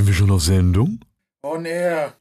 Sind 0.00 0.06
wir 0.06 0.14
schon 0.14 0.30
auf 0.30 0.40
Sendung? 0.40 1.04
On 1.42 1.66
air. 1.66 2.14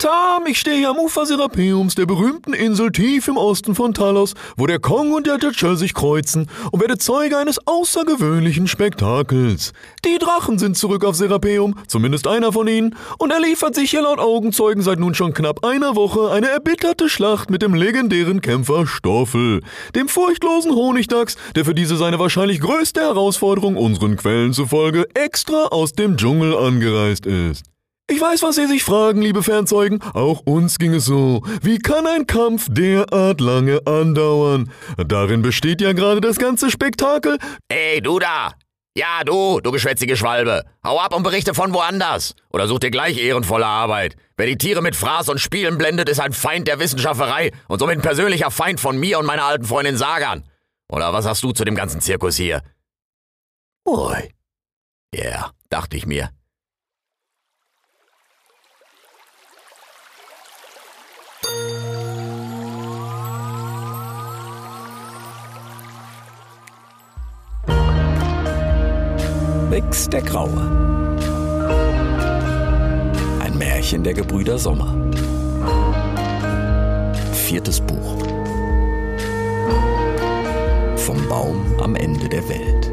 Tam, 0.00 0.46
ich 0.46 0.58
stehe 0.58 0.78
hier 0.78 0.88
am 0.88 0.96
Ufer 0.96 1.26
Serapeums, 1.26 1.94
der 1.94 2.06
berühmten 2.06 2.54
Insel 2.54 2.90
tief 2.90 3.28
im 3.28 3.36
Osten 3.36 3.74
von 3.74 3.92
Talos, 3.92 4.32
wo 4.56 4.66
der 4.66 4.78
Kong 4.78 5.12
und 5.12 5.26
der 5.26 5.38
Tschetschel 5.38 5.76
sich 5.76 5.92
kreuzen 5.92 6.48
und 6.72 6.80
werde 6.80 6.96
Zeuge 6.96 7.36
eines 7.36 7.58
außergewöhnlichen 7.66 8.66
Spektakels. 8.66 9.74
Die 10.06 10.16
Drachen 10.16 10.58
sind 10.58 10.78
zurück 10.78 11.04
auf 11.04 11.16
Serapeum, 11.16 11.74
zumindest 11.86 12.28
einer 12.28 12.50
von 12.50 12.66
ihnen, 12.66 12.96
und 13.18 13.30
er 13.30 13.40
liefert 13.40 13.74
sich 13.74 13.90
hier 13.90 14.00
laut 14.00 14.20
Augenzeugen 14.20 14.82
seit 14.82 14.98
nun 14.98 15.14
schon 15.14 15.34
knapp 15.34 15.66
einer 15.66 15.96
Woche 15.96 16.30
eine 16.30 16.48
erbitterte 16.48 17.10
Schlacht 17.10 17.50
mit 17.50 17.60
dem 17.60 17.74
legendären 17.74 18.40
Kämpfer 18.40 18.86
Stoffel, 18.86 19.60
dem 19.94 20.08
furchtlosen 20.08 20.74
Honigdachs, 20.74 21.36
der 21.54 21.66
für 21.66 21.74
diese 21.74 21.98
seine 21.98 22.18
wahrscheinlich 22.18 22.62
größte 22.62 23.02
Herausforderung 23.02 23.76
unseren 23.76 24.16
Quellen 24.16 24.54
zufolge 24.54 25.06
extra 25.12 25.66
aus 25.66 25.92
dem 25.92 26.16
Dschungel 26.16 26.56
angereist 26.56 27.26
ist. 27.26 27.64
Ich 28.10 28.20
weiß, 28.20 28.42
was 28.42 28.56
Sie 28.56 28.66
sich 28.66 28.82
fragen, 28.82 29.22
liebe 29.22 29.44
Fernzeugen. 29.44 30.02
Auch 30.14 30.40
uns 30.40 30.80
ging 30.80 30.94
es 30.94 31.04
so. 31.04 31.42
Wie 31.62 31.78
kann 31.78 32.08
ein 32.08 32.26
Kampf 32.26 32.66
derart 32.68 33.40
lange 33.40 33.86
andauern? 33.86 34.72
Darin 34.96 35.42
besteht 35.42 35.80
ja 35.80 35.92
gerade 35.92 36.20
das 36.20 36.36
ganze 36.36 36.72
Spektakel. 36.72 37.38
Ey, 37.68 38.00
du 38.00 38.18
da! 38.18 38.54
Ja, 38.96 39.22
du, 39.24 39.60
du 39.60 39.70
geschwätzige 39.70 40.16
Schwalbe. 40.16 40.64
Hau 40.84 40.98
ab 40.98 41.14
und 41.14 41.22
berichte 41.22 41.54
von 41.54 41.72
woanders. 41.72 42.34
Oder 42.52 42.66
such 42.66 42.80
dir 42.80 42.90
gleich 42.90 43.16
ehrenvolle 43.16 43.66
Arbeit. 43.66 44.16
Wer 44.36 44.48
die 44.48 44.58
Tiere 44.58 44.82
mit 44.82 44.96
Fraß 44.96 45.28
und 45.28 45.38
Spielen 45.38 45.78
blendet, 45.78 46.08
ist 46.08 46.18
ein 46.18 46.32
Feind 46.32 46.66
der 46.66 46.80
Wissenschafterei 46.80 47.52
und 47.68 47.78
somit 47.78 47.98
ein 47.98 48.02
persönlicher 48.02 48.50
Feind 48.50 48.80
von 48.80 48.98
mir 48.98 49.20
und 49.20 49.26
meiner 49.26 49.44
alten 49.44 49.66
Freundin 49.66 49.96
Sagan. 49.96 50.42
Oder 50.90 51.12
was 51.12 51.26
hast 51.26 51.44
du 51.44 51.52
zu 51.52 51.64
dem 51.64 51.76
ganzen 51.76 52.00
Zirkus 52.00 52.34
hier? 52.34 52.62
Ui. 53.86 54.34
Ja, 55.14 55.22
yeah, 55.22 55.50
dachte 55.68 55.96
ich 55.96 56.06
mir. 56.06 56.30
Wix 69.70 70.08
der 70.08 70.22
Graue. 70.22 70.60
Ein 73.38 73.56
Märchen 73.56 74.02
der 74.02 74.14
Gebrüder 74.14 74.58
Sommer. 74.58 74.96
Viertes 77.32 77.80
Buch. 77.80 78.18
Vom 80.96 81.28
Baum 81.28 81.64
am 81.80 81.94
Ende 81.94 82.28
der 82.28 82.48
Welt. 82.48 82.90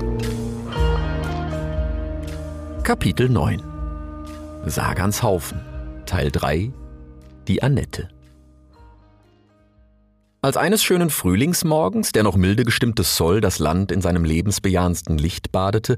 Kapitel 2.83 3.27
9. 3.27 3.63
Sagans 4.67 5.23
Haufen. 5.23 5.59
Teil 6.05 6.29
3. 6.29 6.71
Die 7.47 7.63
Annette. 7.63 8.07
Als 10.43 10.57
eines 10.57 10.83
schönen 10.83 11.09
Frühlingsmorgens 11.09 12.11
der 12.11 12.21
noch 12.21 12.35
milde 12.35 12.65
gestimmte 12.65 13.01
Soll 13.01 13.41
das 13.41 13.57
Land 13.57 13.91
in 13.91 14.01
seinem 14.01 14.23
lebensbejahendsten 14.23 15.17
Licht 15.17 15.51
badete, 15.51 15.97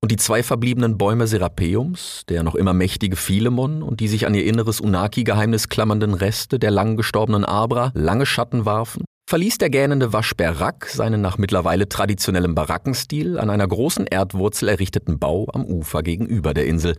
und 0.00 0.12
die 0.12 0.16
zwei 0.16 0.42
verbliebenen 0.42 0.96
Bäume 0.96 1.26
Serapeums, 1.26 2.22
der 2.28 2.42
noch 2.42 2.54
immer 2.54 2.72
mächtige 2.72 3.16
Philemon 3.16 3.82
und 3.82 4.00
die 4.00 4.08
sich 4.08 4.26
an 4.26 4.34
ihr 4.34 4.44
inneres 4.44 4.80
Unaki-Geheimnis 4.80 5.68
klammernden 5.68 6.14
Reste 6.14 6.58
der 6.58 6.70
lang 6.70 6.96
gestorbenen 6.96 7.44
Abra 7.44 7.90
lange 7.94 8.26
Schatten 8.26 8.64
warfen, 8.64 9.04
verließ 9.28 9.58
der 9.58 9.70
gähnende 9.70 10.12
Waschbär 10.12 10.60
Rack 10.60 10.86
seinen 10.86 11.20
nach 11.20 11.36
mittlerweile 11.36 11.88
traditionellem 11.88 12.54
Barackenstil 12.54 13.38
an 13.38 13.50
einer 13.50 13.66
großen 13.66 14.06
Erdwurzel 14.06 14.68
errichteten 14.68 15.18
Bau 15.18 15.48
am 15.52 15.64
Ufer 15.64 16.02
gegenüber 16.02 16.54
der 16.54 16.66
Insel, 16.66 16.96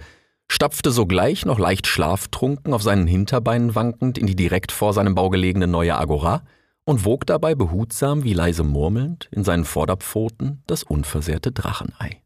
stapfte 0.52 0.92
sogleich 0.92 1.46
noch 1.46 1.58
leicht 1.58 1.88
schlaftrunken 1.88 2.74
auf 2.74 2.84
seinen 2.84 3.08
Hinterbeinen 3.08 3.76
wankend 3.76 4.18
in 4.18 4.28
die 4.28 4.36
direkt 4.36 4.72
vor 4.72 4.94
seinem 4.94 5.16
Bau 5.16 5.30
gelegene 5.30 5.68
neue 5.68 5.96
Agora 5.96 6.44
und 6.86 7.06
wog 7.06 7.26
dabei 7.26 7.56
behutsam 7.56 8.24
wie 8.24 8.34
leise 8.34 8.64
murmelnd 8.64 9.30
in 9.32 9.44
seinen 9.44 9.66
Vorderpfoten 9.66 10.64
das 10.68 10.84
unversehrte 10.84 11.52
Drachenei. 11.52 12.22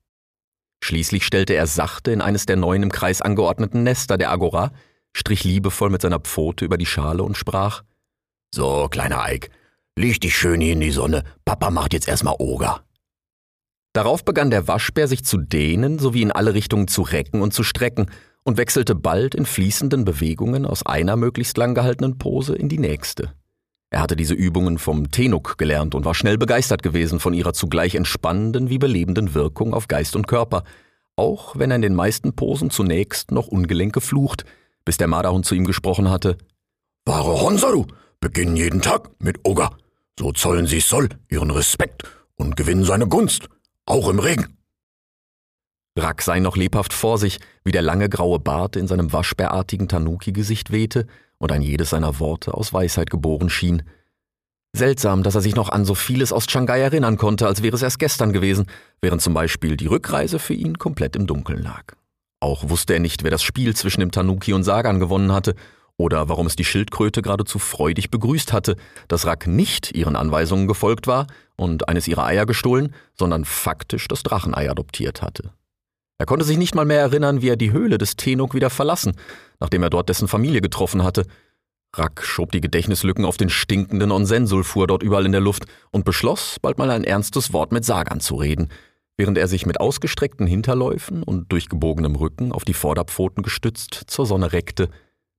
Schließlich 0.84 1.26
stellte 1.26 1.54
er 1.54 1.66
sachte 1.66 2.12
in 2.12 2.20
eines 2.20 2.46
der 2.46 2.58
neuen 2.58 2.84
im 2.84 2.92
Kreis 2.92 3.22
angeordneten 3.22 3.84
Nester 3.84 4.18
der 4.18 4.30
Agora, 4.32 4.74
strich 5.14 5.46
liebevoll 5.46 5.90
mit 5.90 6.02
seiner 6.02 6.20
Pfote 6.20 6.66
über 6.66 6.78
die 6.78 6.86
Schale 6.86 7.24
und 7.24 7.38
sprach 7.38 7.84
So, 8.54 8.90
kleiner 8.90 9.24
Eik, 9.24 9.50
leg 9.96 10.20
dich 10.20 10.36
schön 10.36 10.60
hier 10.60 10.74
in 10.74 10.82
die 10.82 10.92
Sonne, 10.92 11.24
Papa 11.46 11.72
macht 11.72 11.94
jetzt 11.94 12.10
erstmal 12.10 12.36
Oger. 12.38 12.84
Darauf 13.94 14.26
begann 14.26 14.50
der 14.50 14.68
Waschbär 14.68 15.08
sich 15.08 15.24
zu 15.24 15.38
dehnen 15.38 16.00
sowie 16.00 16.22
in 16.22 16.34
alle 16.34 16.54
Richtungen 16.54 16.90
zu 16.90 17.04
recken 17.04 17.42
und 17.42 17.54
zu 17.54 17.64
strecken 17.64 18.08
und 18.44 18.58
wechselte 18.58 18.94
bald 18.94 19.36
in 19.36 19.46
fließenden 19.46 20.04
Bewegungen 20.04 20.66
aus 20.66 20.86
einer 20.86 21.16
möglichst 21.16 21.56
lang 21.56 21.76
gehaltenen 21.76 22.18
Pose 22.18 22.58
in 22.58 22.68
die 22.68 22.80
nächste. 22.80 23.34
Er 23.94 24.02
hatte 24.02 24.16
diese 24.16 24.34
Übungen 24.34 24.80
vom 24.80 25.12
Tenuk 25.12 25.60
gelernt 25.60 25.94
und 25.94 26.04
war 26.04 26.16
schnell 26.16 26.40
begeistert 26.40 26.82
gewesen 26.82 27.20
von 27.20 27.32
ihrer 27.32 27.54
zugleich 27.54 27.94
entspannenden 27.94 28.72
wie 28.72 28.80
belebenden 28.80 29.36
Wirkung 29.36 29.76
auf 29.76 29.88
Geist 29.88 30.16
und 30.16 30.26
Körper, 30.26 30.64
auch 31.16 31.60
wenn 31.60 31.70
er 31.70 31.76
in 31.76 31.84
den 31.84 31.94
meisten 31.94 32.36
Posen 32.36 32.72
zunächst 32.72 33.30
noch 33.30 33.48
ungelenk 33.48 33.94
geflucht, 33.94 34.46
bis 34.84 34.98
der 34.98 35.08
Marderhund 35.08 35.46
zu 35.46 35.54
ihm 35.54 35.66
gesprochen 35.66 36.10
hatte. 36.10 36.40
Wahre 37.06 37.40
Honsaru 37.40 37.86
beginnen 38.20 38.56
jeden 38.56 38.82
Tag 38.82 39.12
mit 39.20 39.42
Oga. 39.44 39.70
So 40.18 40.32
zollen 40.32 40.66
sie 40.66 40.80
Soll 40.80 41.10
ihren 41.30 41.52
Respekt 41.52 42.02
und 42.34 42.56
gewinnen 42.56 42.86
seine 42.86 43.08
Gunst, 43.08 43.48
auch 43.86 44.10
im 44.10 44.18
Regen. 44.18 44.58
Rack 45.96 46.24
sei 46.24 46.40
noch 46.40 46.58
lebhaft 46.58 46.94
vor 46.94 47.20
sich, 47.20 47.40
wie 47.64 47.72
der 47.72 47.84
lange 47.84 48.10
graue 48.10 48.40
Bart 48.40 48.76
in 48.76 48.88
seinem 48.88 49.14
waschbärartigen 49.14 49.88
Tanuki-Gesicht 49.88 50.72
wehte 50.72 51.06
und 51.44 51.52
ein 51.52 51.62
jedes 51.62 51.90
seiner 51.90 52.22
Worte 52.22 52.54
aus 52.54 52.72
Weisheit 52.72 53.10
geboren 53.10 53.50
schien. 53.50 53.84
Seltsam, 54.74 55.24
dass 55.24 55.36
er 55.36 55.42
sich 55.42 55.56
noch 55.56 55.68
an 55.68 55.84
so 55.84 55.94
vieles 55.94 56.32
aus 56.32 56.46
Shanghai 56.50 56.80
erinnern 56.80 57.18
konnte, 57.18 57.48
als 57.48 57.62
wäre 57.62 57.76
es 57.76 57.82
erst 57.82 58.00
gestern 58.00 58.32
gewesen, 58.32 58.66
während 59.02 59.22
zum 59.22 59.34
Beispiel 59.34 59.76
die 59.76 59.88
Rückreise 59.88 60.40
für 60.40 60.54
ihn 60.54 60.78
komplett 60.78 61.18
im 61.18 61.28
Dunkeln 61.28 61.62
lag. 61.62 61.84
Auch 62.40 62.70
wusste 62.70 62.94
er 62.94 63.02
nicht, 63.02 63.24
wer 63.24 63.30
das 63.30 63.44
Spiel 63.44 63.76
zwischen 63.76 64.00
dem 64.00 64.12
Tanuki 64.12 64.54
und 64.54 64.64
Sagan 64.64 65.02
gewonnen 65.02 65.34
hatte, 65.34 65.56
oder 65.98 66.30
warum 66.30 66.48
es 66.48 66.56
die 66.56 66.64
Schildkröte 66.64 67.22
geradezu 67.22 67.60
freudig 67.60 68.10
begrüßt 68.10 68.54
hatte, 68.54 68.78
dass 69.10 69.26
Rack 69.26 69.46
nicht 69.46 69.92
ihren 69.92 70.16
Anweisungen 70.16 70.66
gefolgt 70.66 71.08
war 71.08 71.28
und 71.58 71.90
eines 71.90 72.08
ihrer 72.08 72.24
Eier 72.24 72.46
gestohlen, 72.46 72.96
sondern 73.20 73.44
faktisch 73.44 74.08
das 74.08 74.24
Drachenei 74.24 74.72
adoptiert 74.72 75.22
hatte. 75.22 75.52
Er 76.18 76.26
konnte 76.26 76.46
sich 76.46 76.58
nicht 76.58 76.76
mal 76.76 76.86
mehr 76.86 77.02
erinnern, 77.02 77.42
wie 77.42 77.50
er 77.50 77.58
die 77.58 77.72
Höhle 77.72 77.98
des 77.98 78.16
Tenok 78.16 78.54
wieder 78.54 78.70
verlassen, 78.70 79.14
nachdem 79.60 79.84
er 79.84 79.90
dort 79.90 80.10
dessen 80.10 80.28
Familie 80.28 80.62
getroffen 80.62 81.04
hatte. 81.04 81.26
Rack 81.96 82.24
schob 82.24 82.52
die 82.52 82.62
Gedächtnislücken 82.62 83.26
auf 83.26 83.38
den 83.38 83.50
stinkenden 83.50 84.12
Onsensulfur 84.12 84.88
dort 84.88 85.04
überall 85.04 85.26
in 85.26 85.32
der 85.32 85.42
Luft 85.42 85.66
und 85.92 86.06
beschloss, 86.06 86.58
bald 86.62 86.78
mal 86.78 86.90
ein 86.90 87.04
ernstes 87.04 87.54
Wort 87.54 87.72
mit 87.72 87.86
Sagan 87.86 88.20
zu 88.20 88.36
reden, 88.36 88.70
während 89.16 89.38
er 89.38 89.48
sich 89.48 89.66
mit 89.66 89.80
ausgestreckten 89.80 90.48
Hinterläufen 90.48 91.22
und 91.24 91.52
durch 91.52 91.70
gebogenem 91.70 92.16
Rücken 92.16 92.52
auf 92.52 92.66
die 92.66 92.74
Vorderpfoten 92.74 93.44
gestützt 93.44 93.94
zur 94.08 94.26
Sonne 94.26 94.54
reckte, 94.54 94.90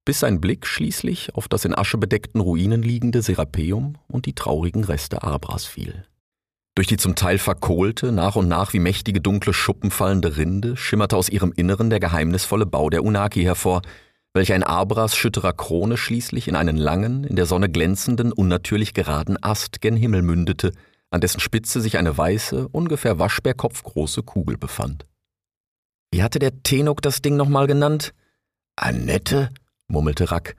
bis 0.05 0.21
sein 0.21 0.41
Blick 0.41 0.67
schließlich 0.67 1.35
auf 1.35 1.49
das 1.49 1.65
in 1.65 1.77
Asche 1.77 1.99
bedeckten 1.99 2.41
Ruinen 2.41 2.83
liegende 2.83 3.23
Serapeum 3.23 3.97
und 4.07 4.27
die 4.27 4.35
traurigen 4.35 4.85
Reste 4.85 5.23
Abras 5.23 5.65
fiel. 5.65 6.05
Durch 6.75 6.89
die 6.89 6.97
zum 6.97 7.15
Teil 7.15 7.39
verkohlte, 7.39 8.11
nach 8.11 8.35
und 8.35 8.49
nach 8.49 8.73
wie 8.73 8.81
mächtige 8.81 9.21
dunkle 9.21 9.53
Schuppen 9.53 9.93
fallende 9.93 10.37
Rinde 10.37 10.77
schimmerte 10.77 11.17
aus 11.17 11.29
ihrem 11.29 11.53
Inneren 11.53 11.89
der 11.89 12.01
geheimnisvolle 12.01 12.67
Bau 12.67 12.91
der 12.91 13.05
Unaki 13.05 13.43
hervor, 13.43 13.83
welcher 14.33 14.57
in 14.57 14.65
Abras 14.65 15.15
schütterer 15.15 15.53
Krone 15.53 15.97
schließlich 15.97 16.49
in 16.49 16.57
einen 16.57 16.77
langen, 16.77 17.23
in 17.23 17.37
der 17.37 17.47
Sonne 17.47 17.71
glänzenden, 17.71 18.33
unnatürlich 18.33 18.93
geraden 18.93 19.41
Ast 19.41 19.81
gen 19.81 19.95
Himmel 19.97 20.23
mündete, 20.23 20.73
an 21.11 21.21
dessen 21.21 21.39
Spitze 21.39 21.81
sich 21.81 21.97
eine 21.97 22.19
weiße, 22.19 22.67
ungefähr 22.73 23.21
waschbärkopfgroße 23.21 24.25
Kugel 24.25 24.59
befand. 24.59 25.07
Wie 26.11 26.25
hatte 26.25 26.41
der 26.41 26.65
Tenok 26.65 27.03
das 27.03 27.23
Ding 27.23 27.37
nochmal 27.37 27.69
genannt? 27.69 28.13
Annette? 28.75 29.51
murmelte 29.87 30.33
Rack. 30.33 30.57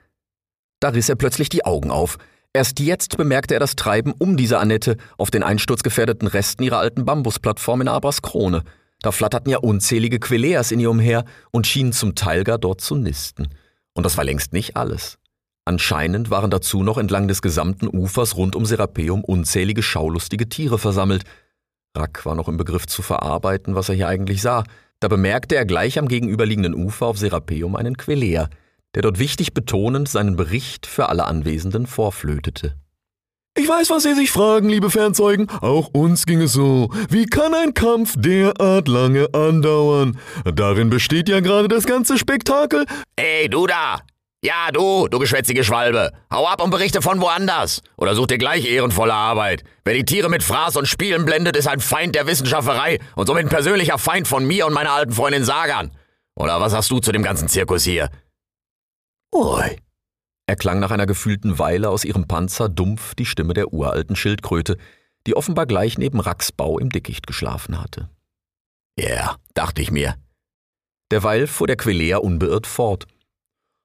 Da 0.80 0.90
riss 0.90 1.10
er 1.10 1.16
plötzlich 1.16 1.50
die 1.50 1.66
Augen 1.66 1.92
auf, 1.92 2.18
Erst 2.56 2.80
jetzt 2.80 3.18
bemerkte 3.18 3.54
er 3.54 3.60
das 3.60 3.75
Treiben 3.75 4.13
um 4.18 4.38
diese 4.38 4.60
Annette 4.60 4.96
auf 5.18 5.30
den 5.30 5.44
einsturzgefährdeten 5.44 6.30
Resten 6.30 6.63
ihrer 6.63 6.78
alten 6.78 7.04
Bambusplattform 7.04 7.81
in 7.81 7.90
Abras 7.90 8.22
Krone. 8.22 8.63
Da 9.02 9.12
flatterten 9.12 9.52
ja 9.52 9.57
unzählige 9.57 10.19
Queleas 10.19 10.72
in 10.72 10.80
ihr 10.80 10.90
umher 10.90 11.25
und 11.52 11.68
schienen 11.68 11.92
zum 11.92 12.16
Teil 12.16 12.46
gar 12.46 12.57
dort 12.57 12.80
zu 12.80 12.96
nisten. 12.96 13.50
Und 13.94 14.06
das 14.06 14.16
war 14.16 14.24
längst 14.24 14.54
nicht 14.54 14.78
alles. 14.78 15.18
Anscheinend 15.66 16.30
waren 16.30 16.50
dazu 16.50 16.81
noch 16.81 16.98
entlang 16.98 17.28
des 17.28 17.42
gesamten 17.42 17.90
Ufers 17.90 18.38
rund 18.38 18.56
um 18.56 18.66
Serapeum 18.66 19.25
unzählige 19.25 19.84
schaulustige 19.84 20.48
Tiere 20.48 20.78
versammelt. 20.78 21.24
Rack 21.94 22.25
war 22.25 22.36
noch 22.36 22.48
im 22.48 22.56
Begriff 22.56 22.88
zu 22.88 23.02
verarbeiten, 23.02 23.75
was 23.75 23.90
er 23.90 23.96
hier 23.96 24.07
eigentlich 24.07 24.42
sah. 24.42 24.63
Da 25.02 25.10
bemerkte 25.10 25.57
er 25.57 25.66
gleich 25.66 26.00
am 26.00 26.07
gegenüberliegenden 26.07 26.74
Ufer 26.74 27.07
auf 27.07 27.18
Serapeum 27.18 27.75
einen 27.75 27.98
Quelea, 27.98 28.48
der 28.95 29.01
dort 29.01 29.19
wichtig 29.19 29.53
betonend 29.53 30.09
seinen 30.09 30.36
Bericht 30.36 30.88
für 30.88 31.09
alle 31.09 31.25
Anwesenden 31.25 31.86
vorflötete. 31.86 32.75
Ich 33.57 33.69
weiß, 33.69 33.89
was 33.89 34.03
Sie 34.03 34.13
sich 34.15 34.31
fragen, 34.31 34.68
liebe 34.68 34.89
Fernzeugen. 34.89 35.47
Auch 35.62 35.88
uns 35.94 36.25
ging 36.25 36.42
es 36.42 36.51
so. 36.51 36.89
Wie 37.09 37.25
kann 37.25 37.53
ein 37.53 37.74
Kampf 37.74 38.15
derart 38.18 38.89
lange 38.89 39.33
andauern? 39.33 40.19
Darin 40.44 40.89
besteht 40.89 41.30
ja 41.30 41.39
gerade 41.39 41.69
das 41.69 41.86
ganze 41.86 42.18
Spektakel. 42.18 42.86
Ey, 43.15 43.47
du 43.47 43.65
da! 43.65 44.01
Ja, 44.44 44.71
du, 44.71 45.07
du 45.07 45.19
geschwätzige 45.19 45.63
Schwalbe. 45.63 46.12
Hau 46.31 46.45
ab 46.45 46.62
und 46.62 46.69
berichte 46.69 47.01
von 47.01 47.21
woanders. 47.21 47.81
Oder 47.95 48.13
such 48.13 48.27
dir 48.27 48.38
gleich 48.38 48.69
ehrenvolle 48.69 49.13
Arbeit. 49.13 49.63
Wer 49.86 49.95
die 49.95 50.06
Tiere 50.06 50.30
mit 50.30 50.44
Fraß 50.44 50.75
und 50.75 50.88
Spielen 50.88 51.25
blendet, 51.25 51.56
ist 51.56 51.68
ein 51.68 51.80
Feind 51.80 52.13
der 52.13 52.27
Wissenschafterei 52.27 53.00
und 53.15 53.27
somit 53.27 53.45
ein 53.45 53.50
persönlicher 53.50 53.97
Feind 53.97 54.27
von 54.27 54.45
mir 54.45 54.68
und 54.68 54.74
meiner 54.74 54.92
alten 54.92 55.13
Freundin 55.13 55.45
Sagan. 55.45 55.92
Oder 56.36 56.59
was 56.59 56.75
hast 56.75 56.92
du 56.92 57.00
zu 57.00 57.13
dem 57.13 57.24
ganzen 57.24 57.47
Zirkus 57.47 57.86
hier? 57.86 58.09
Ui, 59.36 59.76
erklang 60.48 60.80
nach 60.80 60.92
einer 60.92 61.06
gefühlten 61.06 61.60
Weile 61.60 61.90
aus 61.90 62.06
ihrem 62.06 62.26
Panzer 62.26 62.70
dumpf 62.70 63.16
die 63.16 63.26
Stimme 63.26 63.54
der 63.54 63.74
uralten 63.74 64.16
Schildkröte, 64.16 64.78
die 65.28 65.36
offenbar 65.36 65.66
gleich 65.66 65.98
neben 65.98 66.22
Racks 66.22 66.54
Bau 66.54 66.80
im 66.80 66.90
Dickicht 66.90 67.28
geschlafen 67.28 67.82
hatte. 67.82 68.10
Ja, 68.98 69.10
yeah, 69.10 69.36
dachte 69.54 69.82
ich 69.82 69.92
mir. 69.92 70.16
Derweil 71.12 71.48
fuhr 71.48 71.68
der 71.68 71.76
Quelea 71.76 72.20
unbeirrt 72.20 72.66
fort. 72.66 73.08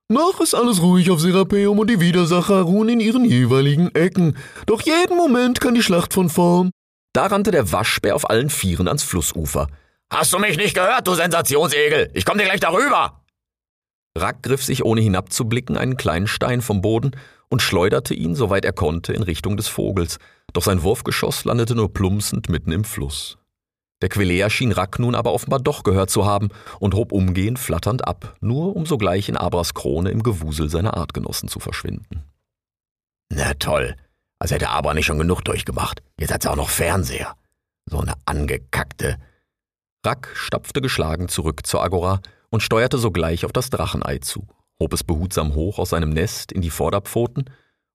Noch 0.08 0.41
ist 0.41 0.55
alles 0.55 0.82
ruhig 0.82 1.11
auf 1.11 1.19
Serapeum 1.19 1.81
und 1.81 1.91
die 1.91 1.99
Widersacher 1.99 2.61
ruhen 2.62 2.88
in 2.88 3.00
ihren 3.00 3.25
jeweiligen 3.25 3.93
Ecken. 3.96 4.37
Doch 4.67 4.82
jeden 4.82 5.17
Moment 5.17 5.61
kann 5.61 5.75
die 5.75 5.82
Schlacht 5.82 6.14
von 6.14 6.29
vorn. 6.29 6.70
Da 7.12 7.26
rannte 7.26 7.50
der 7.50 7.73
Waschbär 7.73 8.14
auf 8.14 8.31
allen 8.31 8.50
Vieren 8.50 8.87
ans 8.87 9.03
Flussufer. 9.03 9.67
Hast 10.12 10.32
du 10.32 10.38
mich 10.38 10.56
nicht 10.56 10.75
gehört, 10.75 11.08
du 11.08 11.14
Sensationsegel? 11.14 12.11
Ich 12.14 12.25
komm 12.25 12.38
dir 12.38 12.44
gleich 12.44 12.61
darüber! 12.61 13.19
Rack 14.16 14.42
griff 14.42 14.64
sich 14.64 14.84
ohne 14.84 15.00
hinabzublicken 15.00 15.76
einen 15.76 15.96
kleinen 15.96 16.26
Stein 16.26 16.62
vom 16.62 16.80
Boden 16.80 17.12
und 17.48 17.62
schleuderte 17.62 18.14
ihn, 18.14 18.34
soweit 18.34 18.64
er 18.64 18.72
konnte, 18.72 19.12
in 19.12 19.22
Richtung 19.22 19.56
des 19.56 19.68
Vogels, 19.68 20.18
doch 20.52 20.62
sein 20.62 20.82
Wurfgeschoss 20.82 21.44
landete 21.44 21.74
nur 21.74 21.92
plumpsend 21.92 22.48
mitten 22.48 22.72
im 22.72 22.84
Fluss. 22.84 23.38
Der 24.02 24.08
Quelea 24.08 24.48
schien 24.48 24.72
Rack 24.72 24.98
nun 24.98 25.14
aber 25.14 25.32
offenbar 25.32 25.60
doch 25.60 25.82
gehört 25.82 26.10
zu 26.10 26.24
haben 26.24 26.48
und 26.78 26.94
hob 26.94 27.12
umgehend 27.12 27.58
flatternd 27.58 28.06
ab, 28.06 28.34
nur 28.40 28.74
um 28.74 28.86
sogleich 28.86 29.28
in 29.28 29.36
Abras 29.36 29.74
Krone 29.74 30.10
im 30.10 30.22
Gewusel 30.22 30.70
seiner 30.70 30.96
Artgenossen 30.96 31.48
zu 31.48 31.60
verschwinden. 31.60 32.24
Na 33.28 33.52
toll, 33.54 33.94
als 34.38 34.50
hätte 34.50 34.70
Abra 34.70 34.94
nicht 34.94 35.06
schon 35.06 35.18
genug 35.18 35.42
durchgemacht. 35.44 36.02
Jetzt 36.18 36.32
hat 36.32 36.42
sie 36.42 36.50
auch 36.50 36.56
noch 36.56 36.70
Fernseher. 36.70 37.36
So 37.86 38.00
eine 38.00 38.14
angekackte. 38.24 39.18
Rack 40.04 40.30
stapfte 40.34 40.80
geschlagen 40.80 41.28
zurück 41.28 41.66
zur 41.66 41.82
Agora 41.82 42.20
und 42.50 42.62
steuerte 42.62 42.99
sogleich 42.99 43.44
auf 43.44 43.52
das 43.52 43.70
Drachenei 43.70 44.19
zu, 44.19 44.47
hob 44.79 44.93
es 44.93 45.05
behutsam 45.05 45.55
hoch 45.55 45.79
aus 45.79 45.91
seinem 45.91 46.11
Nest 46.11 46.52
in 46.52 46.61
die 46.61 46.70
Vorderpfoten 46.70 47.44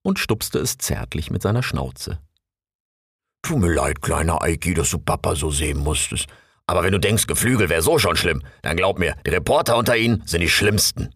und 0.02 0.18
stupste 0.18 0.58
es 0.58 0.78
zärtlich 0.78 1.30
mit 1.30 1.42
seiner 1.42 1.62
Schnauze. 1.62 2.20
Tu 3.42 3.56
mir 3.58 3.72
leid, 3.72 4.02
kleiner 4.02 4.42
Eiki, 4.42 4.74
dass 4.74 4.90
du 4.90 4.98
Papa 4.98 5.36
so 5.36 5.50
sehen 5.50 5.78
musstest. 5.78 6.26
Aber 6.66 6.82
wenn 6.82 6.92
du 6.92 6.98
denkst, 6.98 7.26
Geflügel 7.26 7.68
wäre 7.68 7.82
so 7.82 7.98
schon 7.98 8.16
schlimm, 8.16 8.42
dann 8.62 8.76
glaub 8.76 8.98
mir, 8.98 9.14
die 9.24 9.30
Reporter 9.30 9.76
unter 9.76 9.96
ihnen 9.96 10.22
sind 10.26 10.40
die 10.40 10.48
schlimmsten. 10.48 11.10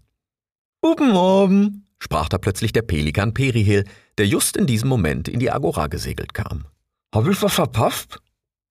Guten 0.80 1.10
Abend, 1.10 1.82
sprach 1.98 2.28
da 2.28 2.38
plötzlich 2.38 2.72
der 2.72 2.82
Pelikan 2.82 3.34
Perihel, 3.34 3.84
der 4.16 4.26
just 4.26 4.56
in 4.56 4.66
diesem 4.66 4.88
Moment 4.88 5.28
in 5.28 5.40
die 5.40 5.50
Agora 5.50 5.88
gesegelt 5.88 6.34
kam. 6.34 6.66
Hab 7.12 7.26
ich 7.26 7.42
was 7.42 7.54
verpasst? 7.54 8.20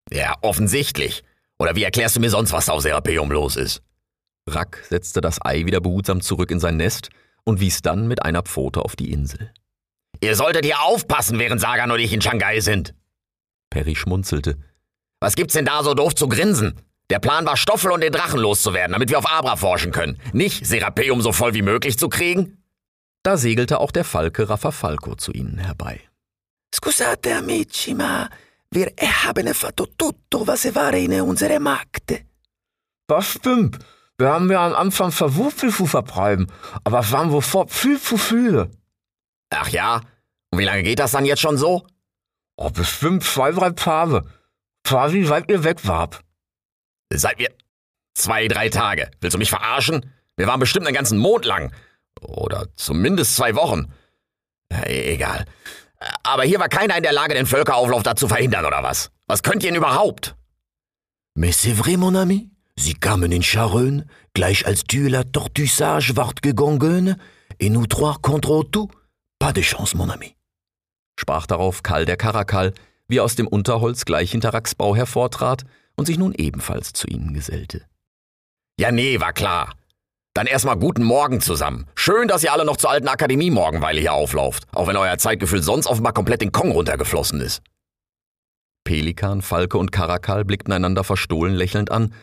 Ja, 0.10 0.36
offensichtlich. 0.42 1.24
Oder 1.60 1.76
wie 1.76 1.84
erklärst 1.84 2.16
du 2.16 2.22
mir 2.22 2.30
sonst, 2.30 2.54
was 2.54 2.70
auf 2.70 2.82
Serapeum 2.82 3.32
los 3.32 3.58
ist? 3.58 3.82
Rack 4.56 4.84
setzte 4.90 5.22
das 5.22 5.44
Ei 5.44 5.66
wieder 5.66 5.82
behutsam 5.82 6.22
zurück 6.22 6.52
in 6.52 6.60
sein 6.60 6.78
Nest 6.78 7.10
und 7.44 7.60
wies 7.60 7.82
dann 7.82 8.08
mit 8.08 8.24
einer 8.24 8.42
Pfote 8.44 8.84
auf 8.84 8.96
die 8.96 9.12
Insel. 9.12 9.52
Ihr 10.22 10.36
solltet 10.36 10.66
hier 10.66 10.82
aufpassen, 10.82 11.40
während 11.40 11.62
Sagan 11.62 11.92
und 11.92 12.00
ich 12.00 12.14
in 12.14 12.22
Shanghai 12.22 12.60
sind. 12.60 12.94
Perry 13.70 13.96
schmunzelte. 13.96 14.58
Was 15.20 15.36
gibt's 15.36 15.54
denn 15.54 15.66
da 15.66 15.84
so 15.84 15.94
doof 15.94 16.16
zu 16.16 16.28
grinsen? 16.28 16.82
Der 17.10 17.20
Plan 17.20 17.46
war, 17.46 17.58
Stoffel 17.58 17.92
und 17.92 18.02
den 18.02 18.12
Drachen 18.12 18.40
loszuwerden, 18.40 18.94
damit 18.94 19.10
wir 19.10 19.18
auf 19.18 19.32
Abra 19.32 19.56
forschen 19.56 19.92
können. 19.92 20.20
Nicht 20.34 20.66
Serapeum 20.66 21.22
so 21.22 21.32
voll 21.32 21.54
wie 21.54 21.62
möglich 21.62 21.98
zu 21.98 22.10
kriegen? 22.10 22.64
Da 23.24 23.38
segelte 23.38 23.80
auch 23.80 23.92
der 23.92 24.04
Falke 24.04 24.50
Raffafalco 24.50 25.16
zu 25.16 25.32
ihnen 25.32 25.58
herbei. 25.58 26.02
Scusate, 26.74 27.36
amici, 27.36 27.94
ma 27.94 28.30
wir 28.72 28.94
haben 29.24 29.54
fatto 29.54 29.88
tutto, 29.98 30.46
was 30.46 30.74
war 30.76 30.94
in 30.94 31.20
unsere 31.22 31.60
Magd. 31.60 32.24
Was 33.08 33.32
stimmt? 33.32 33.80
Wir 34.20 34.30
haben 34.34 34.52
ja 34.52 34.68
am 34.68 34.76
Anfang 34.76 35.12
versucht, 35.14 35.62
vertreiben, 35.88 36.52
aber 36.84 37.00
es 37.00 37.12
waren 37.14 37.32
sofort 37.32 37.72
viel 37.72 37.98
zu. 37.98 38.70
Ach 39.50 39.70
ja? 39.70 40.02
Und 40.52 40.60
wie 40.60 40.66
lange 40.66 40.84
geht 40.84 41.00
das 41.00 41.12
dann 41.12 41.26
jetzt 41.26 41.40
schon 41.40 41.58
so? 41.58 41.88
Oh, 42.58 42.70
bestimmt 42.70 43.24
zwei, 43.24 43.52
drei 43.52 43.70
Tage. 43.70 44.26
Quasi 44.84 45.24
seit 45.24 45.50
ihr 45.50 45.64
weg 45.64 45.88
wart. 45.88 46.20
Seit 47.14 47.40
wir. 47.40 47.50
Zwei, 48.14 48.50
drei 48.50 48.68
Tage. 48.68 49.10
Willst 49.22 49.36
du 49.36 49.40
mich 49.40 49.50
verarschen? 49.50 50.14
Wir 50.36 50.48
waren 50.48 50.60
bestimmt 50.60 50.86
einen 50.86 50.96
ganzen 50.96 51.18
Mond 51.18 51.46
lang. 51.46 51.74
Oder 52.20 52.68
zumindest 52.76 53.38
zwei 53.38 53.56
Wochen. 53.56 53.94
E 54.70 55.14
egal. 55.14 55.46
Aber 56.24 56.44
hier 56.44 56.60
war 56.60 56.68
keiner 56.68 56.98
in 56.98 57.04
der 57.04 57.14
Lage, 57.14 57.36
den 57.36 57.46
Völkerauflauf 57.46 58.04
da 58.04 58.18
zu 58.18 58.28
verhindern, 58.28 58.66
oder 58.66 58.84
was? 58.84 59.12
Was 59.28 59.44
könnt 59.44 59.64
ihr 59.64 59.70
denn 59.70 59.78
überhaupt? 59.78 60.36
Mais 61.36 61.58
c'est 61.58 61.74
vrai, 61.74 61.96
mon 61.96 62.18
ami. 62.18 62.52
Sie 62.80 62.94
kamen 62.94 63.32
in 63.32 63.44
Charön, 63.44 64.06
gleich 64.34 64.66
als 64.66 64.84
tu 64.84 65.08
la 65.08 65.24
tortue 65.24 65.68
sage 65.68 66.16
ward 66.16 66.42
gegangen, 66.42 67.16
et 67.60 67.70
nous 67.70 67.88
trois 67.88 68.18
contre 68.22 68.64
tout. 68.72 68.90
Pas 69.38 69.54
de 69.54 69.62
chance, 69.62 69.96
mon 69.96 70.10
ami 70.10 70.36
sprach 71.20 71.46
darauf 71.46 71.84
Karl 71.84 72.06
der 72.06 72.18
Karakal, 72.18 72.74
wie 73.08 73.20
aus 73.20 73.36
dem 73.36 73.48
Unterholz 73.48 74.06
gleich 74.06 74.32
hinter 74.32 74.54
Racksbau 74.54 74.96
hervortrat 74.96 75.66
und 75.96 76.06
sich 76.06 76.18
nun 76.18 76.34
ebenfalls 76.34 76.94
zu 76.94 77.08
ihnen 77.08 77.34
gesellte. 77.34 77.86
Ja, 78.80 78.92
nee, 78.92 79.20
war 79.20 79.34
klar. 79.34 79.74
Dann 80.34 80.48
erstmal 80.48 80.78
guten 80.78 81.04
Morgen 81.04 81.42
zusammen. 81.42 81.86
Schön, 81.96 82.28
dass 82.28 82.44
ihr 82.44 82.54
alle 82.54 82.64
noch 82.64 82.78
zur 82.78 82.92
alten 82.92 83.08
Akademie 83.08 83.52
Morgenweile 83.52 84.00
hier 84.00 84.14
auflauft, 84.14 84.66
auch 84.74 84.88
wenn 84.88 84.96
euer 84.96 85.18
Zeitgefühl 85.18 85.62
sonst 85.62 85.88
offenbar 85.88 86.14
komplett 86.14 86.42
den 86.42 86.52
Kong 86.52 86.72
runtergeflossen 86.72 87.42
ist. 87.42 87.62
Pelikan, 88.86 89.42
Falke 89.42 89.78
und 89.78 89.92
Karakal 89.92 90.46
blickten 90.46 90.74
einander 90.74 91.04
verstohlen 91.04 91.54
lächelnd 91.54 91.92
an, 91.92 92.14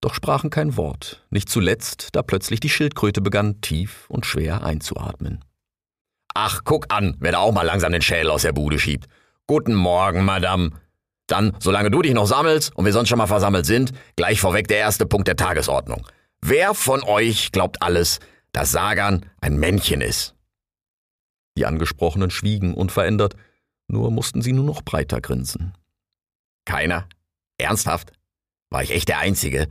doch 0.00 0.14
sprachen 0.14 0.50
kein 0.50 0.76
Wort, 0.76 1.24
nicht 1.30 1.48
zuletzt, 1.48 2.08
da 2.12 2.22
plötzlich 2.22 2.60
die 2.60 2.68
Schildkröte 2.68 3.20
begann, 3.20 3.60
tief 3.60 4.06
und 4.08 4.26
schwer 4.26 4.62
einzuatmen. 4.62 5.44
Ach, 6.34 6.60
guck 6.64 6.92
an, 6.92 7.16
wer 7.18 7.32
da 7.32 7.38
auch 7.38 7.52
mal 7.52 7.62
langsam 7.62 7.92
den 7.92 8.02
Schädel 8.02 8.30
aus 8.30 8.42
der 8.42 8.52
Bude 8.52 8.78
schiebt. 8.78 9.08
Guten 9.46 9.74
Morgen, 9.74 10.24
Madame. 10.24 10.70
Dann, 11.26 11.56
solange 11.58 11.90
du 11.90 12.00
dich 12.00 12.14
noch 12.14 12.26
sammelst 12.26 12.74
und 12.76 12.84
wir 12.84 12.92
sonst 12.92 13.08
schon 13.08 13.18
mal 13.18 13.26
versammelt 13.26 13.66
sind, 13.66 13.92
gleich 14.16 14.40
vorweg 14.40 14.68
der 14.68 14.78
erste 14.78 15.04
Punkt 15.04 15.26
der 15.26 15.36
Tagesordnung. 15.36 16.06
Wer 16.40 16.74
von 16.74 17.02
euch 17.02 17.50
glaubt 17.50 17.82
alles, 17.82 18.20
dass 18.52 18.70
Sagan 18.70 19.26
ein 19.40 19.58
Männchen 19.58 20.00
ist? 20.00 20.36
Die 21.56 21.66
Angesprochenen 21.66 22.30
schwiegen 22.30 22.72
unverändert, 22.72 23.34
nur 23.88 24.10
mussten 24.10 24.42
sie 24.42 24.52
nur 24.52 24.64
noch 24.64 24.82
breiter 24.82 25.20
grinsen. 25.20 25.74
Keiner? 26.64 27.08
Ernsthaft? 27.58 28.12
War 28.70 28.82
ich 28.82 28.92
echt 28.92 29.08
der 29.08 29.18
Einzige? 29.18 29.66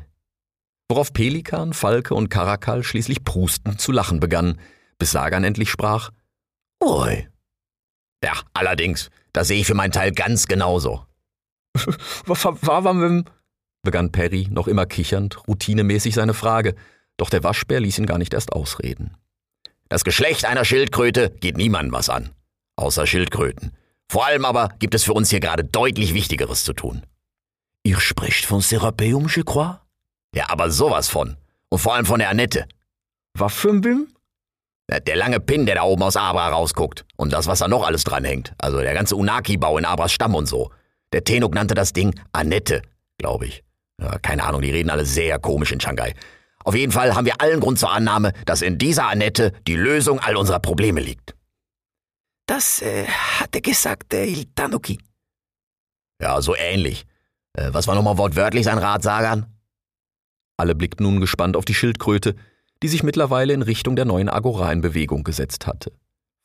Worauf 0.90 1.12
Pelikan, 1.12 1.74
Falke 1.74 2.16
und 2.16 2.30
Karakal 2.30 2.84
schließlich 2.84 3.24
prustend 3.24 3.82
zu 3.82 3.92
lachen 3.92 4.20
begannen, 4.20 4.60
bis 4.98 5.12
Sagan 5.12 5.44
endlich 5.44 5.70
sprach, 5.70 6.12
Ui. 6.84 7.28
Ja, 8.24 8.34
allerdings, 8.54 9.10
das 9.34 9.50
sehe 9.50 9.60
ich 9.60 9.68
für 9.68 9.74
meinen 9.74 9.92
Teil 9.92 10.12
ganz 10.12 10.48
genauso. 10.48 11.06
Was 12.26 12.46
war 12.46 12.82
man 12.82 13.26
begann 13.84 14.12
Perry, 14.12 14.48
noch 14.50 14.68
immer 14.68 14.86
kichernd, 14.86 15.48
routinemäßig 15.48 16.16
seine 16.16 16.34
Frage, 16.34 16.76
doch 17.16 17.30
der 17.30 17.44
Waschbär 17.44 17.80
ließ 17.80 18.00
ihn 18.00 18.06
gar 18.06 18.18
nicht 18.18 18.34
erst 18.34 18.52
ausreden. 18.52 19.16
Das 19.90 20.04
Geschlecht 20.04 20.46
einer 20.46 20.66
Schildkröte 20.66 21.30
geht 21.30 21.56
niemandem 21.56 21.94
was 21.94 22.10
an. 22.10 22.32
Außer 22.76 23.08
Schildkröten. 23.08 23.72
Vor 24.10 24.26
allem 24.26 24.46
aber 24.46 24.70
gibt 24.80 24.94
es 24.94 25.04
für 25.04 25.14
uns 25.14 25.30
hier 25.30 25.40
gerade 25.40 25.64
deutlich 25.64 26.14
Wichtigeres 26.14 26.64
zu 26.64 26.74
tun. 26.74 27.04
Ihr 27.84 28.00
spricht 28.00 28.46
von 28.46 28.62
Serapeum, 28.62 29.28
je 29.34 29.44
crois? 29.44 29.80
Ja, 30.34 30.50
aber 30.50 30.72
sowas 30.72 31.10
von. 31.10 31.38
Und 31.70 31.80
vor 31.80 31.96
allem 31.96 32.06
von 32.06 32.20
der 32.20 32.30
Annette. 32.30 32.68
Was 33.34 33.54
für 33.54 33.70
ein 33.70 33.82
Bim? 33.82 34.08
Der 34.90 35.16
lange 35.18 35.40
Pin, 35.40 35.66
der 35.66 35.76
da 35.76 35.84
oben 35.84 36.04
aus 36.04 36.16
Abra 36.16 36.48
rausguckt. 36.50 37.06
Und 37.18 37.34
das, 37.34 37.48
was 37.48 37.60
da 37.60 37.68
noch 37.68 37.86
alles 37.86 38.04
dranhängt. 38.04 38.54
Also 38.58 38.80
der 38.80 38.94
ganze 38.94 39.16
Unaki-Bau 39.16 39.78
in 39.78 39.86
Abras 39.86 40.14
Stamm 40.14 40.34
und 40.34 40.46
so. 40.46 40.72
Der 41.12 41.24
Tenuk 41.24 41.54
nannte 41.54 41.74
das 41.74 41.94
Ding 41.94 42.18
Annette, 42.32 42.82
glaube 43.18 43.48
ich. 43.48 43.64
Ja, 44.02 44.18
keine 44.20 44.44
Ahnung, 44.44 44.62
die 44.62 44.72
reden 44.72 44.90
alle 44.90 45.06
sehr 45.06 45.40
komisch 45.40 45.72
in 45.72 45.80
Shanghai. 45.82 46.14
Auf 46.64 46.76
jeden 46.76 46.92
Fall 46.92 47.16
haben 47.16 47.26
wir 47.26 47.42
allen 47.42 47.60
Grund 47.60 47.80
zur 47.80 47.92
Annahme, 47.92 48.34
dass 48.46 48.62
in 48.62 48.78
dieser 48.78 49.08
Annette 49.08 49.54
die 49.68 49.76
Lösung 49.76 50.20
all 50.20 50.36
unserer 50.36 50.60
Probleme 50.60 51.02
liegt. 51.02 51.36
Das 52.46 52.82
äh, 52.82 53.06
hatte 53.06 53.62
gesagt 53.62 54.12
der 54.12 54.28
Il 54.28 54.46
Tanuki. 54.54 55.00
Ja, 56.22 56.42
so 56.42 56.56
ähnlich. 56.56 57.06
Äh, 57.54 57.70
was 57.72 57.88
war 57.88 57.96
nochmal 57.96 58.18
wortwörtlich 58.18 58.66
sein 58.66 58.78
Ratsagern? 58.78 59.57
Alle 60.58 60.76
blickten 60.76 61.06
nun 61.06 61.22
gespannt 61.22 61.56
auf 61.56 61.66
die 61.66 61.76
Schildkröte, 61.76 62.36
die 62.84 62.88
sich 62.88 63.04
mittlerweile 63.04 63.54
in 63.54 63.62
Richtung 63.62 63.96
der 63.96 64.06
neuen 64.06 64.30
Agora 64.30 64.72
in 64.72 64.82
Bewegung 64.82 65.24
gesetzt 65.24 65.68
hatte. 65.68 65.92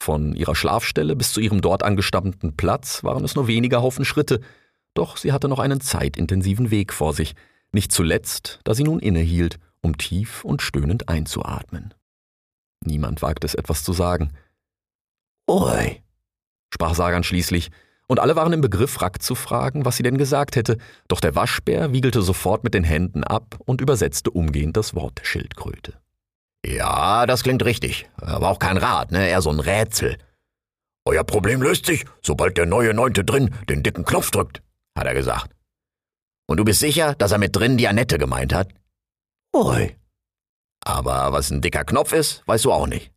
Von 0.03 0.35
ihrer 0.35 0.55
Schlafstelle 0.55 1.17
bis 1.17 1.33
zu 1.33 1.41
ihrem 1.41 1.61
dort 1.61 1.83
angestammten 1.83 2.57
Platz 2.57 3.05
waren 3.05 3.25
es 3.25 3.35
nur 3.35 3.47
wenige 3.47 3.83
Haufen 3.83 4.05
Schritte, 4.05 4.41
doch 4.95 5.17
sie 5.17 5.33
hatte 5.33 5.49
noch 5.49 5.59
einen 5.59 5.81
zeitintensiven 5.81 6.71
Weg 6.71 6.93
vor 6.93 7.15
sich, 7.15 7.35
nicht 7.73 7.93
zuletzt, 7.93 8.61
da 8.65 8.75
sie 8.75 8.85
nun 8.85 8.99
innehielt, 8.99 9.59
um 9.81 9.97
tief 9.97 10.45
und 10.45 10.61
stöhnend 10.61 11.09
einzuatmen. 11.09 11.95
Niemand 12.85 13.23
wagte 13.23 13.47
es 13.47 13.55
etwas 13.55 13.85
zu 13.85 13.93
sagen. 13.93 14.33
Oi, 15.47 16.03
sprach 16.71 16.95
Sagan 16.95 17.25
schließlich, 17.25 17.71
und 18.07 18.21
alle 18.21 18.37
waren 18.37 18.53
im 18.53 18.61
Begriff, 18.61 19.01
Rack 19.01 19.23
zu 19.23 19.35
fragen, 19.35 19.85
was 19.85 19.97
sie 19.97 20.03
denn 20.03 20.19
gesagt 20.19 20.57
hätte, 20.57 20.77
doch 21.09 21.21
der 21.21 21.35
Waschbär 21.35 21.93
wiegelte 21.93 22.23
sofort 22.23 22.65
mit 22.65 22.75
den 22.75 22.85
Händen 22.85 23.25
ab 23.25 23.59
und 23.65 23.81
übersetzte 23.81 24.31
umgehend 24.31 24.77
das 24.77 24.95
Wort 24.95 25.19
der 25.19 25.25
Schildkröte. 25.25 25.95
Ja, 26.65 27.27
das 27.27 27.43
klingt 27.43 27.65
richtig. 27.65 28.09
Aber 28.17 28.49
auch 28.49 28.59
kein 28.59 28.77
Rat, 28.77 29.11
ne? 29.13 29.29
Eher 29.29 29.43
so 29.43 29.51
ein 29.51 29.61
Rätsel. 29.61 30.17
Euer 31.05 31.25
Problem 31.25 31.63
löst 31.63 31.87
sich, 31.87 32.05
sobald 32.21 32.57
der 32.57 32.67
neue 32.67 32.95
Neunte 32.95 33.25
drin 33.25 33.55
den 33.69 33.83
dicken 33.83 34.05
Knopf 34.05 34.31
drückt, 34.31 34.63
hat 34.97 35.07
er 35.07 35.15
gesagt. 35.15 35.51
Und 36.47 36.59
du 36.59 36.65
bist 36.65 36.81
sicher, 36.81 37.15
dass 37.15 37.33
er 37.33 37.39
mit 37.39 37.57
drin 37.57 37.77
die 37.79 37.89
Annette 37.89 38.19
gemeint 38.19 38.55
hat? 38.55 38.69
oi, 39.55 39.97
Aber 40.85 41.33
was 41.33 41.51
ein 41.51 41.61
dicker 41.61 41.85
Knopf 41.85 42.13
ist, 42.13 42.47
weißt 42.47 42.65
du 42.65 42.73
auch 42.73 42.87
nicht. 42.87 43.11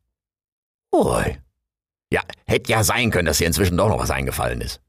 oi. 0.92 1.38
Ja, 2.12 2.22
hätte 2.46 2.72
ja 2.72 2.84
sein 2.84 3.12
können, 3.12 3.26
dass 3.26 3.40
dir 3.40 3.48
inzwischen 3.48 3.78
doch 3.78 3.90
noch 3.90 4.00
was 4.00 4.12
eingefallen 4.12 4.62
ist. 4.62 4.82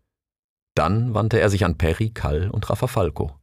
Dann 0.75 1.15
wandte 1.15 1.41
er 1.41 1.49
sich 1.49 1.65
an 1.65 1.79
Perry, 1.79 2.11
Kall 2.11 2.51
und 2.51 2.69
Rafafalco. 2.69 3.35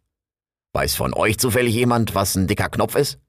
Weiß 0.73 0.95
von 0.95 1.13
euch 1.13 1.39
zufällig 1.39 1.73
jemand, 1.73 2.15
was 2.15 2.35
ein 2.35 2.47
dicker 2.47 2.69
Knopf 2.69 2.95
ist? 2.95 3.19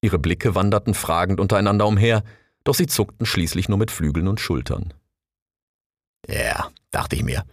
Ihre 0.00 0.18
Blicke 0.18 0.54
wanderten 0.54 0.94
fragend 0.94 1.40
untereinander 1.40 1.86
umher, 1.86 2.22
doch 2.64 2.74
sie 2.74 2.86
zuckten 2.86 3.26
schließlich 3.26 3.68
nur 3.68 3.78
mit 3.78 3.90
Flügeln 3.90 4.28
und 4.28 4.40
Schultern. 4.40 4.94
Ja, 6.26 6.70
dachte 6.90 7.16
ich 7.16 7.24
mir. 7.24 7.44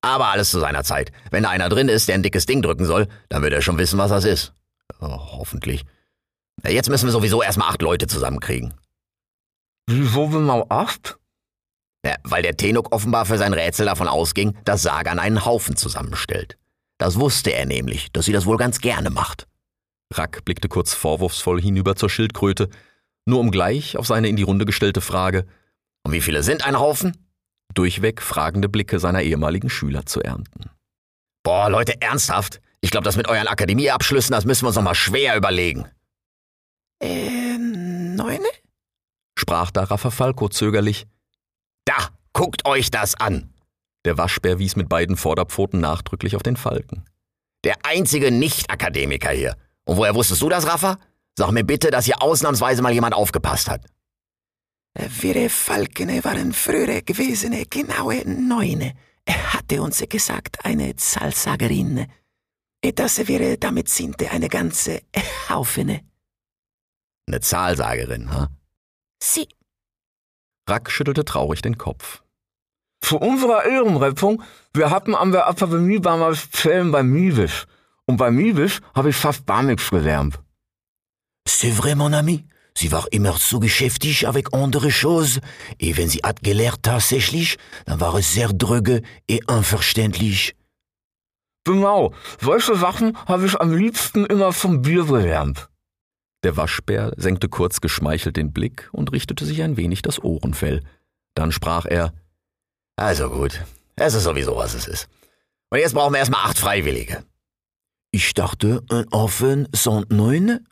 Aber 0.00 0.28
alles 0.28 0.50
zu 0.50 0.60
seiner 0.60 0.84
Zeit. 0.84 1.12
Wenn 1.30 1.44
da 1.44 1.50
einer 1.50 1.68
drin 1.68 1.88
ist, 1.88 2.08
der 2.08 2.14
ein 2.14 2.22
dickes 2.22 2.46
Ding 2.46 2.62
drücken 2.62 2.84
soll, 2.84 3.08
dann 3.28 3.42
wird 3.42 3.52
er 3.52 3.62
schon 3.62 3.78
wissen, 3.78 3.98
was 3.98 4.10
das 4.10 4.24
ist. 4.24 4.52
Oh, 5.00 5.18
hoffentlich. 5.38 5.84
Jetzt 6.66 6.88
müssen 6.88 7.06
wir 7.06 7.12
sowieso 7.12 7.42
erstmal 7.42 7.70
acht 7.70 7.82
Leute 7.82 8.06
zusammenkriegen. 8.06 8.74
Wieso 9.86 10.28
genau 10.28 10.66
acht? 10.68 11.18
Ja, 12.04 12.16
weil 12.22 12.42
der 12.42 12.56
Tenuk 12.56 12.92
offenbar 12.92 13.24
für 13.24 13.38
sein 13.38 13.54
Rätsel 13.54 13.86
davon 13.86 14.08
ausging, 14.08 14.56
dass 14.64 14.82
Sagan 14.82 15.18
einen 15.18 15.44
Haufen 15.44 15.76
zusammenstellt. 15.76 16.58
Das 16.98 17.18
wusste 17.18 17.52
er 17.52 17.66
nämlich, 17.66 18.12
dass 18.12 18.26
sie 18.26 18.32
das 18.32 18.46
wohl 18.46 18.58
ganz 18.58 18.80
gerne 18.80 19.10
macht. 19.10 19.46
Rack 20.12 20.44
blickte 20.44 20.68
kurz 20.68 20.94
vorwurfsvoll 20.94 21.60
hinüber 21.60 21.96
zur 21.96 22.10
Schildkröte, 22.10 22.68
nur 23.26 23.40
um 23.40 23.50
gleich 23.50 23.96
auf 23.96 24.06
seine 24.06 24.28
in 24.28 24.36
die 24.36 24.42
Runde 24.42 24.66
gestellte 24.66 25.00
Frage 25.00 25.46
Und 26.04 26.12
wie 26.12 26.20
viele 26.20 26.42
sind 26.42 26.66
ein 26.66 26.78
Haufen? 26.78 27.16
durchweg 27.74 28.22
fragende 28.22 28.68
Blicke 28.68 28.98
seiner 28.98 29.22
ehemaligen 29.22 29.68
Schüler 29.68 30.06
zu 30.06 30.20
ernten. 30.20 30.70
Boah, 31.42 31.68
Leute, 31.68 32.00
ernsthaft? 32.00 32.60
Ich 32.80 32.90
glaube, 32.90 33.04
das 33.04 33.16
mit 33.16 33.28
euren 33.28 33.48
Akademieabschlüssen, 33.48 34.32
das 34.32 34.44
müssen 34.44 34.62
wir 34.64 34.68
uns 34.68 34.76
noch 34.76 34.82
mal 34.82 34.94
schwer 34.94 35.36
überlegen. 35.36 35.86
Äh, 37.00 37.58
neune? 37.58 38.48
Sprach 39.38 39.70
da 39.70 39.84
Rafafalco 39.84 40.48
zögerlich. 40.48 41.06
Da, 41.84 42.08
guckt 42.32 42.66
euch 42.66 42.90
das 42.90 43.14
an. 43.14 43.52
Der 44.04 44.18
Waschbär 44.18 44.58
wies 44.58 44.76
mit 44.76 44.88
beiden 44.88 45.16
Vorderpfoten 45.16 45.80
nachdrücklich 45.80 46.36
auf 46.36 46.42
den 46.42 46.56
Falken. 46.56 47.04
Der 47.64 47.76
einzige 47.84 48.30
Nicht-Akademiker 48.30 49.30
hier. 49.30 49.56
Und 49.84 49.96
woher 49.96 50.14
wusstest 50.14 50.42
du 50.42 50.48
das, 50.48 50.66
Rafa? 50.66 50.98
Sag 51.36 51.50
mir 51.50 51.64
bitte, 51.64 51.90
dass 51.90 52.04
hier 52.04 52.22
ausnahmsweise 52.22 52.82
mal 52.82 52.92
jemand 52.92 53.14
aufgepasst 53.14 53.68
hat. 53.68 53.86
Wir 54.94 55.50
Falkene 55.50 56.22
waren 56.22 56.52
früher 56.52 57.02
gewesene 57.02 57.66
genaue 57.66 58.22
Neune. 58.26 58.94
Er 59.24 59.54
hatte 59.54 59.82
uns 59.82 60.02
gesagt, 60.08 60.64
eine 60.64 60.94
Zahlsagerin. 60.94 62.06
Das 62.94 63.26
wäre, 63.26 63.56
damit 63.58 63.88
sind 63.88 64.22
eine 64.30 64.48
ganze 64.48 65.02
Haufene. 65.48 66.02
Eine 67.26 67.40
Zahlsagerin, 67.40 68.30
ha? 68.30 68.48
Sie, 69.22 69.48
Rack 70.68 70.90
schüttelte 70.90 71.24
traurig 71.24 71.62
den 71.62 71.78
Kopf. 71.78 72.22
Zu 73.00 73.18
unserer 73.18 73.64
Ehrenrettung, 73.64 74.42
wir 74.72 74.90
hatten 74.90 75.14
an 75.14 75.32
der 75.32 75.48
Akademie 75.48 76.00
damals 76.00 76.50
Zellen 76.50 76.90
bei 76.90 77.02
Mivis. 77.02 77.66
Und 78.06 78.16
bei 78.16 78.30
Mivis 78.30 78.80
habe 78.94 79.10
ich 79.10 79.16
fast 79.16 79.46
gar 79.46 79.62
nichts 79.62 79.90
gelernt. 79.90 80.38
c'est 81.64 81.70
vrai, 81.70 81.94
mon 81.94 82.12
ami. 82.12 82.44
Sie 82.76 82.90
war 82.90 83.06
immer 83.12 83.36
zu 83.36 83.60
geschäftig 83.60 84.26
avec 84.26 84.52
andere 84.52 84.90
choses. 84.90 85.40
Et 85.78 85.96
wenn 85.96 86.08
sie 86.08 86.20
hat 86.22 86.42
gelehrt 86.42 86.82
tatsächlich, 86.82 87.56
dann 87.86 88.00
war 88.00 88.14
es 88.16 88.34
sehr 88.34 88.52
dröge 88.52 89.02
et 89.28 89.48
unverständlich. 89.48 90.56
Genau, 91.64 92.12
solche 92.40 92.76
Sachen 92.76 93.16
habe 93.26 93.46
ich 93.46 93.58
am 93.60 93.72
liebsten 93.72 94.26
immer 94.26 94.52
vom 94.52 94.82
Bier 94.82 95.04
gelernt. 95.04 95.68
Der 96.44 96.56
Waschbär 96.56 97.12
senkte 97.16 97.48
kurz 97.48 97.80
geschmeichelt 97.80 98.36
den 98.36 98.52
Blick 98.52 98.88
und 98.92 99.12
richtete 99.12 99.44
sich 99.44 99.62
ein 99.62 99.76
wenig 99.76 100.02
das 100.02 100.22
Ohrenfell. 100.22 100.82
Dann 101.34 101.52
sprach 101.52 101.86
er 101.86 102.12
Also 102.96 103.30
gut. 103.30 103.64
Es 103.96 104.14
ist 104.14 104.24
sowieso, 104.24 104.56
was 104.56 104.74
es 104.74 104.86
ist. 104.86 105.08
Und 105.70 105.78
jetzt 105.78 105.94
brauchen 105.94 106.12
wir 106.12 106.18
erstmal 106.18 106.44
acht 106.44 106.58
Freiwillige. 106.58 107.24
Ich 108.10 108.34
dachte, 108.34 108.84
ein 108.90 109.08
Offen 109.10 109.68
sind 109.72 110.12
neun? 110.12 110.66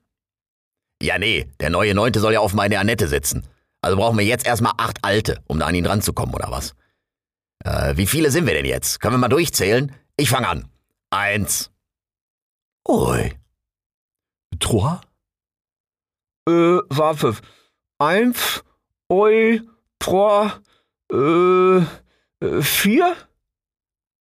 Ja, 1.03 1.19
nee, 1.19 1.49
der 1.59 1.71
neue 1.71 1.95
Neunte 1.95 2.21
soll 2.21 2.35
ja 2.35 2.41
auf 2.41 2.55
meine 2.55 2.79
Annette 2.79 3.09
sitzen. 3.09 3.47
Also 3.81 3.97
brauchen 3.97 4.19
wir 4.19 4.25
jetzt 4.25 4.47
erstmal 4.47 4.75
acht 4.77 5.05
Alte, 5.05 5.41
um 5.49 5.59
da 5.59 5.67
an 5.67 5.75
ihn 5.75 5.87
ranzukommen, 5.87 6.35
oder 6.35 6.51
was? 6.51 6.75
Äh, 7.65 7.97
wie 7.97 8.07
viele 8.07 8.31
sind 8.31 8.47
wir 8.47 8.55
denn 8.55 8.67
jetzt? 8.67 9.01
Können 9.01 9.15
wir 9.15 9.19
mal 9.19 9.29
durchzählen? 9.29 9.93
Ich 10.17 10.29
fange 10.29 10.49
an. 10.49 10.69
Eins, 11.11 11.73
Oi, 12.89 13.33
Trois? 14.59 15.01
Äh, 16.49 16.79
warte. 16.89 17.37
Eins, 17.99 18.65
oi, 19.09 19.61
trois, 19.99 20.53
äh, 21.13 21.77
äh, 21.79 22.63
vier? 22.63 23.17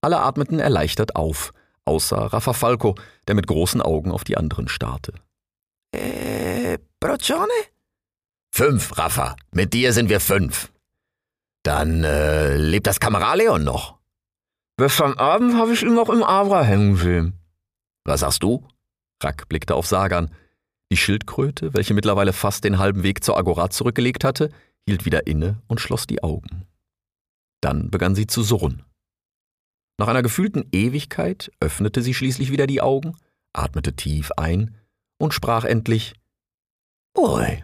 Alle 0.01 0.19
atmeten 0.19 0.59
erleichtert 0.59 1.15
auf, 1.15 1.51
außer 1.85 2.17
Rafafalco, 2.17 2.95
der 3.27 3.35
mit 3.35 3.47
großen 3.47 3.81
Augen 3.81 4.11
auf 4.11 4.23
die 4.23 4.37
anderen 4.37 4.67
starrte. 4.67 5.13
äh, 5.95 6.77
Procione? 6.99 7.51
fünf, 8.53 8.97
Rafa. 8.97 9.35
Mit 9.51 9.73
dir 9.73 9.93
sind 9.93 10.09
wir 10.09 10.19
fünf. 10.19 10.71
Dann 11.63 12.03
äh, 12.03 12.57
lebt 12.57 12.85
das 12.87 12.99
Kameraleon 12.99 13.63
noch. 13.63 13.97
Gestern 14.77 15.17
Abend 15.17 15.55
habe 15.55 15.73
ich 15.73 15.83
ihn 15.83 15.93
noch 15.95 16.09
im 16.09 16.23
Abra 16.23 16.63
hängen 16.63 16.95
sehen. 16.97 17.39
Was 18.03 18.21
sagst 18.21 18.43
du? 18.43 18.67
Rack 19.23 19.47
blickte 19.47 19.75
auf 19.75 19.85
Sagan. 19.87 20.33
Die 20.91 20.97
Schildkröte, 20.97 21.73
welche 21.73 21.93
mittlerweile 21.93 22.33
fast 22.33 22.65
den 22.65 22.77
halben 22.77 23.01
Weg 23.01 23.23
zur 23.23 23.37
Agora 23.37 23.69
zurückgelegt 23.69 24.25
hatte, 24.25 24.49
hielt 24.85 25.05
wieder 25.05 25.25
inne 25.25 25.61
und 25.67 25.79
schloss 25.79 26.05
die 26.05 26.21
Augen. 26.21 26.67
Dann 27.61 27.89
begann 27.89 28.13
sie 28.13 28.27
zu 28.27 28.43
surren. 28.43 28.83
Nach 29.97 30.09
einer 30.09 30.21
gefühlten 30.21 30.67
Ewigkeit 30.73 31.49
öffnete 31.61 32.01
sie 32.01 32.13
schließlich 32.13 32.51
wieder 32.51 32.67
die 32.67 32.81
Augen, 32.81 33.15
atmete 33.53 33.95
tief 33.95 34.33
ein 34.35 34.75
und 35.17 35.33
sprach 35.33 35.63
endlich 35.63 36.13
Oi, 37.17 37.63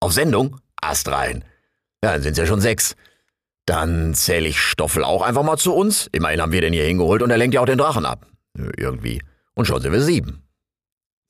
Auf 0.00 0.12
Sendung? 0.12 0.60
Ast 0.80 1.08
rein. 1.08 1.44
Ja, 2.02 2.12
dann 2.12 2.22
sind's 2.22 2.38
ja 2.38 2.46
schon 2.46 2.60
sechs. 2.60 2.96
Dann 3.66 4.14
zähle 4.14 4.48
ich 4.48 4.60
Stoffel 4.60 5.04
auch 5.04 5.22
einfach 5.22 5.44
mal 5.44 5.58
zu 5.58 5.72
uns. 5.74 6.08
Immerhin 6.10 6.40
haben 6.40 6.52
wir 6.52 6.60
den 6.60 6.72
hier 6.72 6.86
hingeholt 6.86 7.22
und 7.22 7.30
er 7.30 7.38
lenkt 7.38 7.54
ja 7.54 7.60
auch 7.60 7.66
den 7.66 7.78
Drachen 7.78 8.04
ab. 8.04 8.26
Irgendwie. 8.54 9.22
Und 9.54 9.66
schon 9.66 9.80
sind 9.80 9.92
wir 9.92 10.02
sieben. 10.02 10.45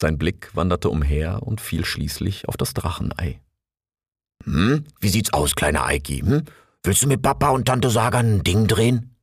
Sein 0.01 0.19
Blick 0.19 0.55
wanderte 0.55 0.91
umher 0.91 1.43
und 1.43 1.61
fiel 1.61 1.85
schließlich 1.85 2.49
auf 2.49 2.57
das 2.57 2.75
Drachenei. 2.75 3.41
Hm? 4.45 4.85
Wie 5.01 5.09
sieht's 5.09 5.33
aus, 5.33 5.55
kleiner 5.55 5.87
Eiki? 5.87 6.21
Hm? 6.21 6.45
Willst 6.83 7.03
du 7.03 7.09
mit 7.09 7.23
Papa 7.23 7.51
und 7.51 7.67
Tante 7.67 7.91
Sagan 7.91 8.37
ein 8.37 8.45
Ding 8.45 8.67
drehen? 8.67 9.17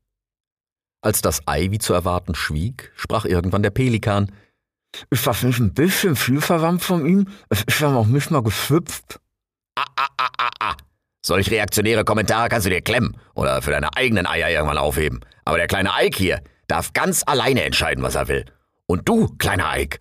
Als 1.01 1.22
das 1.22 1.48
Ei 1.48 1.70
wie 1.72 1.80
zu 1.80 1.94
erwarten 1.94 2.34
schwieg, 2.34 2.92
sprach 2.96 3.25
irgendwann 3.25 3.63
der 3.63 3.70
Pelikan. 3.70 4.32
Ist 5.10 5.27
das 5.27 5.44
nicht 5.44 5.60
ein 5.60 5.74
bisschen 5.74 6.15
viel 6.15 6.42
verwandt 6.42 6.84
von 6.84 7.06
ihm? 7.06 7.27
Es 7.50 7.63
ist 7.63 7.80
ja 7.80 7.92
noch 7.92 8.08
nicht 8.08 8.32
mal 8.32 8.44
geschwüpft. 8.44 9.20
Ah, 9.75 9.86
ah, 9.96 10.08
ah, 10.18 10.30
ah, 10.38 10.50
ah. 10.60 10.77
Solch 11.25 11.50
reaktionäre 11.51 12.03
Kommentare 12.03 12.50
kannst 12.50 12.65
du 12.65 12.70
dir 12.70 12.82
klemmen 12.82 13.18
oder 13.34 13.62
für 13.62 13.72
deine 13.72 13.96
eigenen 13.96 14.27
Eier 14.27 14.50
irgendwann 14.50 14.77
aufheben. 14.77 15.22
Aber 15.46 15.58
der 15.58 15.68
kleine 15.68 15.94
Eik 15.94 16.15
hier 16.15 16.42
darf 16.68 16.94
ganz 16.94 17.24
alleine 17.25 17.63
entscheiden, 17.63 18.03
was 18.03 18.15
er 18.15 18.27
will. 18.27 18.46
Und 18.88 19.08
du, 19.08 19.30
kleiner 19.38 19.70
Eik, 19.70 20.00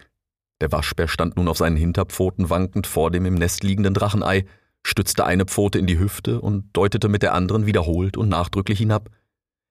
Der 0.62 0.70
Waschbär 0.70 1.08
stand 1.08 1.36
nun 1.36 1.48
auf 1.48 1.58
seinen 1.58 1.74
Hinterpfoten 1.74 2.48
wankend 2.48 2.86
vor 2.86 3.10
dem 3.10 3.26
im 3.26 3.34
Nest 3.34 3.64
liegenden 3.64 3.94
Drachenei, 3.94 4.44
stützte 4.84 5.24
eine 5.24 5.44
Pfote 5.44 5.76
in 5.80 5.88
die 5.88 5.98
Hüfte 5.98 6.40
und 6.40 6.70
deutete 6.72 7.08
mit 7.08 7.24
der 7.24 7.34
anderen 7.34 7.66
wiederholt 7.66 8.16
und 8.16 8.28
nachdrücklich 8.28 8.78
hinab. 8.78 9.10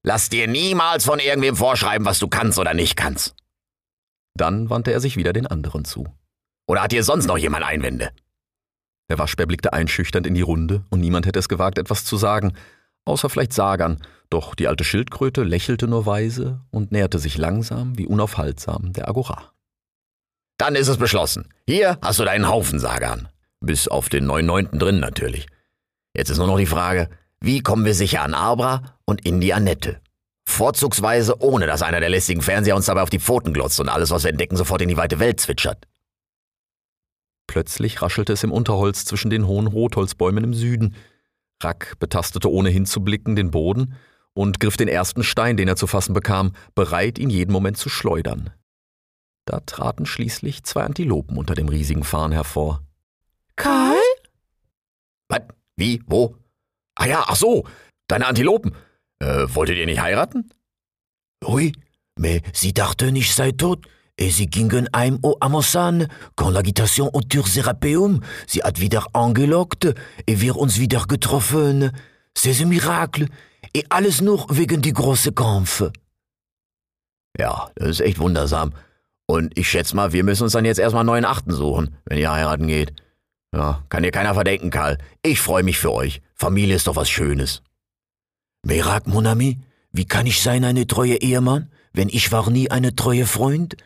lass 0.03 0.27
dir 0.27 0.49
niemals 0.49 1.05
von 1.05 1.19
irgendwem 1.19 1.55
vorschreiben, 1.55 2.05
was 2.05 2.19
du 2.19 2.27
kannst 2.27 2.59
oder 2.59 2.73
nicht 2.73 2.97
kannst. 2.97 3.35
Dann 4.33 4.69
wandte 4.69 4.91
er 4.91 4.99
sich 4.99 5.15
wieder 5.15 5.31
den 5.31 5.47
anderen 5.47 5.85
zu. 5.85 6.07
Oder 6.67 6.81
hat 6.81 6.91
dir 6.91 7.05
sonst 7.05 7.27
noch 7.27 7.37
jemand 7.37 7.63
Einwände? 7.63 8.09
Der 9.09 9.17
Waschbär 9.17 9.45
blickte 9.45 9.71
einschüchternd 9.71 10.27
in 10.27 10.33
die 10.33 10.41
Runde 10.41 10.83
und 10.89 10.99
niemand 10.99 11.25
hätte 11.25 11.39
es 11.39 11.47
gewagt, 11.47 11.77
etwas 11.77 12.03
zu 12.03 12.17
sagen, 12.17 12.51
außer 13.05 13.29
vielleicht 13.29 13.53
Sagan, 13.53 14.01
doch 14.29 14.55
die 14.55 14.67
alte 14.67 14.83
Schildkröte 14.83 15.43
lächelte 15.43 15.87
nur 15.87 16.05
weise 16.05 16.59
und 16.69 16.91
näherte 16.91 17.17
sich 17.17 17.37
langsam 17.37 17.97
wie 17.97 18.07
unaufhaltsam 18.07 18.91
der 18.91 19.07
Agora. 19.07 19.53
Dann 20.61 20.75
ist 20.75 20.89
es 20.89 20.97
beschlossen. 20.97 21.49
Hier 21.65 21.97
hast 22.03 22.19
du 22.19 22.23
deinen 22.23 22.47
Haufen, 22.47 22.77
Sagan. 22.77 23.27
Bis 23.61 23.87
auf 23.87 24.09
den 24.09 24.29
9.9. 24.29 24.77
drin 24.77 24.99
natürlich. 24.99 25.47
Jetzt 26.15 26.29
ist 26.29 26.37
nur 26.37 26.45
noch 26.45 26.59
die 26.59 26.67
Frage, 26.67 27.09
wie 27.39 27.61
kommen 27.61 27.83
wir 27.83 27.95
sicher 27.95 28.21
an 28.21 28.35
Arbra 28.35 28.83
und 29.05 29.25
in 29.25 29.41
die 29.41 29.55
Annette? 29.55 29.99
Vorzugsweise 30.47 31.41
ohne, 31.41 31.65
dass 31.65 31.81
einer 31.81 31.99
der 31.99 32.11
lästigen 32.11 32.43
Fernseher 32.43 32.75
uns 32.75 32.85
dabei 32.85 33.01
auf 33.01 33.09
die 33.09 33.19
Pfoten 33.19 33.53
glotzt 33.53 33.79
und 33.79 33.89
alles, 33.89 34.11
was 34.11 34.23
wir 34.23 34.29
entdecken, 34.29 34.55
sofort 34.55 34.83
in 34.83 34.89
die 34.89 34.97
weite 34.97 35.17
Welt 35.17 35.39
zwitschert. 35.39 35.87
Plötzlich 37.47 37.99
raschelte 38.03 38.33
es 38.33 38.43
im 38.43 38.51
Unterholz 38.51 39.05
zwischen 39.05 39.31
den 39.31 39.47
hohen 39.47 39.65
Rotholzbäumen 39.65 40.43
im 40.43 40.53
Süden. 40.53 40.93
Rack 41.63 41.97
betastete 41.97 42.51
ohne 42.51 42.69
hinzublicken 42.69 43.35
den 43.35 43.49
Boden 43.49 43.95
und 44.33 44.59
griff 44.59 44.77
den 44.77 44.89
ersten 44.89 45.23
Stein, 45.23 45.57
den 45.57 45.67
er 45.67 45.75
zu 45.75 45.87
fassen 45.87 46.13
bekam, 46.13 46.51
bereit, 46.75 47.17
ihn 47.17 47.31
jeden 47.31 47.51
Moment 47.51 47.77
zu 47.77 47.89
schleudern. 47.89 48.51
Da 49.45 49.59
traten 49.61 50.05
schließlich 50.05 50.63
zwei 50.63 50.83
Antilopen 50.83 51.37
unter 51.37 51.55
dem 51.55 51.69
riesigen 51.69 52.03
Farn 52.03 52.31
hervor. 52.31 52.81
Karl? 53.55 53.97
Was? 55.29 55.41
Wie? 55.75 56.01
Wo? 56.05 56.35
Ah 56.95 57.05
ja, 57.05 57.23
ach 57.27 57.35
so, 57.35 57.65
deine 58.07 58.27
Antilopen. 58.27 58.75
Äh, 59.19 59.47
wolltet 59.47 59.77
ihr 59.77 59.85
nicht 59.85 60.01
heiraten? 60.01 60.51
Oui, 61.43 61.73
mais 62.17 62.41
sie 62.53 62.73
dachten, 62.73 63.15
ich 63.15 63.33
sei 63.33 63.51
tot. 63.51 63.87
Et 64.17 64.31
sie 64.31 64.47
gingen 64.47 64.87
heim 64.95 65.17
au 65.23 65.37
Amosan, 65.39 66.07
quand 66.35 66.51
l'agitation 66.51 67.09
autour 67.13 67.47
Serapeum, 67.47 68.21
sie 68.45 68.61
hat 68.61 68.79
wieder 68.79 69.07
angelockt, 69.13 69.85
et 69.85 70.41
wir 70.41 70.57
uns 70.57 70.79
wieder 70.79 71.05
getroffen. 71.07 71.91
C'est 72.37 72.61
un 72.61 72.69
miracle. 72.69 73.27
Et 73.73 73.85
alles 73.89 74.21
nur 74.21 74.45
wegen 74.49 74.81
die 74.81 74.93
große 74.93 75.31
Kampf. 75.31 75.89
Ja, 77.37 77.69
das 77.75 77.89
ist 77.89 78.01
echt 78.01 78.19
wundersam. 78.19 78.73
Und 79.31 79.57
ich 79.57 79.69
schätze 79.69 79.95
mal, 79.95 80.11
wir 80.11 80.25
müssen 80.25 80.43
uns 80.43 80.51
dann 80.51 80.65
jetzt 80.65 80.77
erstmal 80.77 81.05
neuen 81.05 81.23
Achten 81.23 81.53
suchen, 81.53 81.95
wenn 82.03 82.17
ihr 82.17 82.33
heiraten 82.33 82.67
geht. 82.67 82.91
Ja, 83.55 83.81
kann 83.87 84.03
dir 84.03 84.11
keiner 84.11 84.33
verdenken, 84.33 84.71
Karl. 84.71 84.97
Ich 85.23 85.39
freue 85.39 85.63
mich 85.63 85.77
für 85.77 85.93
euch. 85.93 86.21
Familie 86.35 86.75
ist 86.75 86.87
doch 86.87 86.97
was 86.97 87.09
Schönes. 87.09 87.61
Merak, 88.65 89.07
mon 89.07 89.25
ami, 89.25 89.59
wie 89.93 90.03
kann 90.03 90.27
ich 90.27 90.41
sein 90.41 90.65
eine 90.65 90.85
treue 90.85 91.15
Ehemann, 91.15 91.71
wenn 91.93 92.09
ich 92.09 92.33
war 92.33 92.49
nie 92.49 92.69
eine 92.71 92.93
treue 92.93 93.25
Freund? 93.25 93.77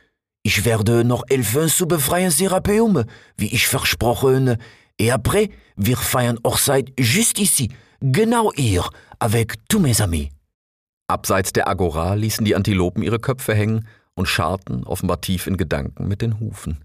Ich 0.42 0.66
werde 0.66 1.04
noch 1.04 1.24
helfen 1.30 1.70
zu 1.70 1.88
befreien 1.88 2.32
Serapeum, 2.32 3.04
wie 3.38 3.54
ich 3.54 3.68
versprochen. 3.68 4.58
Et 5.00 5.12
après, 5.12 5.52
wir 5.76 5.98
feiern 5.98 6.40
Hochzeit 6.44 6.92
just 7.00 7.38
ici, 7.40 7.70
genau 8.02 8.52
hier, 8.56 8.90
avec 9.20 9.54
tous 9.70 9.80
mes 9.80 10.02
amis. 10.02 10.30
Abseits 11.08 11.54
der 11.54 11.68
Agora 11.68 12.16
ließen 12.16 12.46
die 12.46 12.56
Antilopen 12.56 13.04
ihre 13.04 13.20
Köpfe 13.20 13.54
hängen 13.54 13.86
und 14.16 14.28
scharten 14.28 14.84
offenbar 14.84 15.22
tief 15.22 15.48
in 15.48 15.58
Gedanken 15.58 16.08
mit 16.08 16.22
den 16.22 16.40
Hufen. 16.40 16.84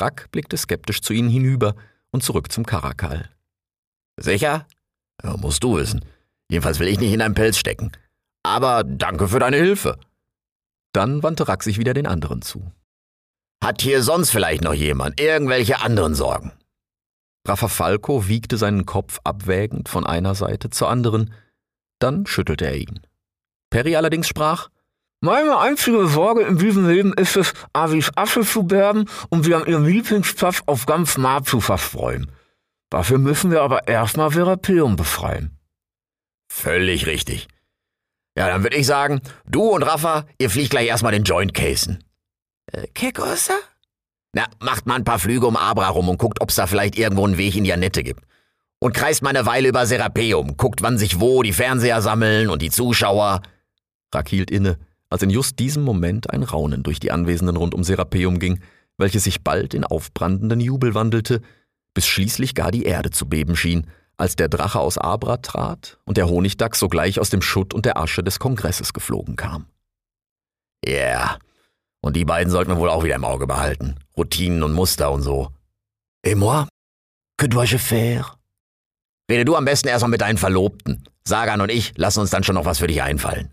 Rack 0.00 0.30
blickte 0.30 0.56
skeptisch 0.56 1.02
zu 1.02 1.12
ihnen 1.12 1.28
hinüber 1.28 1.74
und 2.10 2.22
zurück 2.22 2.50
zum 2.52 2.64
Karakal. 2.64 3.28
Sicher? 4.16 4.66
Ja, 5.22 5.36
musst 5.36 5.62
du 5.64 5.76
wissen. 5.76 6.04
Jedenfalls 6.50 6.78
will 6.78 6.88
ich 6.88 7.00
nicht 7.00 7.12
in 7.12 7.18
deinem 7.18 7.34
Pelz 7.34 7.58
stecken. 7.58 7.92
Aber 8.42 8.84
danke 8.84 9.28
für 9.28 9.40
deine 9.40 9.56
Hilfe. 9.56 9.98
Dann 10.92 11.22
wandte 11.22 11.48
Rack 11.48 11.62
sich 11.62 11.78
wieder 11.78 11.94
den 11.94 12.06
anderen 12.06 12.42
zu. 12.42 12.72
Hat 13.62 13.82
hier 13.82 14.02
sonst 14.02 14.30
vielleicht 14.30 14.62
noch 14.62 14.74
jemand 14.74 15.20
irgendwelche 15.20 15.80
anderen 15.80 16.14
Sorgen? 16.14 16.52
Falco 17.44 18.28
wiegte 18.28 18.56
seinen 18.56 18.84
Kopf 18.86 19.20
abwägend 19.24 19.88
von 19.88 20.06
einer 20.06 20.34
Seite 20.34 20.70
zur 20.70 20.90
anderen, 20.90 21.32
dann 21.98 22.26
schüttelte 22.26 22.66
er 22.66 22.76
ihn. 22.76 23.00
Perry 23.70 23.96
allerdings 23.96 24.28
sprach, 24.28 24.68
meine 25.20 25.58
einzige 25.58 26.06
Sorge 26.06 26.42
in 26.42 26.58
diesem 26.58 26.88
Leben 26.88 27.12
ist 27.14 27.36
es, 27.36 27.52
Avis 27.72 28.10
Asche 28.14 28.42
zu 28.42 28.62
bergen 28.64 29.06
und 29.30 29.44
sie 29.44 29.54
an 29.54 29.66
ihrem 29.66 29.84
Lieblingsplatz 29.84 30.62
auf 30.66 30.86
ganz 30.86 31.18
nah 31.18 31.42
zu 31.42 31.60
verstreuen. 31.60 32.30
Dafür 32.90 33.18
müssen 33.18 33.50
wir 33.50 33.62
aber 33.62 33.86
erstmal 33.88 34.30
Verapeum 34.30 34.96
befreien. 34.96 35.58
Völlig 36.48 37.06
richtig. 37.06 37.48
Ja, 38.36 38.46
dann 38.46 38.62
würde 38.62 38.76
ich 38.76 38.86
sagen, 38.86 39.20
du 39.46 39.62
und 39.62 39.82
Rafa, 39.82 40.24
ihr 40.38 40.48
fliegt 40.48 40.70
gleich 40.70 40.86
erstmal 40.86 41.12
den 41.12 41.24
Joint 41.24 41.54
casen. 41.54 42.04
Äh, 42.72 42.86
que 42.94 43.12
cosa? 43.12 43.54
Na, 44.32 44.46
macht 44.60 44.86
mal 44.86 44.94
ein 44.94 45.04
paar 45.04 45.18
Flüge 45.18 45.46
um 45.46 45.56
Abra 45.56 45.88
rum 45.88 46.08
und 46.08 46.18
guckt, 46.18 46.40
ob's 46.40 46.54
da 46.54 46.66
vielleicht 46.66 46.96
irgendwo 46.96 47.24
einen 47.26 47.38
Weg 47.38 47.56
in 47.56 47.64
die 47.64 47.72
Annette 47.72 48.02
gibt. 48.02 48.24
Und 48.78 48.94
kreist 48.94 49.22
mal 49.22 49.30
eine 49.30 49.44
Weile 49.44 49.68
über 49.68 49.86
Serapeum, 49.86 50.56
guckt, 50.56 50.82
wann 50.82 50.98
sich 50.98 51.20
wo 51.20 51.42
die 51.42 51.52
Fernseher 51.52 52.00
sammeln 52.00 52.48
und 52.48 52.62
die 52.62 52.70
Zuschauer. 52.70 53.42
Rack 54.14 54.28
hielt 54.28 54.50
inne, 54.50 54.78
als 55.10 55.22
in 55.22 55.30
just 55.30 55.58
diesem 55.58 55.82
Moment 55.82 56.30
ein 56.30 56.42
Raunen 56.42 56.82
durch 56.82 57.00
die 57.00 57.10
Anwesenden 57.10 57.56
rund 57.56 57.74
um 57.74 57.84
Serapeum 57.84 58.38
ging, 58.38 58.60
welches 58.96 59.24
sich 59.24 59.42
bald 59.42 59.74
in 59.74 59.84
aufbrandenden 59.84 60.60
Jubel 60.60 60.94
wandelte, 60.94 61.40
bis 61.94 62.06
schließlich 62.06 62.54
gar 62.54 62.70
die 62.70 62.84
Erde 62.84 63.10
zu 63.10 63.26
beben 63.26 63.56
schien, 63.56 63.86
als 64.16 64.36
der 64.36 64.48
Drache 64.48 64.80
aus 64.80 64.98
Abra 64.98 65.38
trat 65.38 65.98
und 66.04 66.16
der 66.16 66.28
Honigdachs 66.28 66.80
sogleich 66.80 67.20
aus 67.20 67.30
dem 67.30 67.40
Schutt 67.40 67.72
und 67.72 67.86
der 67.86 67.96
Asche 67.98 68.22
des 68.22 68.38
Kongresses 68.38 68.92
geflogen 68.92 69.36
kam. 69.36 69.66
Ja, 70.84 70.92
yeah. 70.92 71.38
und 72.00 72.16
die 72.16 72.24
beiden 72.24 72.50
sollten 72.50 72.72
wir 72.72 72.78
wohl 72.78 72.90
auch 72.90 73.04
wieder 73.04 73.14
im 73.14 73.24
Auge 73.24 73.46
behalten. 73.46 73.96
Routinen 74.16 74.62
und 74.62 74.72
Muster 74.72 75.10
und 75.10 75.22
so. 75.22 75.50
Et 76.24 76.36
moi? 76.36 76.66
Que 77.36 77.48
dois-je 77.48 77.78
faire? 77.78 78.34
Rede 79.30 79.44
du 79.44 79.54
am 79.54 79.64
besten 79.64 79.88
erstmal 79.88 80.10
mit 80.10 80.20
deinen 80.20 80.38
Verlobten. 80.38 81.04
Sagan 81.24 81.60
und 81.60 81.70
ich 81.70 81.96
lassen 81.96 82.20
uns 82.20 82.30
dann 82.30 82.42
schon 82.42 82.54
noch 82.54 82.64
was 82.64 82.78
für 82.78 82.86
dich 82.86 83.02
einfallen. 83.02 83.52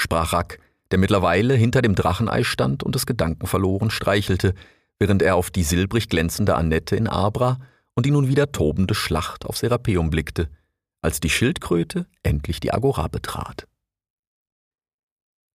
Sprach 0.00 0.32
Rack, 0.32 0.58
der 0.92 0.98
mittlerweile 0.98 1.54
hinter 1.54 1.82
dem 1.82 1.94
Drachenei 1.94 2.44
stand 2.44 2.82
und 2.82 2.94
es 2.94 3.06
gedankenverloren 3.06 3.90
streichelte, 3.90 4.54
während 4.98 5.22
er 5.22 5.36
auf 5.36 5.50
die 5.50 5.64
silbrig 5.64 6.08
glänzende 6.08 6.54
Annette 6.54 6.94
in 6.94 7.08
Abra 7.08 7.58
und 7.94 8.06
die 8.06 8.10
nun 8.10 8.28
wieder 8.28 8.52
tobende 8.52 8.94
Schlacht 8.94 9.46
auf 9.46 9.56
Serapeum 9.56 10.10
blickte, 10.10 10.48
als 11.00 11.18
die 11.18 11.30
Schildkröte 11.30 12.06
endlich 12.22 12.60
die 12.60 12.72
Agora 12.72 13.08
betrat. 13.08 13.66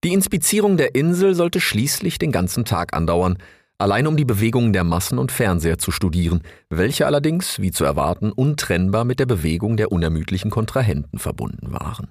Die 0.04 0.14
Inspizierung 0.14 0.78
der 0.78 0.96
Insel 0.96 1.34
sollte 1.34 1.60
schließlich 1.60 2.20
den 2.20 2.32
ganzen 2.32 2.66
Tag 2.66 2.96
andauern, 2.96 3.38
allein 3.78 4.08
um 4.08 4.18
die 4.18 4.26
Bewegungen 4.26 4.74
der 4.74 4.84
Massen 4.84 5.18
und 5.18 5.32
Fernseher 5.32 5.78
zu 5.78 5.92
studieren, 5.92 6.42
welche 6.70 7.06
allerdings, 7.06 7.60
wie 7.60 7.72
zu 7.72 7.86
erwarten, 7.86 8.32
untrennbar 8.32 9.06
mit 9.06 9.20
der 9.20 9.26
Bewegung 9.26 9.78
der 9.78 9.92
unermüdlichen 9.92 10.52
Kontrahenten 10.52 11.20
verbunden 11.20 11.72
waren. 11.72 12.10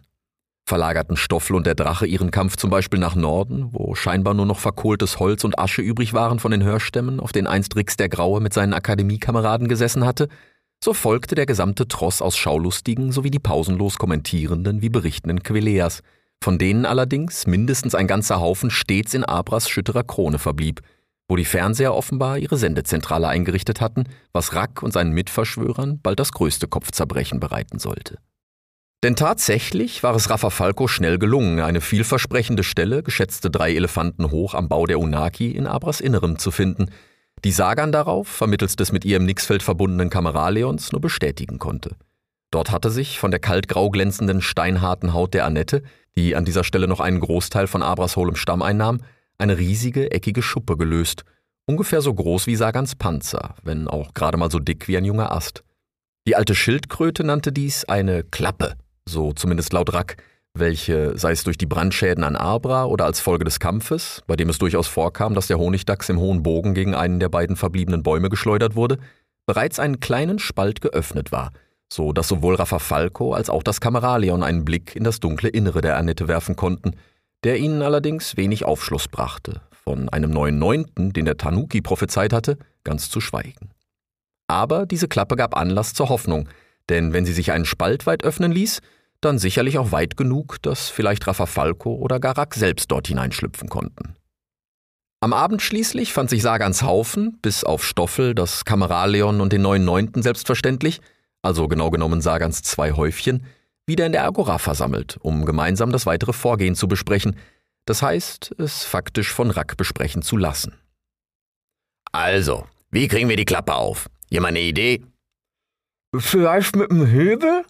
Verlagerten 0.69 1.17
Stoffel 1.17 1.55
und 1.55 1.65
der 1.65 1.77
Drache 1.77 2.09
ihren 2.09 2.33
Kampf 2.33 2.57
zum 2.57 2.71
Beispiel 2.71 2.99
nach 2.99 3.15
Norden, 3.15 3.69
wo 3.71 3.95
scheinbar 3.95 4.35
nur 4.35 4.47
noch 4.47 4.59
verkohltes 4.59 5.21
Holz 5.21 5.45
und 5.45 5.61
Asche 5.61 5.81
übrig 5.81 6.13
waren 6.13 6.41
von 6.41 6.51
den 6.51 6.65
Hörstämmen, 6.65 7.21
auf 7.21 7.31
denen 7.31 7.47
einst 7.47 7.77
Rix 7.77 7.97
der 7.97 8.09
Graue 8.09 8.41
mit 8.41 8.53
seinen 8.53 8.75
Akademiekameraden 8.75 9.69
gesessen 9.69 10.05
hatte, 10.05 10.27
so 10.83 10.93
folgte 10.93 11.37
der 11.37 11.47
gesamte 11.47 11.87
Tross 11.87 12.21
aus 12.21 12.37
Schaulustigen 12.37 13.13
sowie 13.13 13.31
die 13.31 13.39
pausenlos 13.39 13.97
kommentierenden 13.97 14.83
wie 14.83 14.89
berichtenden 14.89 15.45
Queleas, 15.45 16.03
von 16.43 16.59
denen 16.59 16.85
allerdings 16.85 17.47
mindestens 17.47 17.95
ein 17.95 18.09
ganzer 18.09 18.41
Haufen 18.41 18.71
stets 18.71 19.15
in 19.15 19.23
Abras 19.23 19.71
schütterer 19.71 20.03
Krone 20.03 20.41
verblieb, 20.41 20.81
wo 21.29 21.37
die 21.37 21.45
Fernseher 21.45 21.95
offenbar 21.95 22.39
ihre 22.39 22.57
Sendezentrale 22.57 23.29
eingerichtet 23.29 23.81
hatten, 23.81 24.03
was 24.33 24.53
Rack 24.53 24.83
und 24.83 24.93
seinen 24.93 25.13
Mitverschwörern 25.13 26.01
bald 26.03 26.19
das 26.19 26.33
größte 26.33 26.67
Kopfzerbrechen 26.67 27.39
bereiten 27.39 27.79
sollte. 27.79 28.19
Denn 29.07 29.15
tatsächlich 29.15 30.03
war 30.03 30.17
es 30.17 30.31
Rafa 30.31 30.51
Falco 30.51 30.89
schnell 30.89 31.21
gelungen, 31.21 31.61
eine 31.61 31.81
vielversprechende 31.81 32.65
Stelle, 32.65 33.05
geschätzte 33.05 33.53
drei 33.53 33.73
Elefanten 33.73 34.33
hoch 34.33 34.53
am 34.53 34.69
Bau 34.69 34.85
der 34.85 34.99
Unaki 34.99 35.53
in 35.53 35.69
Abras 35.69 36.01
Innerem 36.01 36.41
zu 36.41 36.51
finden, 36.51 36.91
die 37.45 37.53
Sagan 37.53 37.93
darauf, 37.93 38.27
vermittels 38.27 38.75
des 38.75 38.91
mit 38.91 39.05
ihr 39.05 39.19
im 39.19 39.25
Nixfeld 39.25 39.63
verbundenen 39.63 40.11
Kameraleons, 40.11 40.91
nur 40.91 41.01
bestätigen 41.01 41.61
konnte. 41.61 41.95
Dort 42.51 42.73
hatte 42.73 42.91
sich 42.91 43.21
von 43.21 43.31
der 43.31 43.39
kaltgrau 43.39 43.91
glänzenden, 43.91 44.43
steinharten 44.43 45.15
Haut 45.15 45.35
der 45.35 45.45
Annette, 45.45 45.85
die 46.19 46.35
an 46.35 46.45
dieser 46.45 46.65
Stelle 46.65 46.89
noch 46.89 46.99
einen 46.99 47.21
Großteil 47.21 47.69
von 47.69 47.85
Abras 47.85 48.17
hohlem 48.17 48.35
Stamm 48.35 48.61
einnahm, 48.61 48.99
eine 49.39 49.57
riesige, 49.57 50.11
eckige 50.11 50.43
Schuppe 50.43 50.77
gelöst, 50.77 51.23
ungefähr 51.67 52.01
so 52.01 52.13
groß 52.13 52.49
wie 52.49 52.57
Sagans 52.57 52.97
Panzer, 52.97 53.55
wenn 53.63 53.87
auch 53.87 54.15
gerade 54.15 54.37
mal 54.37 54.51
so 54.51 54.59
dick 54.59 54.89
wie 54.89 54.97
ein 54.97 55.05
junger 55.05 55.31
Ast. 55.31 55.63
Die 56.27 56.35
alte 56.35 56.57
Schildkröte 56.57 57.23
nannte 57.23 57.53
dies 57.53 57.85
eine 57.85 58.25
Klappe 58.25 58.75
so 59.09 59.33
zumindest 59.33 59.73
laut 59.73 59.93
Rack, 59.93 60.17
welche, 60.55 61.17
sei 61.19 61.33
es 61.33 61.45
durch 61.45 61.59
die 61.59 61.67
Brandschäden 61.67 62.25
an 62.25 62.37
Abra 62.37 62.87
oder 62.87 63.05
als 63.05 63.21
Folge 63.21 63.45
des 63.45 63.61
Kampfes, 63.61 64.23
bei 64.27 64.37
dem 64.37 64.49
es 64.49 64.59
durchaus 64.59 64.87
vorkam, 64.87 65.35
dass 65.35 65.49
der 65.49 65.59
Honigdachs 65.59 66.09
im 66.09 66.19
hohen 66.19 66.43
Bogen 66.43 66.75
gegen 66.75 66.95
einen 66.95 67.21
der 67.21 67.29
beiden 67.29 67.57
verbliebenen 67.57 68.03
Bäume 68.03 68.31
geschleudert 68.31 68.75
wurde, 68.75 68.99
bereits 69.47 69.79
einen 69.79 70.01
kleinen 70.01 70.39
Spalt 70.39 70.81
geöffnet 70.81 71.31
war, 71.31 71.53
so 71.93 72.13
dass 72.13 72.29
sowohl 72.29 72.57
Rafa 72.57 72.79
Falco 72.79 73.33
als 73.33 73.51
auch 73.51 73.63
das 73.63 73.81
Kameraleon 73.81 74.43
einen 74.43 74.65
Blick 74.65 74.97
in 74.97 75.05
das 75.05 75.21
dunkle 75.21 75.49
Innere 75.49 75.81
der 75.81 75.97
Annette 75.97 76.27
werfen 76.29 76.57
konnten, 76.57 76.97
der 77.45 77.59
ihnen 77.59 77.83
allerdings 77.83 78.37
wenig 78.37 78.65
Aufschluss 78.65 79.09
brachte, 79.09 79.61
von 79.71 80.09
einem 80.09 80.31
neuen 80.31 80.59
Neunten, 80.59 81.13
den 81.13 81.27
der 81.27 81.37
Tanuki 81.37 81.81
prophezeit 81.81 82.33
hatte, 82.33 82.59
ganz 82.83 83.09
zu 83.11 83.21
schweigen. 83.21 83.71
Aber 84.49 84.87
diese 84.87 85.09
Klappe 85.09 85.37
gab 85.37 85.57
Anlass 85.57 85.93
zur 85.93 86.09
Hoffnung, 86.09 86.49
denn 86.89 87.13
wenn 87.13 87.27
sie 87.27 87.33
sich 87.33 87.53
einen 87.53 87.65
Spalt 87.65 88.07
weit 88.07 88.25
öffnen 88.25 88.53
ließ, 88.53 88.81
dann 89.27 89.39
sicherlich 89.39 89.79
auch 89.79 89.93
weit 89.93 90.17
genug, 90.17 90.63
dass 90.63 90.89
vielleicht 90.89 91.25
Falco 91.25 91.95
oder 91.95 92.21
Garak 92.21 92.55
selbst 92.55 92.91
dort 92.91 93.09
hineinschlüpfen 93.09 93.69
konnten. 93.69 94.15
Am 95.21 95.33
Abend 95.33 95.61
schließlich 95.61 96.13
fand 96.13 96.31
sich 96.31 96.43
Sagans 96.43 96.83
Haufen, 96.83 97.39
bis 97.43 97.65
auf 97.65 97.85
Stoffel, 97.85 98.35
das 98.35 98.65
Kameraleon 98.65 99.41
und 99.41 99.53
den 99.53 99.63
neuen 99.63 99.85
Neunten 99.85 100.23
selbstverständlich, 100.23 101.01
also 101.43 101.69
genau 101.69 101.91
genommen 101.91 102.21
Sagans 102.21 102.63
zwei 102.63 102.93
Häufchen, 102.93 103.45
wieder 103.87 104.07
in 104.07 104.13
der 104.13 104.25
Agora 104.25 104.59
versammelt, 104.59 105.19
um 105.21 105.45
gemeinsam 105.45 105.93
das 105.93 106.07
weitere 106.07 106.33
Vorgehen 106.33 106.75
zu 106.75 106.89
besprechen, 106.89 107.37
das 107.87 108.03
heißt, 108.03 108.55
es 108.59 108.85
faktisch 108.85 109.33
von 109.33 109.51
Rack 109.51 109.77
besprechen 109.77 110.23
zu 110.23 110.37
lassen. 110.37 110.75
Also, 112.13 112.67
wie 112.91 113.09
kriegen 113.09 113.29
wir 113.29 113.37
die 113.37 113.45
Klappe 113.45 113.75
auf? 113.75 114.09
Jemand 114.29 114.57
eine 114.57 114.67
Idee? 114.67 115.05
Vielleicht 116.17 116.77
mit 116.77 116.91
dem 116.91 117.07
Hebel? 117.07 117.65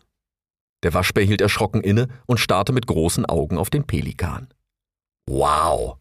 Der 0.86 0.94
Waschbär 0.94 1.24
hielt 1.24 1.40
erschrocken 1.40 1.80
inne 1.80 2.06
und 2.26 2.38
starrte 2.38 2.72
mit 2.72 2.86
großen 2.86 3.26
Augen 3.26 3.58
auf 3.58 3.70
den 3.70 3.88
Pelikan. 3.88 4.46
Wow! 5.28 5.96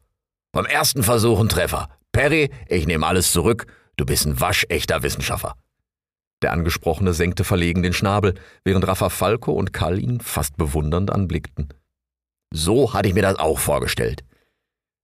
Beim 0.52 0.68
ersten 0.68 1.02
Versuch 1.02 1.40
ein 1.40 1.50
Treffer. 1.50 1.90
Perry, 2.12 2.52
ich 2.68 2.86
nehme 2.86 3.08
alles 3.08 3.32
zurück, 3.32 3.66
du 3.98 4.06
bist 4.06 4.28
ein 4.28 4.40
waschechter 4.40 5.02
Wissenschaftler. 5.02 5.56
Der 6.44 6.52
Angesprochene 6.52 7.16
senkte 7.16 7.44
verlegen 7.44 7.82
den 7.82 7.94
Schnabel, 7.94 8.36
während 8.64 8.88
Rafa 8.88 9.10
Falco 9.10 9.54
und 9.54 9.74
Kall 9.74 9.98
ihn 9.98 10.20
fast 10.22 10.56
bewundernd 10.56 11.10
anblickten. 11.10 11.74
So 12.54 12.94
hatte 12.94 13.08
ich 13.08 13.16
mir 13.16 13.24
das 13.24 13.40
auch 13.40 13.58
vorgestellt. 13.58 14.24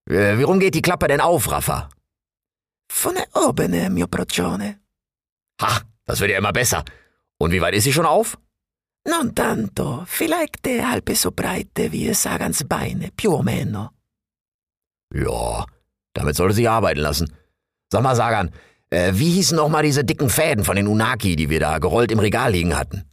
Äh, 0.08 0.38
warum 0.38 0.60
geht 0.60 0.76
die 0.76 0.84
Klappe 0.84 1.08
denn 1.08 1.22
auf, 1.22 1.52
Rafa? 1.52 1.90
Von 2.92 3.16
oben, 3.34 3.96
mio 3.96 4.06
procione. 4.06 4.80
Ha, 5.60 5.82
das 6.06 6.20
wird 6.20 6.30
ja 6.30 6.38
immer 6.38 6.54
besser. 6.54 6.86
Und 7.40 7.52
wie 7.52 7.62
weit 7.62 7.74
ist 7.74 7.86
sie 7.86 7.94
schon 7.94 8.06
auf? 8.06 8.38
Non 9.04 9.34
tanto, 9.34 10.04
vielleicht 10.06 10.68
halb 10.68 11.10
so 11.16 11.32
breit 11.32 11.92
wie 11.92 12.14
Sagans 12.14 12.64
Beine, 12.64 13.12
più 13.12 13.32
o 13.34 13.42
meno. 13.42 13.90
Ja, 15.14 15.66
damit 16.14 16.36
sollte 16.36 16.54
sie 16.54 16.68
arbeiten 16.68 17.02
lassen. 17.02 17.34
Sag 17.92 18.04
mal, 18.04 18.16
Sagan, 18.16 18.52
äh, 18.90 19.12
wie 19.16 19.32
hießen 19.32 19.58
noch 19.58 19.70
mal 19.70 19.84
diese 19.84 20.04
dicken 20.04 20.30
Fäden 20.30 20.64
von 20.64 20.76
den 20.76 20.88
Unaki, 20.88 21.36
die 21.36 21.50
wir 21.50 21.60
da 21.60 21.80
gerollt 21.80 22.12
im 22.12 22.20
Regal 22.20 22.52
liegen 22.52 22.78
hatten? 22.78 23.10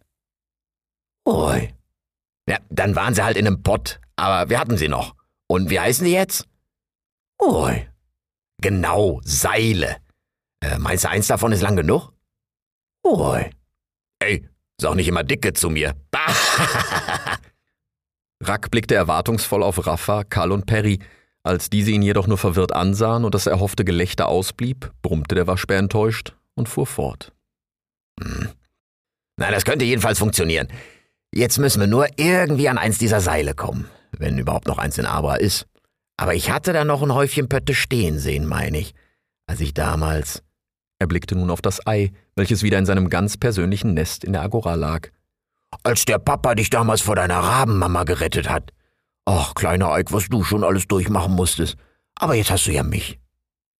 Oi. 1.27 1.74
Ja, 2.48 2.59
dann 2.70 2.94
waren 2.94 3.14
sie 3.14 3.24
halt 3.24 3.37
in 3.37 3.46
einem 3.46 3.62
Pott, 3.62 4.01
aber 4.16 4.51
wir 4.51 4.61
hatten 4.61 4.77
sie 4.77 4.88
noch. 4.88 5.14
Und 5.48 5.70
wie 5.70 5.81
heißen 5.81 6.05
die 6.05 6.12
jetzt? 6.12 6.46
Oi. 7.40 7.88
Genau, 8.61 9.20
Seile. 9.24 9.96
Äh, 10.61 10.79
meinst 10.79 11.05
du, 11.05 11.09
eins 11.09 11.29
davon 11.29 11.53
ist 11.53 11.62
lang 11.62 11.77
genug? 11.77 12.12
Oi. 13.05 13.51
Ey, 14.20 14.48
sag 14.80 14.94
nicht 14.94 15.08
immer 15.08 15.24
Dicke 15.24 15.52
zu 15.52 15.70
mir. 15.70 15.94
Rack 18.40 18.70
blickte 18.70 18.94
erwartungsvoll 18.94 19.62
auf 19.62 19.86
Rafa, 19.86 20.24
Karl 20.24 20.52
und 20.52 20.66
Perry. 20.66 21.00
Als 21.42 21.70
diese 21.70 21.90
ihn 21.90 22.02
jedoch 22.02 22.26
nur 22.26 22.38
verwirrt 22.38 22.72
ansahen 22.72 23.24
und 23.24 23.34
das 23.34 23.46
erhoffte 23.46 23.84
Gelächter 23.84 24.28
ausblieb, 24.28 24.92
brummte 25.02 25.34
der 25.34 25.46
Waschbär 25.46 25.78
enttäuscht 25.78 26.34
und 26.54 26.68
fuhr 26.68 26.86
fort. 26.86 27.32
Hm. 28.20 28.50
Na, 29.38 29.50
das 29.50 29.64
könnte 29.64 29.84
jedenfalls 29.84 30.18
funktionieren. 30.18 30.68
Jetzt 31.32 31.58
müssen 31.58 31.80
wir 31.80 31.86
nur 31.86 32.08
irgendwie 32.16 32.68
an 32.68 32.78
eins 32.78 32.98
dieser 32.98 33.20
Seile 33.20 33.54
kommen, 33.54 33.88
wenn 34.12 34.38
überhaupt 34.38 34.66
noch 34.66 34.78
eins 34.78 34.98
in 34.98 35.06
Abra 35.06 35.36
ist. 35.36 35.66
Aber 36.16 36.34
ich 36.34 36.50
hatte 36.50 36.72
da 36.72 36.84
noch 36.84 37.02
ein 37.02 37.14
Häufchen 37.14 37.48
Pötte 37.48 37.74
stehen 37.74 38.18
sehen, 38.18 38.46
meine 38.46 38.78
ich, 38.78 38.94
als 39.46 39.60
ich 39.60 39.74
damals. 39.74 40.42
Er 40.98 41.06
blickte 41.06 41.37
nun 41.37 41.50
auf 41.50 41.62
das 41.62 41.87
Ei, 41.87 42.12
welches 42.34 42.62
wieder 42.62 42.78
in 42.78 42.87
seinem 42.87 43.08
ganz 43.08 43.37
persönlichen 43.37 43.94
Nest 43.94 44.24
in 44.24 44.32
der 44.32 44.42
Agora 44.42 44.74
lag. 44.74 45.08
Als 45.84 46.04
der 46.04 46.18
Papa 46.18 46.54
dich 46.54 46.70
damals 46.70 47.00
vor 47.00 47.14
deiner 47.14 47.38
Rabenmama 47.38 48.04
gerettet 48.04 48.48
hat. 48.48 48.72
Ach, 49.24 49.54
kleiner 49.54 49.92
Eik, 49.92 50.12
was 50.12 50.28
du 50.28 50.42
schon 50.42 50.64
alles 50.64 50.88
durchmachen 50.88 51.34
musstest. 51.34 51.76
Aber 52.16 52.34
jetzt 52.34 52.50
hast 52.50 52.66
du 52.66 52.72
ja 52.72 52.82
mich. 52.82 53.18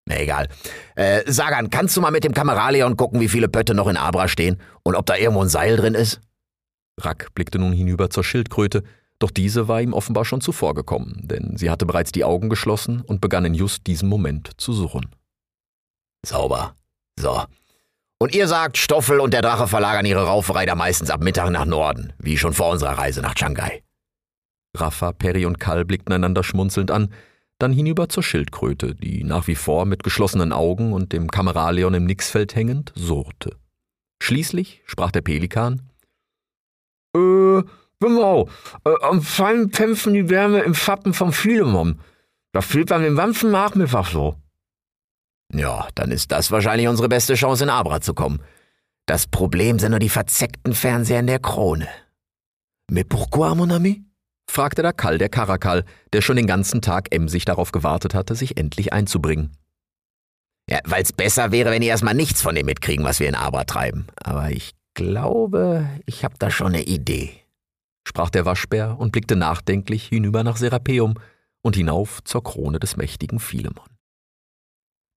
Na 0.07 0.21
egal. 0.21 0.49
Äh, 0.95 1.31
Sagan, 1.31 1.71
kannst 1.71 1.97
du 1.97 2.01
mal 2.01 2.11
mit 2.11 2.25
dem 2.25 2.35
Kameraleon 2.35 2.97
gucken, 2.97 3.21
wie 3.21 3.29
viele 3.29 3.49
Pötte 3.49 3.75
noch 3.75 3.89
in 3.89 3.97
Abra 3.97 4.29
stehen 4.29 4.59
und 4.83 4.95
ob 4.95 5.07
da 5.07 5.17
irgendwo 5.17 5.43
ein 5.43 5.49
Seil 5.49 5.77
drin 5.77 5.95
ist? 5.95 6.21
Rack 7.01 7.35
blickte 7.35 7.59
nun 7.59 7.73
hinüber 7.73 8.11
zur 8.11 8.25
Schildkröte, 8.25 8.85
doch 9.19 9.31
diese 9.31 9.69
war 9.69 9.83
ihm 9.83 9.93
offenbar 9.93 10.25
schon 10.25 10.41
zuvor 10.41 10.75
gekommen, 10.75 11.21
denn 11.25 11.57
sie 11.57 11.71
hatte 11.71 11.87
bereits 11.87 12.13
die 12.13 12.25
Augen 12.25 12.49
geschlossen 12.49 13.01
und 13.01 13.21
begann 13.21 13.45
in 13.45 13.55
just 13.55 13.87
diesem 13.87 14.09
Moment 14.09 14.53
zu 14.59 14.73
suchen. 14.73 15.11
Sauber. 16.25 16.78
So. 17.19 17.45
Und 18.21 18.35
ihr 18.35 18.49
sagt, 18.49 18.79
Stoffel 18.79 19.21
und 19.21 19.33
der 19.33 19.43
Drache 19.43 19.69
verlagern 19.69 20.07
ihre 20.07 20.27
Rauferei 20.27 20.67
da 20.67 20.75
meistens 20.75 21.11
ab 21.11 21.23
Mittag 21.23 21.51
nach 21.51 21.65
Norden, 21.65 22.13
wie 22.19 22.39
schon 22.39 22.53
vor 22.53 22.71
unserer 22.71 22.99
Reise 22.99 23.21
nach 23.21 23.37
Shanghai. 23.37 23.83
Rafa, 24.77 25.13
Perry 25.13 25.47
und 25.47 25.61
Kall 25.61 25.85
blickten 25.85 26.15
einander 26.15 26.43
schmunzelnd 26.43 26.91
an, 26.91 27.13
dann 27.59 27.73
hinüber 27.73 28.09
zur 28.09 28.23
Schildkröte, 28.23 28.95
die 28.95 29.25
nach 29.25 29.47
wie 29.47 29.57
vor 29.57 29.85
mit 29.85 30.03
geschlossenen 30.03 30.53
Augen 30.53 30.93
und 30.93 31.13
dem 31.13 31.29
Kameraleon 31.29 31.95
im 31.95 32.05
Nixfeld 32.05 32.55
hängend 32.55 32.93
surrte. 32.95 33.57
Schließlich 34.23 34.83
sprach 34.87 35.11
der 35.11 35.23
Pelikan. 35.23 35.83
Äh, 37.17 37.63
genau. 38.01 38.49
Äh, 38.85 38.95
anscheinend 39.03 39.75
kämpfen 39.75 40.15
die 40.15 40.29
Wärme 40.29 40.61
im 40.61 40.75
Schatten 40.75 41.15
vom 41.15 41.33
Philemon. 41.33 42.01
Das 42.53 42.67
fehlt 42.67 42.91
dann 42.91 43.03
den 43.03 43.17
ganzen 43.17 43.51
Nachmittag 43.51 44.07
so. 44.07 44.37
Ja, 45.53 45.89
dann 45.95 46.11
ist 46.11 46.31
das 46.31 46.51
wahrscheinlich 46.51 46.89
unsere 46.89 47.09
beste 47.09 47.35
Chance, 47.35 47.65
in 47.65 47.71
Abra 47.71 48.01
zu 48.01 48.15
kommen. 48.15 48.43
Das 49.07 49.27
Problem 49.27 49.79
sind 49.79 49.91
nur 49.91 50.01
die 50.01 50.11
verzeckten 50.11 50.75
Fernseher 50.75 51.21
in 51.21 51.27
der 51.27 51.39
Krone. 51.39 51.89
Mais 52.91 53.05
pourquoi, 53.09 53.55
mon 53.55 53.71
ami? 53.71 54.05
fragte 54.51 54.83
der 54.83 54.93
Kall 54.93 55.19
der 55.19 55.29
Karakal, 55.29 55.85
der 56.13 56.23
schon 56.23 56.37
den 56.37 56.47
ganzen 56.47 56.81
Tag 56.83 57.15
emsig 57.15 57.45
darauf 57.45 57.73
gewartet 57.73 58.15
hatte, 58.15 58.35
sich 58.35 58.57
endlich 58.57 58.93
einzubringen. 58.93 59.57
Ja, 60.69 60.81
weil's 60.85 61.13
besser 61.13 61.53
wäre, 61.53 61.71
wenn 61.71 61.81
die 61.81 61.89
erstmal 61.89 62.15
nichts 62.15 62.43
von 62.43 62.55
dem 62.55 62.67
mitkriegen, 62.67 63.05
was 63.05 63.21
wir 63.21 63.29
in 63.29 63.35
Abra 63.35 63.65
treiben. 63.65 64.07
Aber 64.23 64.51
ich 64.51 64.75
glaube, 64.95 65.89
ich 66.05 66.25
hab 66.25 66.39
da 66.39 66.51
schon 66.51 66.69
eine 66.69 66.83
Idee, 66.83 67.31
sprach 68.07 68.29
der 68.31 68.45
Waschbär 68.45 68.99
und 68.99 69.13
blickte 69.13 69.37
nachdenklich 69.37 70.07
hinüber 70.07 70.45
nach 70.45 70.57
Serapeum 70.57 71.15
und 71.63 71.77
hinauf 71.77 72.23
zur 72.25 72.43
Krone 72.43 72.79
des 72.79 72.97
mächtigen 72.97 73.39
Philemon. 73.39 73.98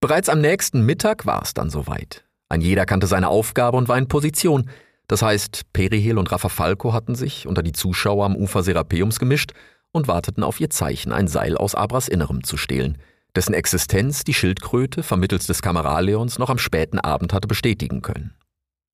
Bereits 0.02 0.30
am 0.30 0.42
nächsten 0.42 0.84
Mittag 0.84 1.28
war 1.28 1.44
es 1.44 1.54
dann 1.54 1.70
soweit. 1.70 2.26
Ein 2.50 2.62
jeder 2.62 2.88
kannte 2.88 3.06
seine 3.06 3.28
Aufgabe 3.28 3.78
und 3.78 3.88
war 3.88 4.00
in 4.00 4.08
Position. 4.08 4.68
Das 5.08 5.22
heißt, 5.22 5.72
Perihel 5.74 6.18
und 6.18 6.32
Rafa 6.32 6.50
Falco 6.50 6.92
hatten 6.92 7.14
sich 7.14 7.46
unter 7.46 7.62
die 7.62 7.72
Zuschauer 7.72 8.26
am 8.26 8.36
Ufer 8.36 8.64
Serapeums 8.64 9.20
gemischt 9.20 9.52
und 9.92 10.08
warteten 10.08 10.44
auf 10.44 10.60
ihr 10.60 10.72
Zeichen, 10.72 11.12
ein 11.12 11.28
Seil 11.28 11.56
aus 11.56 11.76
Abras 11.76 12.08
Innerem 12.08 12.44
zu 12.44 12.58
stehlen, 12.58 12.98
dessen 13.36 13.54
Existenz 13.54 14.24
die 14.24 14.34
Schildkröte 14.34 15.04
vermittels 15.04 15.46
des 15.46 15.62
Kameraleons 15.62 16.40
noch 16.40 16.50
am 16.50 16.58
späten 16.58 17.00
Abend 17.00 17.32
hatte 17.32 17.48
bestätigen 17.48 18.02
können. 18.02 18.34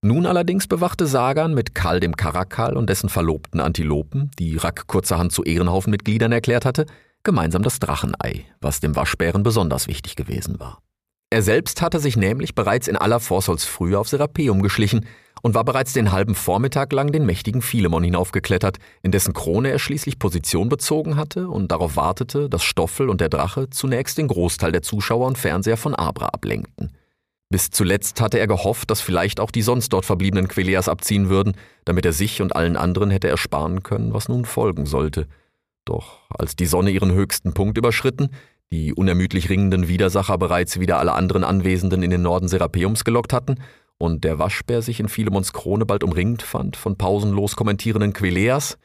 Nun 0.02 0.26
allerdings 0.26 0.68
bewachte 0.68 1.08
Sagan 1.08 1.54
mit 1.54 1.74
Karl 1.74 2.02
dem 2.02 2.18
Karakal 2.18 2.76
und 2.76 2.90
dessen 2.90 3.08
verlobten 3.08 3.62
Antilopen, 3.62 4.30
die 4.38 4.58
Rack 4.58 4.88
kurzerhand 4.88 5.32
zu 5.32 5.44
Ehrenhaufenmitgliedern 5.44 6.34
erklärt 6.34 6.66
hatte, 6.66 6.86
gemeinsam 7.24 7.64
das 7.64 7.80
Drachenei, 7.80 8.46
was 8.60 8.82
dem 8.82 8.96
Waschbären 8.96 9.44
besonders 9.44 9.88
wichtig 9.88 10.16
gewesen 10.18 10.60
war. 10.60 10.82
Er 11.30 11.42
selbst 11.42 11.82
hatte 11.82 12.00
sich 12.00 12.16
nämlich 12.16 12.56
bereits 12.56 12.88
in 12.88 12.96
aller 12.96 13.20
Vorsolsfrühe 13.20 14.00
auf 14.00 14.08
Serapeum 14.08 14.62
geschlichen 14.62 15.06
und 15.42 15.56
war 15.56 15.66
bereits 15.66 15.94
den 15.94 16.12
halben 16.12 16.36
Vormittag 16.36 16.94
lang 16.94 17.12
den 17.12 17.26
mächtigen 17.26 17.62
Philemon 17.62 18.04
hinaufgeklettert, 18.04 18.78
in 19.04 19.12
dessen 19.12 19.34
Krone 19.34 19.70
er 19.70 19.80
schließlich 19.80 20.20
Position 20.20 20.70
bezogen 20.70 21.18
hatte 21.18 21.50
und 21.50 21.72
darauf 21.72 21.98
wartete, 21.98 22.50
dass 22.50 22.64
Stoffel 22.64 23.10
und 23.10 23.20
der 23.20 23.30
Drache 23.30 23.70
zunächst 23.70 24.18
den 24.18 24.30
Großteil 24.30 24.72
der 24.72 24.82
Zuschauer 24.82 25.28
und 25.28 25.38
Fernseher 25.38 25.78
von 25.78 25.96
Abra 25.96 26.28
ablenkten. 26.28 26.94
Bis 27.50 27.70
zuletzt 27.70 28.20
hatte 28.20 28.40
er 28.40 28.48
gehofft, 28.48 28.90
dass 28.90 29.00
vielleicht 29.00 29.40
auch 29.40 29.52
die 29.52 29.62
sonst 29.62 29.94
dort 29.94 30.06
verbliebenen 30.06 30.48
Queleas 30.48 30.90
abziehen 30.90 31.30
würden, 31.30 31.54
damit 31.86 32.06
er 32.06 32.14
sich 32.14 32.42
und 32.42 32.56
allen 32.56 32.76
anderen 32.76 33.10
hätte 33.10 33.30
ersparen 33.30 33.84
können, 33.84 34.14
was 34.14 34.28
nun 34.28 34.46
folgen 34.46 34.86
sollte. 34.86 35.28
Doch 35.86 36.30
als 36.30 36.58
die 36.58 36.66
Sonne 36.66 36.92
ihren 36.92 37.14
höchsten 37.14 37.54
Punkt 37.54 37.78
überschritten, 37.78 38.32
die 38.72 38.94
unermüdlich 38.94 39.50
ringenden 39.50 39.88
Widersacher 39.88 40.38
bereits 40.38 40.80
wieder 40.80 41.00
alle 41.00 41.14
anderen 41.14 41.44
Anwesenden 41.44 42.04
in 42.04 42.10
den 42.10 42.22
Norden 42.22 42.48
Serapeums 42.48 43.04
gelockt 43.04 43.34
hatten 43.34 43.60
und 43.98 44.24
der 44.24 44.40
Waschbär 44.40 44.82
sich 44.82 45.00
in 45.00 45.10
Philemons 45.10 45.54
Krone 45.54 45.86
bald 45.86 46.04
umringt 46.04 46.42
fand 46.42 46.76
von 46.76 46.98
pausenlos 46.98 47.56
kommentierenden 47.56 48.14
Queleas, 48.14 48.78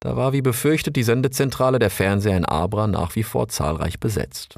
da 0.00 0.16
war 0.16 0.32
wie 0.32 0.42
befürchtet 0.42 0.96
die 0.96 1.04
Sendezentrale 1.04 1.78
der 1.78 1.90
Fernseher 1.90 2.36
in 2.36 2.44
Abra 2.44 2.86
nach 2.86 3.14
wie 3.14 3.22
vor 3.22 3.48
zahlreich 3.48 4.00
besetzt. 4.00 4.56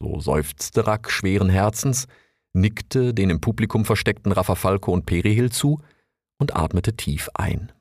So 0.00 0.18
seufzte 0.18 0.86
Rack 0.86 1.10
schweren 1.10 1.48
Herzens, 1.48 2.08
nickte 2.52 3.14
den 3.14 3.30
im 3.30 3.40
Publikum 3.40 3.84
versteckten 3.84 4.32
Raffafalco 4.32 4.92
und 4.92 5.06
Perihil 5.06 5.50
zu 5.50 5.80
und 6.38 6.56
atmete 6.56 6.94
tief 6.96 7.30
ein. 7.34 7.72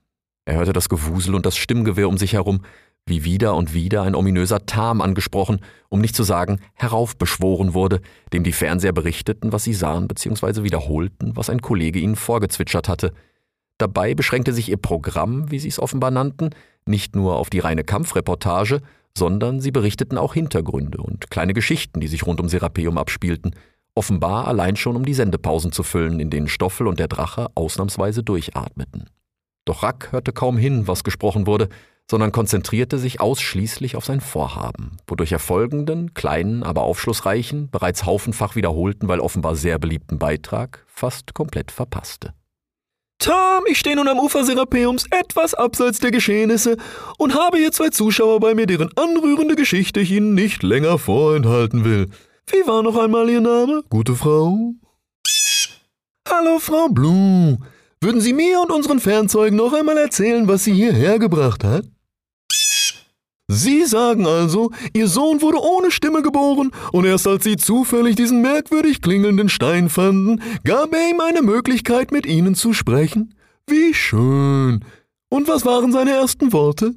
Er 0.46 0.58
hörte 0.58 0.74
das 0.74 0.90
Gewusel 0.90 1.36
und 1.36 1.46
das 1.46 1.58
Stimmgewirr 1.58 2.08
um 2.08 2.18
sich 2.18 2.34
herum, 2.34 2.64
wie 3.06 3.24
wieder 3.24 3.56
und 3.56 3.74
wieder 3.74 4.04
ein 4.04 4.16
ominöser 4.16 4.66
Tam 4.66 5.02
angesprochen, 5.02 5.60
um 5.90 6.02
nicht 6.02 6.16
zu 6.16 6.24
sagen 6.24 6.60
heraufbeschworen 6.76 7.74
wurde, 7.74 8.02
dem 8.34 8.44
die 8.44 8.52
Fernseher 8.52 8.94
berichteten, 8.94 9.52
was 9.52 9.64
sie 9.64 9.74
sahen 9.74 10.08
bzw. 10.08 10.64
wiederholten, 10.64 11.36
was 11.36 11.50
ein 11.50 11.62
Kollege 11.62 12.00
ihnen 12.00 12.16
vorgezwitschert 12.16 12.88
hatte. 12.88 13.14
Dabei 13.78 14.14
beschränkte 14.14 14.54
sich 14.54 14.70
ihr 14.70 14.78
Programm, 14.78 15.52
wie 15.52 15.60
sie 15.60 15.68
es 15.68 15.80
offenbar 15.80 16.12
nannten, 16.12 16.52
nicht 16.86 17.16
nur 17.16 17.38
auf 17.38 17.50
die 17.50 17.60
reine 17.60 17.84
Kampfreportage, 17.84 18.82
sondern 19.18 19.60
sie 19.60 19.72
berichteten 19.72 20.18
auch 20.18 20.34
Hintergründe 20.34 21.00
und 21.00 21.30
kleine 21.32 21.54
Geschichten, 21.54 22.00
die 22.00 22.08
sich 22.08 22.26
rund 22.26 22.40
um 22.40 22.48
Serapeum 22.48 22.98
abspielten, 22.98 23.56
offenbar 23.94 24.48
allein 24.48 24.76
schon 24.76 24.96
um 24.96 25.06
die 25.06 25.14
Sendepausen 25.14 25.72
zu 25.72 25.84
füllen, 25.84 26.20
in 26.20 26.30
denen 26.30 26.48
Stoffel 26.48 26.88
und 26.88 27.00
der 27.00 27.08
Drache 27.08 27.48
ausnahmsweise 27.56 28.24
durchatmeten. 28.24 29.10
Doch 29.66 29.84
Rack 29.84 30.12
hörte 30.12 30.32
kaum 30.32 30.58
hin, 30.58 30.88
was 30.88 31.04
gesprochen 31.04 31.46
wurde, 31.46 31.70
sondern 32.12 32.34
konzentrierte 32.34 33.00
sich 33.00 33.22
ausschließlich 33.22 33.96
auf 33.96 34.04
sein 34.04 34.20
Vorhaben, 34.20 34.98
wodurch 35.08 35.32
er 35.32 35.40
folgenden, 35.40 36.14
kleinen, 36.14 36.62
aber 36.62 36.82
aufschlussreichen, 36.82 37.70
bereits 37.72 38.06
haufenfach 38.06 38.58
wiederholten, 38.58 39.08
weil 39.08 39.22
offenbar 39.22 39.56
sehr 39.56 39.80
beliebten 39.80 40.20
Beitrag 40.20 40.86
fast 40.88 41.34
komplett 41.34 41.72
verpasste. 41.72 42.34
Tom, 43.18 43.64
ich 43.66 43.80
stehe 43.80 43.96
nun 43.96 44.10
am 44.10 44.20
Ufer 44.20 44.44
Serapeums, 44.44 45.06
etwas 45.10 45.54
abseits 45.54 46.00
der 46.00 46.12
Geschehnisse, 46.12 46.76
und 47.18 47.34
habe 47.34 47.58
hier 47.58 47.72
zwei 47.72 47.92
Zuschauer 47.92 48.42
bei 48.42 48.56
mir, 48.56 48.66
deren 48.66 48.90
anrührende 48.98 49.56
Geschichte 49.56 50.02
ich 50.02 50.12
Ihnen 50.12 50.34
nicht 50.34 50.64
länger 50.64 50.98
vorenthalten 50.98 51.86
will. 51.86 52.10
Wie 52.48 52.68
war 52.68 52.84
noch 52.84 52.98
einmal 52.98 53.30
Ihr 53.30 53.40
Name, 53.40 53.84
gute 53.90 54.16
Frau? 54.16 54.74
Hallo, 56.28 56.60
Frau 56.60 56.90
Blue. 56.90 57.58
Würden 58.02 58.20
Sie 58.20 58.34
mir 58.34 58.60
und 58.60 58.72
unseren 58.72 59.00
Fernzeugen 59.00 59.56
noch 59.56 59.72
einmal 59.72 59.96
erzählen, 59.96 60.50
was 60.50 60.66
Sie 60.66 60.74
hierher 60.74 61.18
gebracht 61.18 61.64
hat? 61.64 61.86
Sie 63.54 63.86
sagen 63.86 64.26
also, 64.26 64.72
Ihr 64.94 65.10
Sohn 65.10 65.42
wurde 65.42 65.60
ohne 65.62 65.92
Stimme 65.92 66.22
geboren, 66.22 66.72
und 66.94 67.06
erst 67.06 67.28
als 67.28 67.44
Sie 67.44 67.58
zufällig 67.58 68.16
diesen 68.16 68.42
merkwürdig 68.42 69.02
klingelnden 69.02 69.50
Stein 69.50 69.90
fanden, 69.90 70.42
gab 70.64 70.94
er 70.94 71.10
ihm 71.10 71.20
eine 71.20 71.42
Möglichkeit, 71.42 72.12
mit 72.12 72.26
Ihnen 72.26 72.56
zu 72.56 72.72
sprechen? 72.72 73.36
Wie 73.68 73.94
schön. 73.94 74.86
Und 75.30 75.50
was 75.50 75.66
waren 75.66 75.92
seine 75.92 76.12
ersten 76.12 76.54
Worte? 76.54 76.96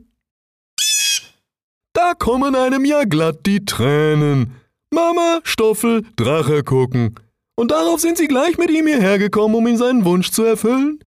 Da 1.92 2.14
kommen 2.14 2.54
einem 2.54 2.84
ja 2.84 3.02
glatt 3.02 3.46
die 3.46 3.64
Tränen. 3.64 4.54
Mama, 4.92 5.40
Stoffel, 5.42 6.04
Drache 6.14 6.62
gucken. 6.62 7.16
Und 7.56 7.72
darauf 7.72 8.00
sind 8.00 8.16
Sie 8.16 8.28
gleich 8.28 8.58
mit 8.58 8.70
ihm 8.70 8.86
hierher 8.86 9.18
gekommen, 9.18 9.56
um 9.56 9.66
ihm 9.66 9.76
seinen 9.76 10.04
Wunsch 10.04 10.30
zu 10.30 10.44
erfüllen? 10.44 11.00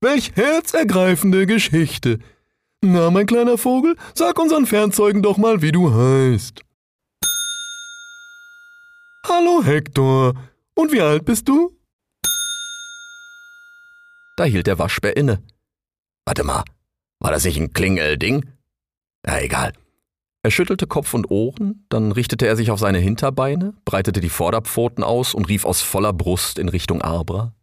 Welch 0.00 0.32
herzergreifende 0.36 1.46
Geschichte. 1.46 2.20
Na, 2.82 3.10
mein 3.10 3.26
kleiner 3.26 3.58
Vogel, 3.58 3.96
sag 4.14 4.38
unseren 4.38 4.66
Fernzeugen 4.66 5.22
doch 5.22 5.38
mal, 5.38 5.62
wie 5.62 5.72
du 5.72 5.92
heißt. 5.92 6.62
Hallo, 9.26 9.64
Hector. 9.64 10.34
Und 10.74 10.92
wie 10.92 11.00
alt 11.00 11.24
bist 11.24 11.48
du? 11.48 11.76
Da 14.36 14.44
hielt 14.44 14.66
der 14.66 14.78
Waschbär 14.78 15.16
inne. 15.16 15.42
Warte 16.26 16.44
mal, 16.44 16.62
war 17.18 17.32
das 17.32 17.44
nicht 17.44 17.58
ein 17.58 17.72
Klingelding? 17.72 18.44
Na 19.24 19.40
egal. 19.42 19.72
Er 20.44 20.52
schüttelte 20.52 20.86
Kopf 20.86 21.12
und 21.14 21.28
Ohren, 21.28 21.86
dann 21.88 22.12
richtete 22.12 22.46
er 22.46 22.54
sich 22.54 22.70
auf 22.70 22.78
seine 22.78 22.98
Hinterbeine, 22.98 23.74
breitete 23.84 24.20
die 24.20 24.28
Vorderpfoten 24.28 25.02
aus 25.02 25.34
und 25.34 25.48
rief 25.48 25.64
aus 25.64 25.82
voller 25.82 26.12
Brust 26.12 26.60
in 26.60 26.68
Richtung 26.68 27.02
Arbra. 27.02 27.55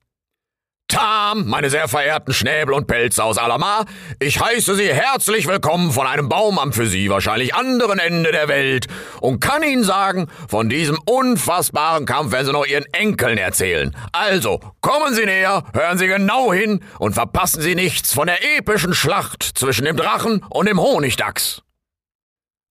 Tam, 0.93 1.47
meine 1.47 1.71
sehr 1.71 1.87
verehrten 1.87 2.33
Schnäbel 2.33 2.75
und 2.75 2.85
Pelze 2.85 3.23
aus 3.23 3.39
Alamar, 3.39 3.85
ich 4.19 4.39
heiße 4.39 4.75
Sie 4.75 4.93
herzlich 4.93 5.47
willkommen 5.47 5.91
von 5.91 6.05
einem 6.05 6.29
Baum 6.29 6.59
am 6.59 6.71
für 6.71 6.85
Sie 6.85 7.09
wahrscheinlich 7.09 7.55
anderen 7.55 7.97
Ende 7.97 8.31
der 8.31 8.47
Welt 8.47 8.85
und 9.19 9.39
kann 9.39 9.63
Ihnen 9.63 9.83
sagen, 9.83 10.27
von 10.47 10.69
diesem 10.69 10.99
unfassbaren 11.05 12.05
Kampf 12.05 12.31
werden 12.31 12.45
Sie 12.45 12.51
noch 12.51 12.67
Ihren 12.67 12.85
Enkeln 12.93 13.39
erzählen. 13.39 13.95
Also, 14.11 14.59
kommen 14.81 15.15
Sie 15.15 15.25
näher, 15.25 15.63
hören 15.73 15.97
Sie 15.97 16.05
genau 16.05 16.53
hin 16.53 16.81
und 16.99 17.13
verpassen 17.13 17.61
Sie 17.61 17.73
nichts 17.73 18.13
von 18.13 18.27
der 18.27 18.57
epischen 18.57 18.93
Schlacht 18.93 19.41
zwischen 19.41 19.85
dem 19.85 19.97
Drachen 19.97 20.45
und 20.49 20.67
dem 20.67 20.79
Honigdachs. 20.79 21.63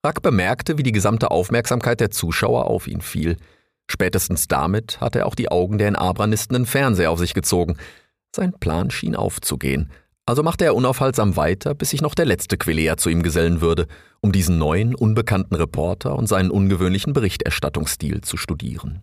Rack 0.06 0.22
bemerkte, 0.22 0.78
wie 0.78 0.84
die 0.84 0.92
gesamte 0.92 1.32
Aufmerksamkeit 1.32 1.98
der 1.98 2.12
Zuschauer 2.12 2.66
auf 2.66 2.86
ihn 2.86 3.00
fiel. 3.00 3.36
Spätestens 3.90 4.46
damit 4.46 5.00
hatte 5.00 5.20
er 5.20 5.26
auch 5.26 5.34
die 5.34 5.50
Augen 5.50 5.78
der 5.78 5.88
in 5.88 5.96
Abra 5.96 6.28
nistenden 6.28 6.66
Fernseher 6.66 7.10
auf 7.10 7.18
sich 7.18 7.34
gezogen– 7.34 7.78
sein 8.34 8.52
Plan 8.58 8.90
schien 8.90 9.16
aufzugehen, 9.16 9.90
also 10.24 10.42
machte 10.42 10.64
er 10.64 10.76
unaufhaltsam 10.76 11.36
weiter, 11.36 11.74
bis 11.74 11.90
sich 11.90 12.00
noch 12.00 12.14
der 12.14 12.26
letzte 12.26 12.56
Quilea 12.56 12.96
zu 12.96 13.10
ihm 13.10 13.22
gesellen 13.22 13.60
würde, 13.60 13.88
um 14.20 14.30
diesen 14.30 14.56
neuen, 14.56 14.94
unbekannten 14.94 15.56
Reporter 15.56 16.16
und 16.16 16.28
seinen 16.28 16.50
ungewöhnlichen 16.50 17.12
Berichterstattungsstil 17.12 18.20
zu 18.20 18.36
studieren. 18.36 19.02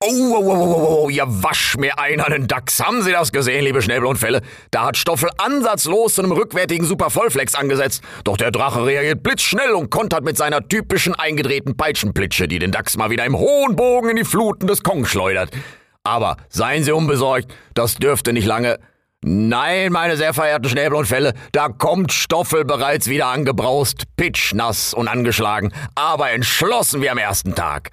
Oh, 0.00 0.06
oh, 0.06 0.44
oh, 0.44 0.52
oh, 0.52 1.04
oh, 1.06 1.08
ihr 1.10 1.24
wasch 1.26 1.76
mir 1.76 1.98
ein 1.98 2.20
an 2.20 2.30
den 2.30 2.46
Dachs. 2.46 2.78
Haben 2.78 3.02
Sie 3.02 3.10
das 3.10 3.32
gesehen, 3.32 3.64
liebe 3.64 3.82
Schnäbel 3.82 4.06
und 4.06 4.16
Fälle? 4.16 4.42
Da 4.70 4.86
hat 4.86 4.96
Stoffel 4.96 5.28
ansatzlos 5.38 6.14
zu 6.14 6.22
einem 6.22 6.30
rückwärtigen 6.30 6.84
Supervollflex 6.84 7.56
angesetzt. 7.56 8.04
Doch 8.22 8.36
der 8.36 8.52
Drache 8.52 8.86
reagiert 8.86 9.24
blitzschnell 9.24 9.72
und 9.72 9.90
kontert 9.90 10.22
mit 10.22 10.36
seiner 10.36 10.66
typischen 10.68 11.16
eingedrehten 11.16 11.76
Peitschenplitsche, 11.76 12.46
die 12.46 12.60
den 12.60 12.70
Dachs 12.70 12.96
mal 12.96 13.10
wieder 13.10 13.24
im 13.24 13.36
hohen 13.36 13.74
Bogen 13.74 14.10
in 14.10 14.16
die 14.16 14.24
Fluten 14.24 14.68
des 14.68 14.84
Kong 14.84 15.04
schleudert. 15.04 15.50
Aber 16.08 16.38
seien 16.48 16.84
Sie 16.84 16.92
unbesorgt, 16.92 17.52
das 17.74 17.96
dürfte 17.96 18.32
nicht 18.32 18.46
lange. 18.46 18.78
Nein, 19.20 19.92
meine 19.92 20.16
sehr 20.16 20.32
verehrten 20.32 20.70
Schnäbel 20.70 20.96
und 20.96 21.04
Fälle, 21.04 21.34
da 21.52 21.68
kommt 21.68 22.12
Stoffel 22.12 22.64
bereits 22.64 23.08
wieder 23.08 23.26
angebraust, 23.26 24.04
pitschnass 24.16 24.94
und 24.94 25.06
angeschlagen, 25.06 25.70
aber 25.94 26.30
entschlossen 26.30 27.02
wie 27.02 27.10
am 27.10 27.18
ersten 27.18 27.54
Tag. 27.54 27.90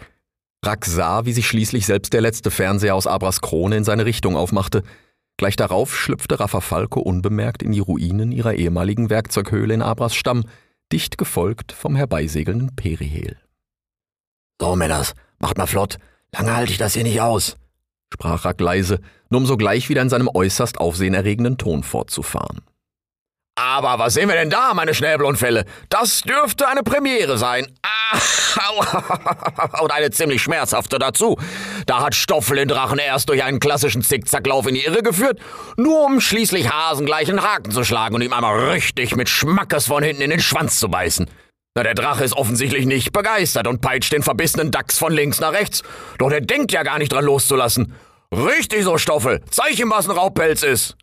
Rack 0.64 0.86
sah, 0.86 1.26
wie 1.26 1.34
sich 1.34 1.46
schließlich 1.46 1.86
selbst 1.86 2.14
der 2.14 2.22
letzte 2.22 2.52
Fernseher 2.52 2.96
aus 2.96 3.06
Abras 3.06 3.42
Krone 3.42 3.76
in 3.76 3.84
seine 3.84 4.06
Richtung 4.06 4.38
aufmachte. 4.38 4.84
Gleich 5.36 5.58
darauf 5.58 5.94
schlüpfte 5.94 6.40
Rafa 6.40 6.62
Falco 6.62 7.02
unbemerkt 7.02 7.64
in 7.64 7.74
die 7.74 7.80
Ruinen 7.80 8.32
ihrer 8.32 8.54
ehemaligen 8.54 9.10
Werkzeughöhle 9.10 9.74
in 9.74 9.82
Abras 9.82 10.16
Stamm, 10.16 10.46
dicht 10.94 11.18
gefolgt 11.18 11.74
vom 11.74 11.98
herbeisegelnden 11.98 12.78
Perihel. 12.78 13.36
So, 14.62 14.78
Männers, 14.78 15.16
macht 15.38 15.58
mal 15.58 15.68
flott. 15.68 15.98
Lange 16.32 16.56
halte 16.56 16.72
ich 16.72 16.78
das 16.78 16.94
hier 16.94 17.04
nicht 17.04 17.20
aus 17.20 17.58
sprach 18.14 18.46
Rack 18.46 18.62
leise, 18.62 19.00
nur 19.30 19.42
um 19.42 19.46
sogleich 19.46 19.90
wieder 19.90 20.02
in 20.02 20.10
seinem 20.10 20.30
äußerst 20.34 20.80
aufsehenerregenden 20.80 21.58
Ton 21.58 21.84
fortzufahren. 21.84 22.62
Aber 23.58 24.00
was 24.00 24.16
sehen 24.16 24.28
wir 24.28 24.36
denn 24.36 24.50
da, 24.50 24.74
meine 24.74 24.94
Schnäbel 24.94 25.26
und 25.26 25.38
Fälle? 25.38 25.64
Das 25.88 26.22
dürfte 26.22 26.68
eine 26.68 26.84
Premiere 26.84 27.38
sein. 27.38 27.68
Ah, 27.84 28.18
und 29.82 29.92
eine 29.92 30.12
ziemlich 30.12 30.42
schmerzhafte 30.42 31.00
dazu. 31.00 31.38
Da 31.86 32.02
hat 32.02 32.16
Stoffel 32.16 32.58
den 32.58 32.68
Drachen 32.68 33.00
erst 33.00 33.30
durch 33.30 33.44
einen 33.44 33.62
klassischen 33.62 34.02
Zickzacklauf 34.02 34.68
in 34.68 34.76
die 34.76 34.84
Irre 34.84 35.04
geführt, 35.04 35.40
nur 35.78 36.06
um 36.06 36.20
schließlich 36.20 36.70
hasengleich 36.70 37.30
einen 37.30 37.44
Haken 37.44 37.72
zu 37.72 37.86
schlagen 37.86 38.16
und 38.16 38.22
ihm 38.22 38.34
einmal 38.34 38.72
richtig 38.72 39.16
mit 39.16 39.30
Schmackes 39.30 39.88
von 39.88 40.04
hinten 40.04 40.22
in 40.22 40.32
den 40.32 40.42
Schwanz 40.42 40.78
zu 40.78 40.90
beißen. 40.90 41.30
Na, 41.76 41.84
der 41.84 41.94
Drache 41.94 42.24
ist 42.24 42.34
offensichtlich 42.34 42.86
nicht 42.86 43.12
begeistert 43.12 43.68
und 43.68 43.82
peitscht 43.82 44.14
den 44.14 44.24
verbissenen 44.24 44.72
Dachs 44.72 44.98
von 44.98 45.12
links 45.12 45.42
nach 45.42 45.52
rechts. 45.52 45.84
Doch 46.20 46.30
der 46.30 46.40
denkt 46.40 46.72
ja 46.72 46.84
gar 46.84 47.00
nicht 47.00 47.12
dran 47.12 47.26
loszulassen. 47.26 47.94
Richtig 48.34 48.84
so, 48.86 48.98
Stoffel. 48.98 49.42
Zeig 49.50 49.78
ihm, 49.78 49.90
was 49.90 50.10
ein 50.10 50.16
Raubpelz 50.16 50.64
ist. 50.64 50.96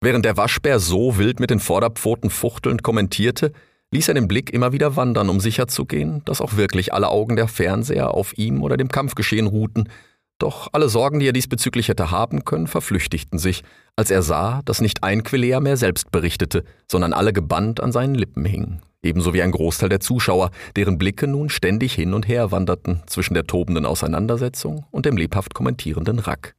Während 0.00 0.24
der 0.24 0.38
Waschbär 0.38 0.80
so 0.80 1.18
wild 1.18 1.40
mit 1.40 1.50
den 1.50 1.60
Vorderpfoten 1.60 2.30
fuchtelnd 2.30 2.82
kommentierte, 2.82 3.52
ließ 3.92 4.08
er 4.08 4.14
den 4.14 4.28
Blick 4.28 4.50
immer 4.50 4.72
wieder 4.72 4.96
wandern, 4.96 5.28
um 5.28 5.40
sicherzugehen, 5.40 6.24
dass 6.24 6.40
auch 6.40 6.56
wirklich 6.56 6.94
alle 6.94 7.08
Augen 7.08 7.36
der 7.36 7.46
Fernseher 7.46 8.12
auf 8.12 8.36
ihm 8.38 8.62
oder 8.62 8.78
dem 8.78 8.88
Kampfgeschehen 8.88 9.46
ruhten. 9.46 9.90
Doch 10.38 10.70
alle 10.72 10.88
Sorgen, 10.88 11.20
die 11.20 11.28
er 11.28 11.34
diesbezüglich 11.34 11.88
hätte 11.88 12.10
haben 12.10 12.46
können, 12.46 12.66
verflüchtigten 12.66 13.38
sich, 13.38 13.62
als 13.94 14.10
er 14.10 14.22
sah, 14.22 14.62
dass 14.64 14.80
nicht 14.80 15.04
ein 15.04 15.22
Quilea 15.22 15.60
mehr 15.60 15.76
selbst 15.76 16.10
berichtete, 16.10 16.64
sondern 16.90 17.12
alle 17.12 17.34
gebannt 17.34 17.80
an 17.80 17.92
seinen 17.92 18.14
Lippen 18.14 18.46
hingen, 18.46 18.80
ebenso 19.02 19.34
wie 19.34 19.42
ein 19.42 19.50
Großteil 19.50 19.88
der 19.88 20.00
Zuschauer, 20.00 20.50
deren 20.76 20.98
Blicke 20.98 21.26
nun 21.26 21.48
ständig 21.48 21.94
hin 21.94 22.14
und 22.14 22.28
her 22.28 22.50
wanderten 22.52 23.02
zwischen 23.06 23.34
der 23.34 23.46
tobenden 23.46 23.86
Auseinandersetzung 23.86 24.86
und 24.90 25.06
dem 25.06 25.16
lebhaft 25.16 25.54
kommentierenden 25.54 26.18
Rack. 26.18 26.54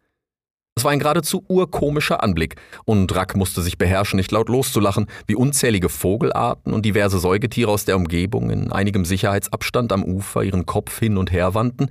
Es 0.76 0.84
war 0.84 0.92
ein 0.92 1.00
geradezu 1.00 1.44
urkomischer 1.48 2.24
Anblick, 2.24 2.56
und 2.86 3.16
Rack 3.16 3.36
musste 3.36 3.62
sich 3.62 3.78
beherrschen, 3.78 4.18
nicht 4.18 4.32
laut 4.32 4.50
loszulachen, 4.50 5.06
wie 5.28 5.36
unzählige 5.36 5.88
Vogelarten 5.88 6.74
und 6.74 6.84
diverse 6.84 7.20
Säugetiere 7.20 7.70
aus 7.70 7.86
der 7.86 7.96
Umgebung 7.96 8.50
in 8.50 8.72
einigem 8.72 9.06
Sicherheitsabstand 9.06 9.92
am 9.92 10.04
Ufer 10.04 10.42
ihren 10.44 10.66
Kopf 10.66 10.98
hin 11.00 11.18
und 11.18 11.32
her 11.32 11.54
wandten, 11.54 11.90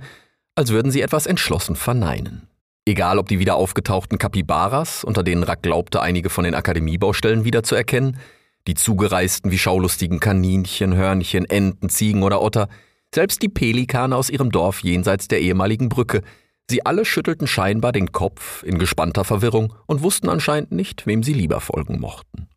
als 0.55 0.71
würden 0.71 0.91
sie 0.91 1.01
etwas 1.01 1.27
entschlossen 1.27 1.77
verneinen. 1.77 2.47
Egal 2.85 3.17
ob 3.17 3.29
die 3.29 3.39
wieder 3.39 3.55
aufgetauchten 3.55 4.17
Kapibaras, 4.17 5.05
unter 5.05 5.23
denen 5.23 5.43
Rack 5.43 5.63
glaubte, 5.63 6.01
einige 6.01 6.29
von 6.29 6.43
den 6.43 6.53
Akademiebaustellen 6.53 7.45
wiederzuerkennen, 7.45 8.17
die 8.67 8.75
zugereisten 8.75 9.51
wie 9.51 9.57
schaulustigen 9.57 10.19
Kaninchen, 10.19 10.95
Hörnchen, 10.95 11.45
Enten, 11.45 11.89
Ziegen 11.89 12.23
oder 12.23 12.41
Otter, 12.41 12.69
selbst 13.13 13.41
die 13.41 13.49
Pelikane 13.49 14.15
aus 14.15 14.29
ihrem 14.29 14.51
Dorf 14.51 14.83
jenseits 14.83 15.27
der 15.27 15.41
ehemaligen 15.41 15.89
Brücke, 15.89 16.21
sie 16.69 16.85
alle 16.85 17.05
schüttelten 17.05 17.47
scheinbar 17.47 17.91
den 17.91 18.11
Kopf 18.11 18.63
in 18.63 18.79
gespannter 18.79 19.23
Verwirrung 19.23 19.73
und 19.85 20.01
wussten 20.01 20.29
anscheinend 20.29 20.71
nicht, 20.71 21.05
wem 21.05 21.23
sie 21.23 21.33
lieber 21.33 21.59
folgen 21.59 21.99
mochten. 21.99 22.47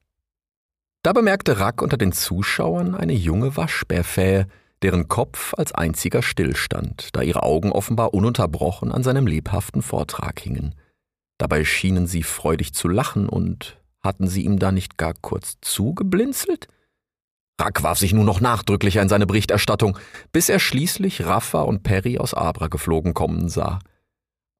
Da 1.03 1.12
bemerkte 1.12 1.61
Rack 1.61 1.83
unter 1.83 1.97
den 1.97 2.12
Zuschauern 2.12 2.95
eine 2.95 3.12
junge 3.12 3.57
Waschbärfähe, 3.57 4.47
deren 4.83 5.09
Kopf 5.09 5.55
als 5.55 5.73
einziger 5.73 6.23
stillstand, 6.23 7.11
da 7.12 7.23
ihre 7.23 7.42
Augen 7.42 7.73
offenbar 7.73 8.14
ununterbrochen 8.14 8.92
an 8.92 9.03
seinem 9.03 9.27
lebhaften 9.27 9.83
Vortrag 9.83 10.40
hingen. 10.40 10.75
Dabei 11.38 11.64
schienen 11.64 12.07
sie 12.07 12.23
freudig 12.23 12.73
zu 12.75 12.88
lachen 12.88 13.29
und 13.29 13.79
hatten 14.07 14.29
sie 14.29 14.45
ihm 14.45 14.59
da 14.59 14.73
nicht 14.73 14.97
gar 14.97 15.12
kurz 15.21 15.59
zugeblinzelt? 15.61 16.69
Rack 17.61 17.83
warf 17.83 17.99
sich 17.99 18.12
nun 18.12 18.27
noch 18.27 18.40
nachdrücklicher 18.40 19.03
in 19.03 19.09
seine 19.09 19.27
Berichterstattung, 19.27 19.99
bis 20.33 20.49
er 20.49 20.59
schließlich 20.59 21.27
Raffa 21.27 21.62
und 21.62 21.83
Perry 21.83 22.19
aus 22.19 22.33
Abra 22.33 22.69
geflogen 22.69 23.12
kommen 23.12 23.49
sah. 23.49 23.79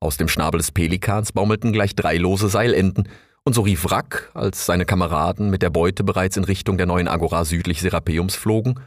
Aus 0.01 0.17
dem 0.17 0.29
Schnabel 0.29 0.59
des 0.59 0.73
Pelikans 0.73 1.33
baumelten 1.33 1.73
gleich 1.73 1.95
drei 1.95 2.17
lose 2.17 2.49
Seilenden, 2.49 3.09
und 3.45 3.55
so 3.55 3.63
rief 3.63 3.91
Rack, 3.93 4.33
als 4.35 4.67
seine 4.67 4.85
Kameraden 4.85 5.51
mit 5.51 5.63
der 5.63 5.71
Beute 5.71 6.03
bereits 6.03 6.37
in 6.37 6.43
Richtung 6.43 6.79
der 6.79 6.87
neuen 6.87 7.07
Agora 7.07 7.45
südlich 7.45 7.81
Serapeums 7.81 8.35
flogen, 8.35 8.81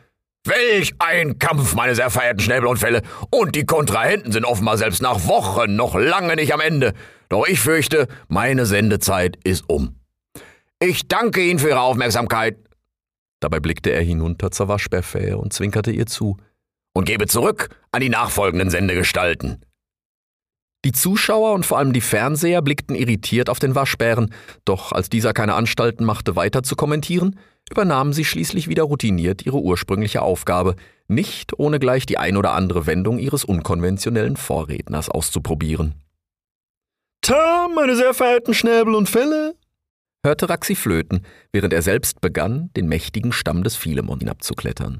Welch 0.45 0.93
ein 0.99 1.37
Kampf, 1.37 1.75
meine 1.75 1.95
sehr 1.95 2.09
verehrten 2.09 2.39
Schnäbelunfälle! 2.39 3.01
Und 3.29 3.55
die 3.55 3.65
Kontrahenten 3.65 4.31
sind 4.31 4.45
offenbar 4.45 4.77
selbst 4.77 5.01
nach 5.01 5.27
Wochen 5.27 5.75
noch 5.75 5.95
lange 5.95 6.35
nicht 6.35 6.53
am 6.53 6.61
Ende. 6.61 6.93
Doch 7.27 7.45
ich 7.45 7.59
fürchte, 7.59 8.07
meine 8.29 8.65
Sendezeit 8.65 9.37
ist 9.43 9.65
um. 9.67 9.98
Ich 10.81 11.09
danke 11.09 11.41
Ihnen 11.41 11.59
für 11.59 11.69
Ihre 11.69 11.81
Aufmerksamkeit. 11.81 12.57
Dabei 13.41 13.59
blickte 13.59 13.91
er 13.91 14.01
hinunter 14.01 14.51
zur 14.51 14.69
Waschbärfähe 14.69 15.37
und 15.37 15.51
zwinkerte 15.51 15.91
ihr 15.91 16.05
zu. 16.05 16.37
Und 16.93 17.05
gebe 17.05 17.27
zurück 17.27 17.69
an 17.91 18.01
die 18.01 18.09
nachfolgenden 18.09 18.69
Sendegestalten. 18.69 19.61
Die 20.85 20.93
Zuschauer 20.93 21.53
und 21.53 21.65
vor 21.65 21.77
allem 21.77 21.91
die 21.91 22.01
Fernseher 22.01 22.61
blickten 22.61 22.95
irritiert 22.95 23.49
auf 23.49 23.59
den 23.59 23.75
Waschbären, 23.75 24.33
doch 24.63 24.93
als 24.93 25.09
dieser 25.09 25.33
keine 25.33 25.55
Anstalten 25.55 26.05
machte, 26.05 26.37
weiter 26.37 26.63
zu 26.63 26.77
kommentieren, 26.77 27.37
übernahmen 27.69 28.13
sie 28.13 28.23
schließlich 28.23 28.69
wieder 28.69 28.83
routiniert 28.83 29.45
ihre 29.45 29.59
ursprüngliche 29.59 30.21
Aufgabe, 30.21 30.75
nicht 31.09 31.59
ohne 31.59 31.79
gleich 31.79 32.05
die 32.05 32.17
ein 32.17 32.37
oder 32.37 32.53
andere 32.53 32.85
Wendung 32.87 33.19
ihres 33.19 33.43
unkonventionellen 33.43 34.37
Vorredners 34.37 35.09
auszuprobieren. 35.09 35.95
Ta, 37.21 37.67
meine 37.75 37.97
sehr 37.97 38.13
verehrten 38.13 38.53
Schnäbel 38.53 38.95
und 38.95 39.09
Felle, 39.09 39.55
hörte 40.23 40.49
Raxi 40.49 40.75
flöten, 40.75 41.25
während 41.51 41.73
er 41.73 41.81
selbst 41.81 42.21
begann, 42.21 42.71
den 42.75 42.87
mächtigen 42.87 43.31
Stamm 43.31 43.63
des 43.63 43.75
Philemon 43.75 44.19
hinabzuklettern. 44.19 44.99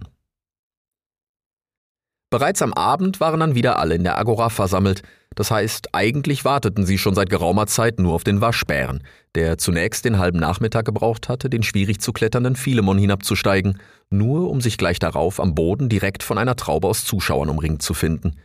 Bereits 2.32 2.62
am 2.62 2.74
Abend 2.74 3.20
waren 3.20 3.40
dann 3.40 3.56
wieder 3.56 3.80
alle 3.80 3.96
in 3.96 4.04
der 4.04 4.18
Agora 4.18 4.50
versammelt, 4.50 5.02
das 5.36 5.52
heißt, 5.52 5.96
eigentlich 5.96 6.46
warteten 6.46 6.86
sie 6.86 6.98
schon 6.98 7.16
seit 7.16 7.30
geraumer 7.30 7.66
Zeit 7.66 8.00
nur 8.00 8.14
auf 8.14 8.24
den 8.24 8.42
Waschbären, 8.42 9.04
der 9.36 9.58
zunächst 9.58 10.06
den 10.06 10.20
halben 10.20 10.40
Nachmittag 10.40 10.86
gebraucht 10.86 11.30
hatte, 11.30 11.50
den 11.50 11.64
schwierig 11.64 12.02
zu 12.02 12.14
kletternden 12.14 12.56
Philemon 12.56 12.98
hinabzusteigen, 12.98 13.80
nur 14.10 14.50
um 14.50 14.62
sich 14.62 14.78
gleich 14.78 15.00
darauf 15.00 15.40
am 15.40 15.56
Boden 15.56 15.90
direkt 15.90 16.24
von 16.24 16.38
einer 16.38 16.56
Traube 16.56 16.88
aus 16.88 17.06
Zuschauern 17.06 17.50
umringt 17.50 17.82
zu 17.82 17.94
finden. 17.94 18.36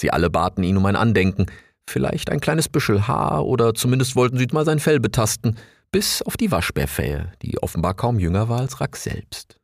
Sie 0.00 0.10
alle 0.10 0.30
baten 0.30 0.62
ihn 0.62 0.76
um 0.76 0.86
ein 0.86 0.96
Andenken, 0.96 1.46
vielleicht 1.88 2.30
ein 2.30 2.40
kleines 2.40 2.68
Büschel 2.68 3.08
Haar 3.08 3.44
oder 3.44 3.74
zumindest 3.74 4.16
wollten 4.16 4.38
sie 4.38 4.46
mal 4.52 4.64
sein 4.64 4.78
Fell 4.78 5.00
betasten, 5.00 5.56
bis 5.90 6.22
auf 6.22 6.36
die 6.36 6.50
Waschbärfähe, 6.50 7.32
die 7.42 7.62
offenbar 7.62 7.94
kaum 7.94 8.18
jünger 8.18 8.48
war 8.48 8.60
als 8.60 8.80
Rack 8.80 8.96
selbst. 8.96 9.58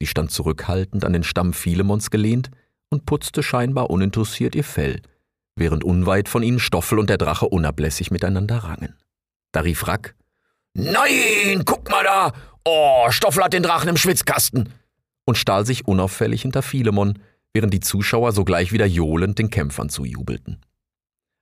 Sie 0.00 0.06
stand 0.06 0.30
zurückhaltend 0.30 1.04
an 1.04 1.12
den 1.12 1.24
Stamm 1.24 1.52
Philemons 1.52 2.10
gelehnt 2.10 2.50
und 2.90 3.06
putzte 3.06 3.42
scheinbar 3.42 3.90
uninteressiert 3.90 4.54
ihr 4.54 4.64
Fell– 4.64 5.00
während 5.56 5.82
unweit 5.82 6.28
von 6.28 6.42
ihnen 6.42 6.60
Stoffel 6.60 6.98
und 6.98 7.10
der 7.10 7.18
Drache 7.18 7.46
unablässig 7.46 8.10
miteinander 8.10 8.58
rangen. 8.58 8.94
Da 9.52 9.60
rief 9.60 9.88
Rack, 9.88 10.14
Nein, 10.74 11.62
guck 11.64 11.90
mal 11.90 12.04
da! 12.04 12.32
Oh, 12.64 13.10
Stoffel 13.10 13.42
hat 13.42 13.54
den 13.54 13.62
Drachen 13.62 13.88
im 13.88 13.96
Schwitzkasten! 13.96 14.68
und 15.28 15.36
stahl 15.36 15.66
sich 15.66 15.88
unauffällig 15.88 16.42
hinter 16.42 16.62
Philemon, 16.62 17.18
während 17.52 17.74
die 17.74 17.80
Zuschauer 17.80 18.30
sogleich 18.30 18.70
wieder 18.70 18.86
johlend 18.86 19.40
den 19.40 19.50
Kämpfern 19.50 19.88
zujubelten. 19.88 20.60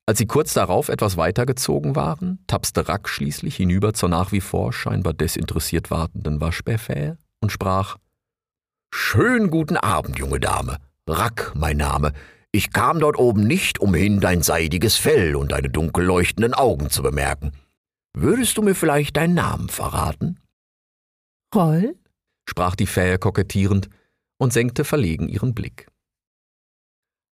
Als 0.07 0.19
sie 0.19 0.27
kurz 0.27 0.53
darauf 0.53 0.91
etwas 0.91 1.17
weitergezogen 1.17 1.97
waren, 1.97 2.39
tapste 2.47 2.89
Rack 2.89 3.09
schließlich 3.09 3.57
hinüber 3.57 3.95
zur 3.95 4.11
nach 4.11 4.33
wie 4.33 4.43
vor 4.43 4.73
scheinbar 4.73 5.15
desinteressiert 5.15 5.91
wartenden 5.91 6.41
Waschbärfähe 6.41 7.17
und 7.41 7.51
sprach 7.51 7.97
Schönen 8.93 9.51
guten 9.51 9.77
Abend, 9.77 10.19
junge 10.19 10.41
Dame. 10.41 10.77
Rack, 11.09 11.53
mein 11.57 11.79
Name. 11.79 12.13
Ich 12.53 12.71
kam 12.71 13.01
dort 13.01 13.19
oben 13.19 13.47
nicht 13.47 13.81
umhin, 13.81 14.21
dein 14.21 14.43
seidiges 14.43 14.97
Fell 14.97 15.35
und 15.37 15.53
deine 15.53 15.71
dunkel 15.71 16.05
leuchtenden 16.05 16.55
Augen 16.55 16.91
zu 16.91 17.03
bemerken. 17.03 17.53
Würdest 18.17 18.57
du 18.57 18.63
mir 18.63 18.75
vielleicht 18.75 19.17
deinen 19.17 19.35
Namen 19.35 19.69
verraten? 19.69 20.39
Roll? 21.55 21.97
sprach 22.49 22.77
die 22.77 22.87
Fähe 22.87 23.19
kokettierend 23.19 23.89
und 24.39 24.53
senkte 24.53 24.85
verlegen 24.85 25.29
ihren 25.29 25.55
Blick. 25.55 25.89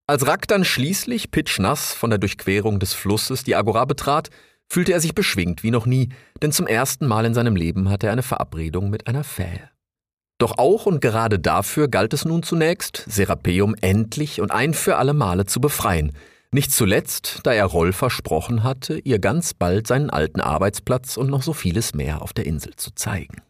Als 0.06 0.26
Rack 0.26 0.48
dann 0.48 0.64
schließlich 0.64 1.30
pitschnass 1.30 1.94
von 1.94 2.10
der 2.10 2.18
Durchquerung 2.18 2.80
des 2.80 2.92
Flusses 2.92 3.44
die 3.44 3.54
Agora 3.54 3.84
betrat, 3.84 4.30
fühlte 4.68 4.92
er 4.92 5.00
sich 5.00 5.14
beschwingt 5.14 5.62
wie 5.62 5.70
noch 5.70 5.86
nie, 5.86 6.08
denn 6.40 6.50
zum 6.50 6.66
ersten 6.66 7.06
Mal 7.06 7.24
in 7.24 7.34
seinem 7.34 7.56
Leben 7.56 7.88
hatte 7.88 8.06
er 8.06 8.12
eine 8.12 8.22
Verabredung 8.22 8.90
mit 8.90 9.06
einer 9.06 9.24
Fähe. 9.24 9.70
Doch 10.38 10.58
auch 10.58 10.86
und 10.86 11.00
gerade 11.00 11.38
dafür 11.38 11.88
galt 11.88 12.14
es 12.14 12.24
nun 12.24 12.42
zunächst, 12.42 13.04
Serapeum 13.08 13.76
endlich 13.80 14.40
und 14.40 14.50
ein 14.50 14.74
für 14.74 14.96
alle 14.96 15.14
Male 15.14 15.46
zu 15.46 15.60
befreien, 15.60 16.12
nicht 16.50 16.72
zuletzt, 16.72 17.40
da 17.44 17.52
er 17.52 17.66
Roll 17.66 17.92
versprochen 17.92 18.62
hatte, 18.64 18.98
ihr 18.98 19.18
ganz 19.18 19.54
bald 19.54 19.86
seinen 19.86 20.10
alten 20.10 20.40
Arbeitsplatz 20.40 21.16
und 21.16 21.30
noch 21.30 21.42
so 21.42 21.52
vieles 21.52 21.94
mehr 21.94 22.20
auf 22.20 22.32
der 22.32 22.44
Insel 22.44 22.74
zu 22.76 22.90
zeigen. 22.94 23.40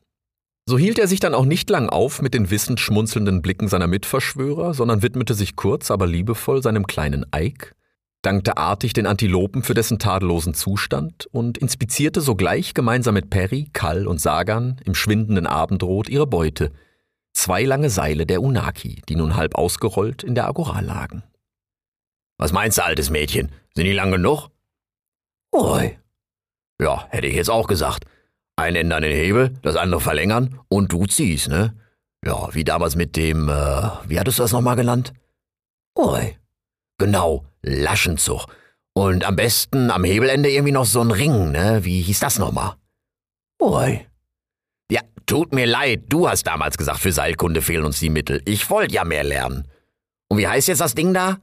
So 0.64 0.78
hielt 0.78 0.98
er 0.98 1.08
sich 1.08 1.18
dann 1.18 1.34
auch 1.34 1.44
nicht 1.44 1.68
lang 1.70 1.88
auf 1.88 2.22
mit 2.22 2.34
den 2.34 2.50
wissend 2.50 2.78
schmunzelnden 2.78 3.42
Blicken 3.42 3.66
seiner 3.66 3.88
Mitverschwörer, 3.88 4.74
sondern 4.74 5.02
widmete 5.02 5.34
sich 5.34 5.56
kurz, 5.56 5.90
aber 5.90 6.06
liebevoll 6.06 6.62
seinem 6.62 6.86
kleinen 6.86 7.26
Eik, 7.32 7.74
dankte 8.22 8.56
artig 8.56 8.92
den 8.92 9.06
Antilopen 9.06 9.64
für 9.64 9.74
dessen 9.74 9.98
tadellosen 9.98 10.54
Zustand 10.54 11.26
und 11.32 11.58
inspizierte 11.58 12.20
sogleich 12.20 12.74
gemeinsam 12.74 13.14
mit 13.14 13.28
Perry, 13.28 13.70
Kall 13.72 14.06
und 14.06 14.20
Sagan 14.20 14.80
im 14.84 14.94
schwindenden 14.94 15.48
Abendrot 15.48 16.08
ihre 16.08 16.28
Beute, 16.28 16.70
zwei 17.32 17.64
lange 17.64 17.90
Seile 17.90 18.24
der 18.24 18.40
Unaki, 18.40 19.02
die 19.08 19.16
nun 19.16 19.34
halb 19.34 19.56
ausgerollt 19.56 20.22
in 20.22 20.36
der 20.36 20.46
Agora 20.46 20.80
lagen. 20.80 21.24
Was 22.38 22.52
meinst 22.52 22.78
du, 22.78 22.84
altes 22.84 23.10
Mädchen? 23.10 23.50
Sind 23.74 23.86
die 23.86 23.92
lang 23.92 24.12
genug? 24.12 24.48
Oi. 25.50 25.98
Ja, 26.80 27.06
hätte 27.10 27.26
ich 27.26 27.34
jetzt 27.34 27.50
auch 27.50 27.66
gesagt. 27.66 28.04
Ein 28.56 28.76
Ende 28.76 28.96
an 28.96 29.02
den 29.02 29.16
Hebel, 29.16 29.54
das 29.62 29.76
andere 29.76 30.00
verlängern 30.00 30.60
und 30.68 30.92
du 30.92 31.06
ziehst, 31.06 31.48
ne? 31.48 31.74
Ja, 32.24 32.54
wie 32.54 32.64
damals 32.64 32.94
mit 32.94 33.16
dem, 33.16 33.48
äh, 33.48 33.90
wie 34.06 34.20
hattest 34.20 34.38
du 34.38 34.42
das 34.42 34.52
nochmal 34.52 34.76
genannt? 34.76 35.12
Oi. 35.98 36.36
Genau, 36.98 37.44
Laschenzug. 37.62 38.46
Und 38.94 39.24
am 39.24 39.36
besten 39.36 39.90
am 39.90 40.04
Hebelende 40.04 40.50
irgendwie 40.50 40.72
noch 40.72 40.84
so 40.84 41.00
ein 41.00 41.10
Ring, 41.10 41.50
ne? 41.50 41.84
Wie 41.84 42.02
hieß 42.02 42.20
das 42.20 42.38
nochmal? 42.38 42.76
Oi. 43.60 44.06
Ja, 44.90 45.00
tut 45.26 45.52
mir 45.52 45.66
leid, 45.66 46.04
du 46.08 46.28
hast 46.28 46.46
damals 46.46 46.76
gesagt, 46.76 47.00
für 47.00 47.12
Seilkunde 47.12 47.62
fehlen 47.62 47.84
uns 47.84 47.98
die 47.98 48.10
Mittel. 48.10 48.42
Ich 48.44 48.68
wollte 48.70 48.94
ja 48.94 49.04
mehr 49.04 49.24
lernen. 49.24 49.66
Und 50.28 50.38
wie 50.38 50.46
heißt 50.46 50.68
jetzt 50.68 50.80
das 50.80 50.94
Ding 50.94 51.14
da? 51.14 51.38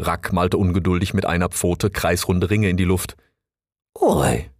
Rack 0.00 0.32
malte 0.32 0.58
ungeduldig 0.58 1.14
mit 1.14 1.26
einer 1.26 1.48
Pfote 1.48 1.90
kreisrunde 1.90 2.50
Ringe 2.50 2.68
in 2.68 2.76
die 2.76 2.84
Luft. 2.84 3.16
Oi. 3.98 4.50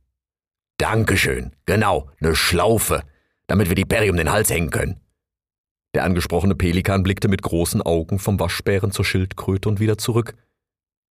Dankeschön. 0.78 1.52
Genau, 1.64 2.10
ne 2.20 2.36
Schlaufe, 2.36 3.02
damit 3.46 3.68
wir 3.68 3.74
die 3.74 3.84
Perry 3.84 4.10
um 4.10 4.16
den 4.16 4.30
Hals 4.30 4.50
hängen 4.50 4.70
können. 4.70 5.00
Der 5.94 6.04
angesprochene 6.04 6.54
Pelikan 6.54 7.02
blickte 7.02 7.28
mit 7.28 7.42
großen 7.42 7.80
Augen 7.80 8.18
vom 8.18 8.38
Waschbären 8.38 8.90
zur 8.90 9.04
Schildkröte 9.04 9.68
und 9.68 9.80
wieder 9.80 9.96
zurück. 9.96 10.34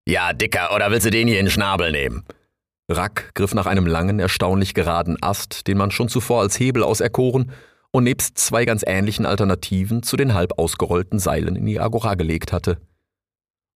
Ja, 0.06 0.34
Dicker, 0.34 0.74
oder 0.74 0.90
willst 0.90 1.06
du 1.06 1.10
den 1.10 1.28
hier 1.28 1.40
in 1.40 1.46
den 1.46 1.50
Schnabel 1.50 1.90
nehmen? 1.90 2.24
Rack 2.90 3.30
griff 3.34 3.54
nach 3.54 3.64
einem 3.64 3.86
langen, 3.86 4.20
erstaunlich 4.20 4.74
geraden 4.74 5.16
Ast, 5.22 5.66
den 5.66 5.78
man 5.78 5.90
schon 5.90 6.10
zuvor 6.10 6.42
als 6.42 6.60
Hebel 6.60 6.82
auserkoren 6.82 7.52
und 7.92 8.04
nebst 8.04 8.36
zwei 8.36 8.66
ganz 8.66 8.84
ähnlichen 8.86 9.24
Alternativen 9.24 10.02
zu 10.02 10.18
den 10.18 10.34
halb 10.34 10.58
ausgerollten 10.58 11.18
Seilen 11.18 11.56
in 11.56 11.64
die 11.64 11.80
Agora 11.80 12.14
gelegt 12.14 12.52
hatte. 12.52 12.76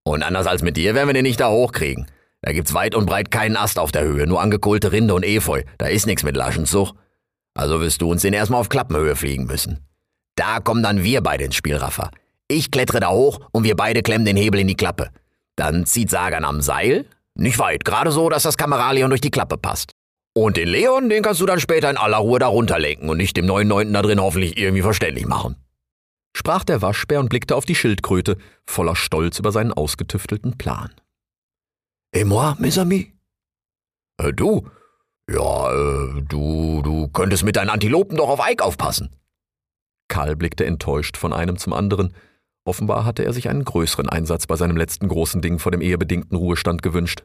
Und 0.04 0.22
anders 0.22 0.46
als 0.46 0.62
mit 0.62 0.76
dir 0.76 0.94
werden 0.94 1.08
wir 1.08 1.14
den 1.14 1.22
nicht 1.22 1.40
da 1.40 1.48
hochkriegen. 1.48 2.06
Da 2.42 2.52
gibt's 2.52 2.74
weit 2.74 2.94
und 2.94 3.06
breit 3.06 3.30
keinen 3.30 3.56
Ast 3.56 3.78
auf 3.78 3.92
der 3.92 4.04
Höhe, 4.04 4.26
nur 4.26 4.40
angekohlte 4.40 4.92
Rinde 4.92 5.14
und 5.14 5.24
Efeu. 5.24 5.62
Da 5.78 5.86
ist 5.86 6.06
nichts 6.06 6.22
mit 6.22 6.36
Laschenzug. 6.36 6.92
Also 7.54 7.80
wirst 7.80 8.00
du 8.00 8.10
uns 8.10 8.22
den 8.22 8.32
erstmal 8.32 8.60
auf 8.60 8.68
Klappenhöhe 8.68 9.16
fliegen 9.16 9.46
müssen. 9.46 9.84
Da 10.36 10.60
kommen 10.60 10.82
dann 10.82 11.02
wir 11.02 11.20
beide 11.20 11.44
ins 11.44 11.56
Spiel, 11.56 11.76
Raffa. 11.76 12.10
Ich 12.46 12.70
klettere 12.70 13.00
da 13.00 13.10
hoch 13.10 13.40
und 13.50 13.64
wir 13.64 13.74
beide 13.74 14.02
klemmen 14.02 14.24
den 14.24 14.36
Hebel 14.36 14.60
in 14.60 14.68
die 14.68 14.76
Klappe. 14.76 15.10
Dann 15.56 15.84
zieht 15.84 16.10
Sagan 16.10 16.44
am 16.44 16.60
Seil, 16.60 17.06
nicht 17.34 17.58
weit, 17.58 17.84
gerade 17.84 18.12
so, 18.12 18.28
dass 18.28 18.44
das 18.44 18.56
Kameralion 18.56 19.10
durch 19.10 19.20
die 19.20 19.30
Klappe 19.30 19.58
passt. 19.58 19.92
Und 20.34 20.56
den 20.56 20.68
Leon, 20.68 21.08
den 21.08 21.22
kannst 21.22 21.40
du 21.40 21.46
dann 21.46 21.58
später 21.58 21.90
in 21.90 21.96
aller 21.96 22.18
Ruhe 22.18 22.38
da 22.38 22.46
runterlenken 22.46 23.08
und 23.08 23.16
nicht 23.16 23.36
dem 23.36 23.46
neuen 23.46 23.66
Neunten 23.66 23.94
da 23.94 24.02
drin 24.02 24.20
hoffentlich 24.20 24.56
irgendwie 24.56 24.82
verständlich 24.82 25.26
machen. 25.26 25.56
Sprach 26.36 26.62
der 26.62 26.80
Waschbär 26.82 27.18
und 27.18 27.28
blickte 27.28 27.56
auf 27.56 27.64
die 27.64 27.74
Schildkröte, 27.74 28.38
voller 28.64 28.94
Stolz 28.94 29.40
über 29.40 29.50
seinen 29.50 29.72
ausgetüftelten 29.72 30.56
Plan. 30.56 30.92
Et 32.12 32.24
moi, 32.24 32.56
mes 32.58 32.78
amis? 32.78 33.06
Äh, 34.18 34.32
du? 34.32 34.68
Ja, 35.30 35.72
äh, 35.72 36.22
du, 36.22 36.82
du 36.82 37.08
könntest 37.08 37.44
mit 37.44 37.56
deinen 37.56 37.70
Antilopen 37.70 38.16
doch 38.16 38.28
auf 38.28 38.40
Eik 38.40 38.62
aufpassen. 38.62 39.14
Karl 40.08 40.36
blickte 40.36 40.64
enttäuscht 40.64 41.16
von 41.16 41.32
einem 41.32 41.58
zum 41.58 41.74
anderen. 41.74 42.14
Offenbar 42.64 43.04
hatte 43.04 43.24
er 43.24 43.32
sich 43.32 43.48
einen 43.48 43.64
größeren 43.64 44.08
Einsatz 44.08 44.46
bei 44.46 44.56
seinem 44.56 44.76
letzten 44.76 45.08
großen 45.08 45.42
Ding 45.42 45.58
vor 45.58 45.72
dem 45.72 45.82
ehebedingten 45.82 46.36
Ruhestand 46.36 46.82
gewünscht. 46.82 47.24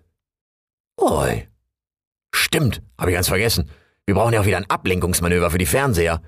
Oi. 0.99 1.47
Stimmt, 2.33 2.81
habe 2.97 3.11
ich 3.11 3.15
ganz 3.15 3.27
vergessen. 3.27 3.69
Wir 4.05 4.15
brauchen 4.15 4.33
ja 4.33 4.41
auch 4.41 4.45
wieder 4.45 4.57
ein 4.57 4.69
Ablenkungsmanöver 4.69 5.51
für 5.51 5.57
die 5.57 5.65
Fernseher. 5.65 6.21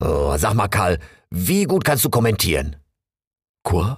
Oh, 0.00 0.36
sag 0.36 0.54
mal, 0.54 0.68
Karl, 0.68 0.98
wie 1.30 1.64
gut 1.64 1.84
kannst 1.84 2.04
du 2.04 2.10
kommentieren? 2.10 2.76
Quoi? 3.62 3.96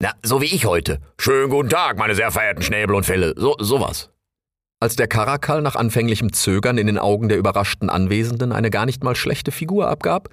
Na, 0.00 0.12
so 0.22 0.40
wie 0.40 0.46
ich 0.46 0.66
heute. 0.66 1.00
Schönen 1.18 1.50
guten 1.50 1.68
Tag, 1.68 1.98
meine 1.98 2.14
sehr 2.14 2.30
verehrten 2.30 2.62
Schnäbel 2.62 2.96
und 2.96 3.04
Fälle. 3.04 3.34
So, 3.36 3.54
sowas. 3.58 4.10
Als 4.80 4.96
der 4.96 5.06
Karakal 5.06 5.62
nach 5.62 5.76
anfänglichem 5.76 6.32
Zögern 6.32 6.78
in 6.78 6.86
den 6.86 6.98
Augen 6.98 7.28
der 7.28 7.38
überraschten 7.38 7.88
Anwesenden 7.88 8.52
eine 8.52 8.70
gar 8.70 8.86
nicht 8.86 9.04
mal 9.04 9.14
schlechte 9.14 9.52
Figur 9.52 9.88
abgab, 9.88 10.28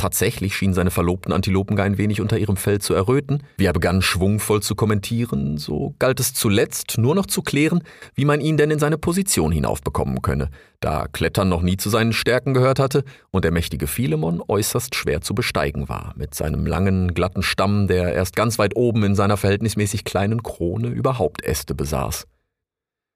Tatsächlich 0.00 0.56
schienen 0.56 0.72
seine 0.72 0.90
verlobten 0.90 1.30
Antilopen 1.30 1.76
gar 1.76 1.84
ein 1.84 1.98
wenig 1.98 2.22
unter 2.22 2.38
ihrem 2.38 2.56
Fell 2.56 2.78
zu 2.78 2.94
erröten. 2.94 3.42
Wie 3.58 3.66
er 3.66 3.74
begann, 3.74 4.00
schwungvoll 4.00 4.62
zu 4.62 4.74
kommentieren, 4.74 5.58
so 5.58 5.94
galt 5.98 6.20
es 6.20 6.32
zuletzt 6.32 6.96
nur 6.96 7.14
noch 7.14 7.26
zu 7.26 7.42
klären, 7.42 7.82
wie 8.14 8.24
man 8.24 8.40
ihn 8.40 8.56
denn 8.56 8.70
in 8.70 8.78
seine 8.78 8.96
Position 8.96 9.52
hinaufbekommen 9.52 10.22
könne, 10.22 10.48
da 10.80 11.06
Klettern 11.12 11.50
noch 11.50 11.60
nie 11.60 11.76
zu 11.76 11.90
seinen 11.90 12.14
Stärken 12.14 12.54
gehört 12.54 12.78
hatte 12.78 13.04
und 13.30 13.44
der 13.44 13.52
mächtige 13.52 13.86
Philemon 13.86 14.42
äußerst 14.48 14.94
schwer 14.94 15.20
zu 15.20 15.34
besteigen 15.34 15.90
war, 15.90 16.14
mit 16.16 16.34
seinem 16.34 16.64
langen, 16.64 17.12
glatten 17.12 17.42
Stamm, 17.42 17.86
der 17.86 18.14
erst 18.14 18.34
ganz 18.34 18.58
weit 18.58 18.76
oben 18.76 19.04
in 19.04 19.14
seiner 19.14 19.36
verhältnismäßig 19.36 20.04
kleinen 20.04 20.42
Krone 20.42 20.88
überhaupt 20.88 21.44
Äste 21.44 21.74
besaß. 21.74 22.26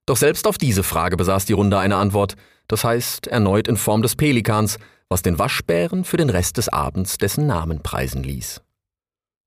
Doch 0.05 0.19
selbst 0.19 0.47
auf 0.47 0.59
diese 0.59 0.83
Frage 0.83 1.17
besaß 1.17 1.47
die 1.47 1.55
Runde 1.55 1.79
eine 1.79 1.97
Antwort, 1.97 2.37
das 2.69 2.85
heißt 2.85 3.27
erneut 3.27 3.69
in 3.69 3.79
Form 3.79 4.03
des 4.03 4.17
Pelikans, 4.17 4.79
was 5.09 5.23
den 5.23 5.39
Waschbären 5.39 6.05
für 6.05 6.17
den 6.17 6.31
Rest 6.31 6.57
des 6.57 6.69
Abends 6.69 7.19
dessen 7.19 7.47
Namen 7.47 7.83
preisen 7.83 8.23
ließ. 8.23 8.63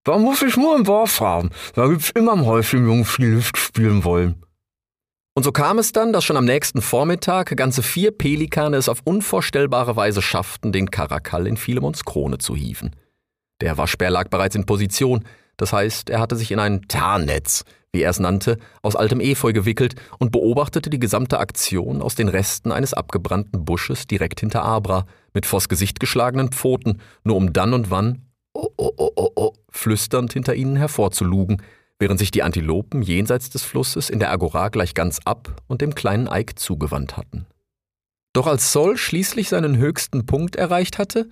Da 0.03 0.17
muss 0.17 0.41
ich 0.41 0.55
nur 0.55 0.75
im 0.75 0.85
Dorf 0.85 1.19
haben. 1.19 1.49
Da 1.75 1.87
gibt's 1.87 2.11
immer 2.11 2.31
am 2.31 2.45
Häuschen 2.45 2.85
Jungen 2.85 3.03
viel 3.03 3.35
Luft 3.35 3.57
spielen 3.57 4.03
wollen. 4.05 4.41
Und 5.35 5.43
so 5.43 5.51
kam 5.51 5.77
es 5.77 5.91
dann, 5.91 6.13
dass 6.13 6.23
schon 6.23 6.37
am 6.37 6.45
nächsten 6.45 6.81
Vormittag 6.81 7.55
ganze 7.57 7.83
vier 7.83 8.11
Pelikane 8.11 8.77
es 8.77 8.89
auf 8.89 9.01
unvorstellbare 9.03 9.95
Weise 9.95 10.21
schafften, 10.21 10.71
den 10.71 10.89
Karakal 10.89 11.45
in 11.45 11.57
Philemons 11.57 12.05
Krone 12.05 12.37
zu 12.37 12.55
hieven. 12.55 12.95
Der 13.61 13.77
Waschbär 13.77 14.09
lag 14.09 14.29
bereits 14.29 14.55
in 14.55 14.65
Position, 14.65 15.25
das 15.57 15.73
heißt, 15.73 16.09
er 16.09 16.19
hatte 16.19 16.35
sich 16.35 16.51
in 16.51 16.59
ein 16.59 16.87
Tarnnetz, 16.87 17.65
wie 17.97 18.03
er 18.03 18.11
es 18.11 18.19
nannte, 18.19 18.59
aus 18.83 18.95
altem 18.95 19.19
Efeu 19.19 19.53
gewickelt 19.53 19.95
und 20.19 20.31
beobachtete 20.31 20.91
die 20.91 20.99
gesamte 20.99 21.39
Aktion 21.39 22.03
aus 22.03 22.13
den 22.13 22.29
Resten 22.29 22.71
eines 22.71 22.93
abgebrannten 22.93 23.65
Busches 23.65 24.05
direkt 24.05 24.39
hinter 24.39 24.63
Abra, 24.63 25.07
mit 25.33 25.47
vors 25.47 25.67
Gesicht 25.67 25.99
geschlagenen 25.99 26.51
Pfoten, 26.51 27.01
nur 27.23 27.35
um 27.35 27.53
dann 27.53 27.73
und 27.73 27.89
wann, 27.89 28.27
oh, 28.53 28.69
oh, 28.77 28.91
oh, 28.97 29.11
oh, 29.15 29.31
oh, 29.35 29.53
flüsternd 29.69 30.31
hinter 30.31 30.53
ihnen 30.53 30.75
hervorzulugen, 30.75 31.63
während 31.97 32.19
sich 32.19 32.29
die 32.29 32.43
Antilopen 32.43 33.01
jenseits 33.01 33.49
des 33.49 33.63
Flusses 33.63 34.11
in 34.11 34.19
der 34.19 34.29
Agora 34.31 34.69
gleich 34.69 34.93
ganz 34.93 35.19
ab 35.25 35.63
und 35.65 35.81
dem 35.81 35.95
kleinen 35.95 36.27
Eik 36.27 36.59
zugewandt 36.59 37.17
hatten. 37.17 37.47
Doch 38.33 38.45
als 38.45 38.71
Sol 38.71 38.95
schließlich 38.95 39.49
seinen 39.49 39.77
höchsten 39.77 40.27
Punkt 40.27 40.55
erreicht 40.55 40.99
hatte, 40.99 41.29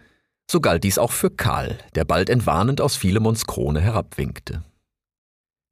so 0.49 0.59
galt 0.59 0.83
dies 0.83 0.97
auch 0.97 1.11
für 1.11 1.29
Karl, 1.29 1.77
der 1.93 2.05
bald 2.05 2.31
entwarnend 2.31 2.81
aus 2.81 2.95
Philemons 2.95 3.45
Krone 3.45 3.81
herabwinkte. 3.81 4.63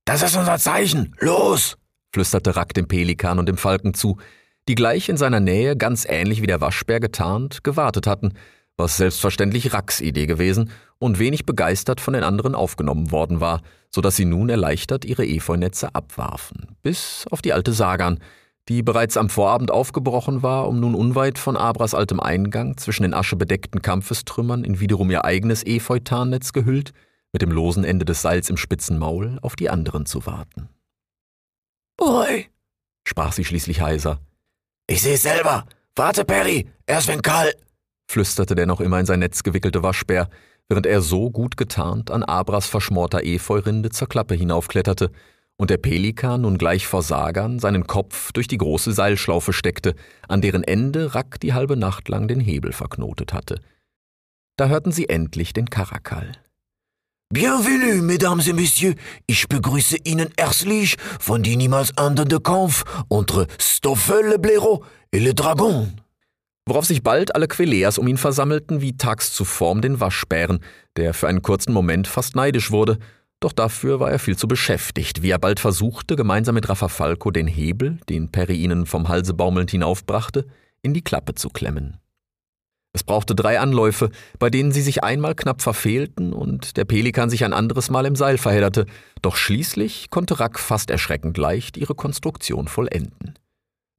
Das 0.05 0.21
ist 0.21 0.35
unser 0.35 0.57
Zeichen. 0.57 1.15
Los! 1.19 1.77
flüsterte 2.13 2.55
Rack 2.55 2.73
dem 2.73 2.87
Pelikan 2.87 3.39
und 3.39 3.47
dem 3.47 3.57
Falken 3.57 3.93
zu, 3.93 4.17
die 4.67 4.75
gleich 4.75 5.09
in 5.09 5.17
seiner 5.17 5.39
Nähe, 5.39 5.75
ganz 5.75 6.05
ähnlich 6.07 6.41
wie 6.41 6.47
der 6.47 6.61
Waschbär 6.61 6.99
getarnt, 6.99 7.63
gewartet 7.63 8.05
hatten, 8.05 8.33
was 8.77 8.97
selbstverständlich 8.97 9.73
Racks 9.73 10.01
Idee 10.01 10.25
gewesen 10.25 10.71
und 10.99 11.19
wenig 11.19 11.45
begeistert 11.45 12.01
von 12.01 12.13
den 12.13 12.23
anderen 12.23 12.55
aufgenommen 12.55 13.11
worden 13.11 13.39
war, 13.39 13.61
so 13.89 14.01
dass 14.01 14.15
sie 14.15 14.25
nun 14.25 14.49
erleichtert 14.49 15.05
ihre 15.05 15.25
Efeunetze 15.25 15.93
abwarfen, 15.93 16.75
bis 16.81 17.25
auf 17.31 17.41
die 17.41 17.53
alte 17.53 17.73
Sagan, 17.73 18.19
die 18.69 18.81
bereits 18.81 19.17
am 19.17 19.29
Vorabend 19.29 19.71
aufgebrochen 19.71 20.43
war, 20.43 20.67
um 20.67 20.79
nun 20.79 20.95
unweit 20.95 21.37
von 21.37 21.57
Abras 21.57 21.93
altem 21.93 22.19
Eingang 22.19 22.77
zwischen 22.77 23.03
den 23.03 23.13
aschebedeckten 23.13 23.81
Kampfestrümmern 23.81 24.63
in 24.63 24.79
wiederum 24.79 25.11
ihr 25.11 25.25
eigenes 25.25 25.65
Efeutarnnetz 25.65 26.53
gehüllt, 26.53 26.93
mit 27.33 27.41
dem 27.41 27.51
losen 27.51 27.83
Ende 27.83 28.05
des 28.05 28.21
Seils 28.21 28.49
im 28.49 28.57
spitzen 28.57 28.97
Maul 28.97 29.39
auf 29.41 29.55
die 29.55 29.69
anderen 29.69 30.05
zu 30.05 30.25
warten. 30.25 30.69
Oi, 31.99 32.45
sprach 33.05 33.33
sie 33.33 33.43
schließlich 33.43 33.81
heiser. 33.81 34.19
Ich 34.87 35.01
seh's 35.01 35.23
selber. 35.23 35.65
Warte, 35.95 36.25
Perry, 36.25 36.69
erst 36.85 37.07
wenn 37.07 37.21
Karl, 37.21 37.53
flüsterte 38.09 38.55
der 38.55 38.65
noch 38.65 38.81
immer 38.81 38.99
in 38.99 39.05
sein 39.05 39.19
Netz 39.19 39.43
gewickelte 39.43 39.83
Waschbär, 39.83 40.29
während 40.69 40.85
er 40.85 41.01
so 41.01 41.29
gut 41.29 41.57
getarnt 41.57 42.11
an 42.11 42.23
Abras 42.23 42.67
verschmorter 42.67 43.23
Efeurinde 43.23 43.89
zur 43.89 44.07
Klappe 44.07 44.35
hinaufkletterte 44.35 45.11
und 45.57 45.69
der 45.69 45.77
Pelikan 45.77 46.41
nun 46.41 46.57
gleich 46.57 46.87
vor 46.87 47.01
Sagan 47.01 47.59
seinen 47.59 47.85
Kopf 47.87 48.31
durch 48.31 48.47
die 48.47 48.57
große 48.57 48.91
Seilschlaufe 48.91 49.53
steckte, 49.53 49.95
an 50.27 50.41
deren 50.41 50.63
Ende 50.63 51.13
Rack 51.15 51.39
die 51.39 51.53
halbe 51.53 51.77
Nacht 51.77 52.09
lang 52.09 52.27
den 52.27 52.39
Hebel 52.39 52.73
verknotet 52.73 53.33
hatte. 53.33 53.61
Da 54.57 54.67
hörten 54.67 54.91
sie 54.91 55.09
endlich 55.09 55.53
den 55.53 55.69
Karakal. 55.69 56.31
Bienvenue, 57.33 58.03
Mesdames 58.03 58.47
et 58.47 58.53
Messieurs. 58.53 58.93
Ich 59.25 59.47
begrüße 59.47 59.97
Ihnen 60.03 60.29
herzlich 60.37 60.97
von 61.19 61.41
die 61.41 61.57
niemals 61.57 61.89
endende 61.97 62.39
Kampf 62.39 62.83
entre 63.09 63.47
Stoffel 63.57 64.29
le 64.29 64.37
Blaireau 64.37 64.83
et 65.11 65.19
le 65.19 65.33
Dragon. 65.33 65.99
Worauf 66.67 66.85
sich 66.85 67.01
bald 67.01 67.33
alle 67.33 67.47
Queleas 67.47 67.97
um 67.97 68.07
ihn 68.07 68.17
versammelten, 68.17 68.81
wie 68.81 68.97
tags 68.97 69.33
zuvor 69.33 69.71
um 69.71 69.81
den 69.81 69.99
Waschbären, 69.99 70.59
der 70.95 71.15
für 71.15 71.27
einen 71.27 71.41
kurzen 71.41 71.73
Moment 71.73 72.07
fast 72.07 72.35
neidisch 72.35 72.69
wurde, 72.69 72.99
doch 73.39 73.51
dafür 73.51 73.99
war 73.99 74.11
er 74.11 74.19
viel 74.19 74.37
zu 74.37 74.47
beschäftigt, 74.47 75.23
wie 75.23 75.31
er 75.31 75.39
bald 75.39 75.59
versuchte, 75.59 76.15
gemeinsam 76.15 76.53
mit 76.53 76.69
Rafafalco 76.69 77.31
den 77.31 77.47
Hebel, 77.47 77.97
den 78.09 78.31
Perry 78.31 78.57
ihnen 78.57 78.85
vom 78.85 79.07
Halse 79.07 79.33
baumelnd 79.33 79.71
hinaufbrachte, 79.71 80.45
in 80.83 80.93
die 80.93 81.03
Klappe 81.03 81.33
zu 81.33 81.49
klemmen. 81.49 81.97
Es 82.95 83.03
brauchte 83.03 83.33
drei 83.33 83.59
Anläufe, 83.59 84.11
bei 84.37 84.51
denen 84.51 84.71
sie 84.71 84.83
sich 84.83 85.03
einmal 85.03 85.33
knapp 85.33 85.63
verfehlten 85.63 86.31
und 86.31 86.77
der 86.77 86.85
Pelikan 86.85 87.31
sich 87.31 87.43
ein 87.43 87.53
anderes 87.53 87.89
Mal 87.89 88.05
im 88.05 88.15
Seil 88.15 88.37
verhedderte, 88.37 88.85
doch 89.23 89.35
schließlich 89.35 90.11
konnte 90.11 90.39
Rack 90.39 90.59
fast 90.59 90.91
erschreckend 90.91 91.37
leicht 91.37 91.75
ihre 91.75 91.95
Konstruktion 91.95 92.67
vollenden. 92.67 93.33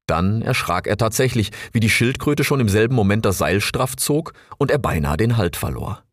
Dann 0.06 0.42
erschrak 0.42 0.86
er 0.86 0.96
tatsächlich, 0.96 1.50
wie 1.72 1.80
die 1.80 1.90
Schildkröte 1.90 2.44
schon 2.44 2.60
im 2.60 2.68
selben 2.68 2.94
Moment 2.94 3.24
das 3.24 3.38
Seil 3.38 3.60
straff 3.60 3.96
zog 3.96 4.32
und 4.58 4.70
er 4.70 4.78
beinahe 4.78 5.16
den 5.16 5.36
Halt 5.36 5.56
verlor. 5.56 6.04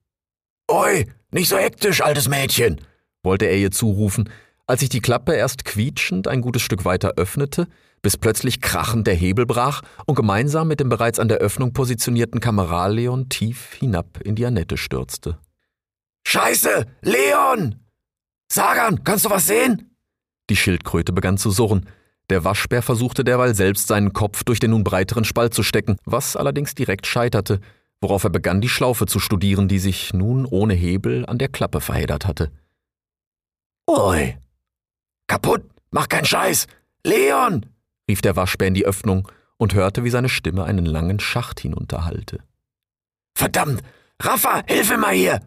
Oi, 0.69 1.05
nicht 1.31 1.49
so 1.49 1.57
hektisch, 1.57 2.01
altes 2.01 2.29
Mädchen, 2.29 2.81
wollte 3.21 3.45
er 3.45 3.57
ihr 3.57 3.71
zurufen, 3.71 4.29
als 4.65 4.79
sich 4.79 4.89
die 4.89 5.01
Klappe 5.01 5.33
erst 5.33 5.65
quietschend 5.65 6.27
ein 6.27 6.41
gutes 6.41 6.61
Stück 6.61 6.85
weiter 6.85 7.13
öffnete, 7.17 7.67
bis 8.01 8.17
plötzlich 8.17 8.61
krachend 8.61 9.07
der 9.07 9.13
Hebel 9.13 9.45
brach 9.45 9.81
und 10.05 10.15
gemeinsam 10.15 10.67
mit 10.67 10.79
dem 10.79 10.89
bereits 10.89 11.19
an 11.19 11.27
der 11.27 11.37
Öffnung 11.37 11.73
positionierten 11.73 12.39
Kamerad 12.39 12.93
Leon 12.93 13.29
tief 13.29 13.73
hinab 13.73 14.19
in 14.21 14.35
die 14.35 14.45
Annette 14.45 14.77
stürzte. 14.77 15.37
Scheiße! 16.25 16.85
Leon! 17.01 17.75
Sagan, 18.51 19.03
kannst 19.03 19.25
du 19.25 19.29
was 19.29 19.47
sehen? 19.47 19.95
Die 20.49 20.55
Schildkröte 20.55 21.13
begann 21.13 21.37
zu 21.37 21.51
surren. 21.51 21.87
Der 22.29 22.43
Waschbär 22.43 22.81
versuchte 22.81 23.23
derweil 23.23 23.55
selbst 23.55 23.87
seinen 23.87 24.13
Kopf 24.13 24.43
durch 24.43 24.59
den 24.59 24.71
nun 24.71 24.83
breiteren 24.83 25.25
Spalt 25.25 25.53
zu 25.53 25.63
stecken, 25.63 25.97
was 26.05 26.35
allerdings 26.35 26.75
direkt 26.75 27.07
scheiterte, 27.07 27.59
worauf 27.99 28.23
er 28.23 28.29
begann, 28.29 28.61
die 28.61 28.69
Schlaufe 28.69 29.05
zu 29.05 29.19
studieren, 29.19 29.67
die 29.67 29.79
sich 29.79 30.13
nun 30.13 30.45
ohne 30.45 30.73
Hebel 30.73 31.25
an 31.25 31.37
der 31.37 31.49
Klappe 31.49 31.81
verheddert 31.81 32.25
hatte. 32.25 32.51
Oi! 33.87 34.37
Kaputt! 35.27 35.63
Mach 35.91 36.07
keinen 36.07 36.25
Scheiß! 36.25 36.67
Leon! 37.05 37.65
Rief 38.11 38.21
der 38.21 38.35
Waschbär 38.35 38.67
in 38.67 38.73
die 38.73 38.85
Öffnung 38.85 39.27
und 39.57 39.73
hörte, 39.73 40.03
wie 40.03 40.09
seine 40.09 40.27
Stimme 40.27 40.65
einen 40.65 40.85
langen 40.85 41.21
Schacht 41.21 41.61
hinunterhallte. 41.61 42.39
Verdammt! 43.37 43.81
Raffa, 44.21 44.63
hilfe 44.67 44.97
mal 44.97 45.13
hier! 45.13 45.39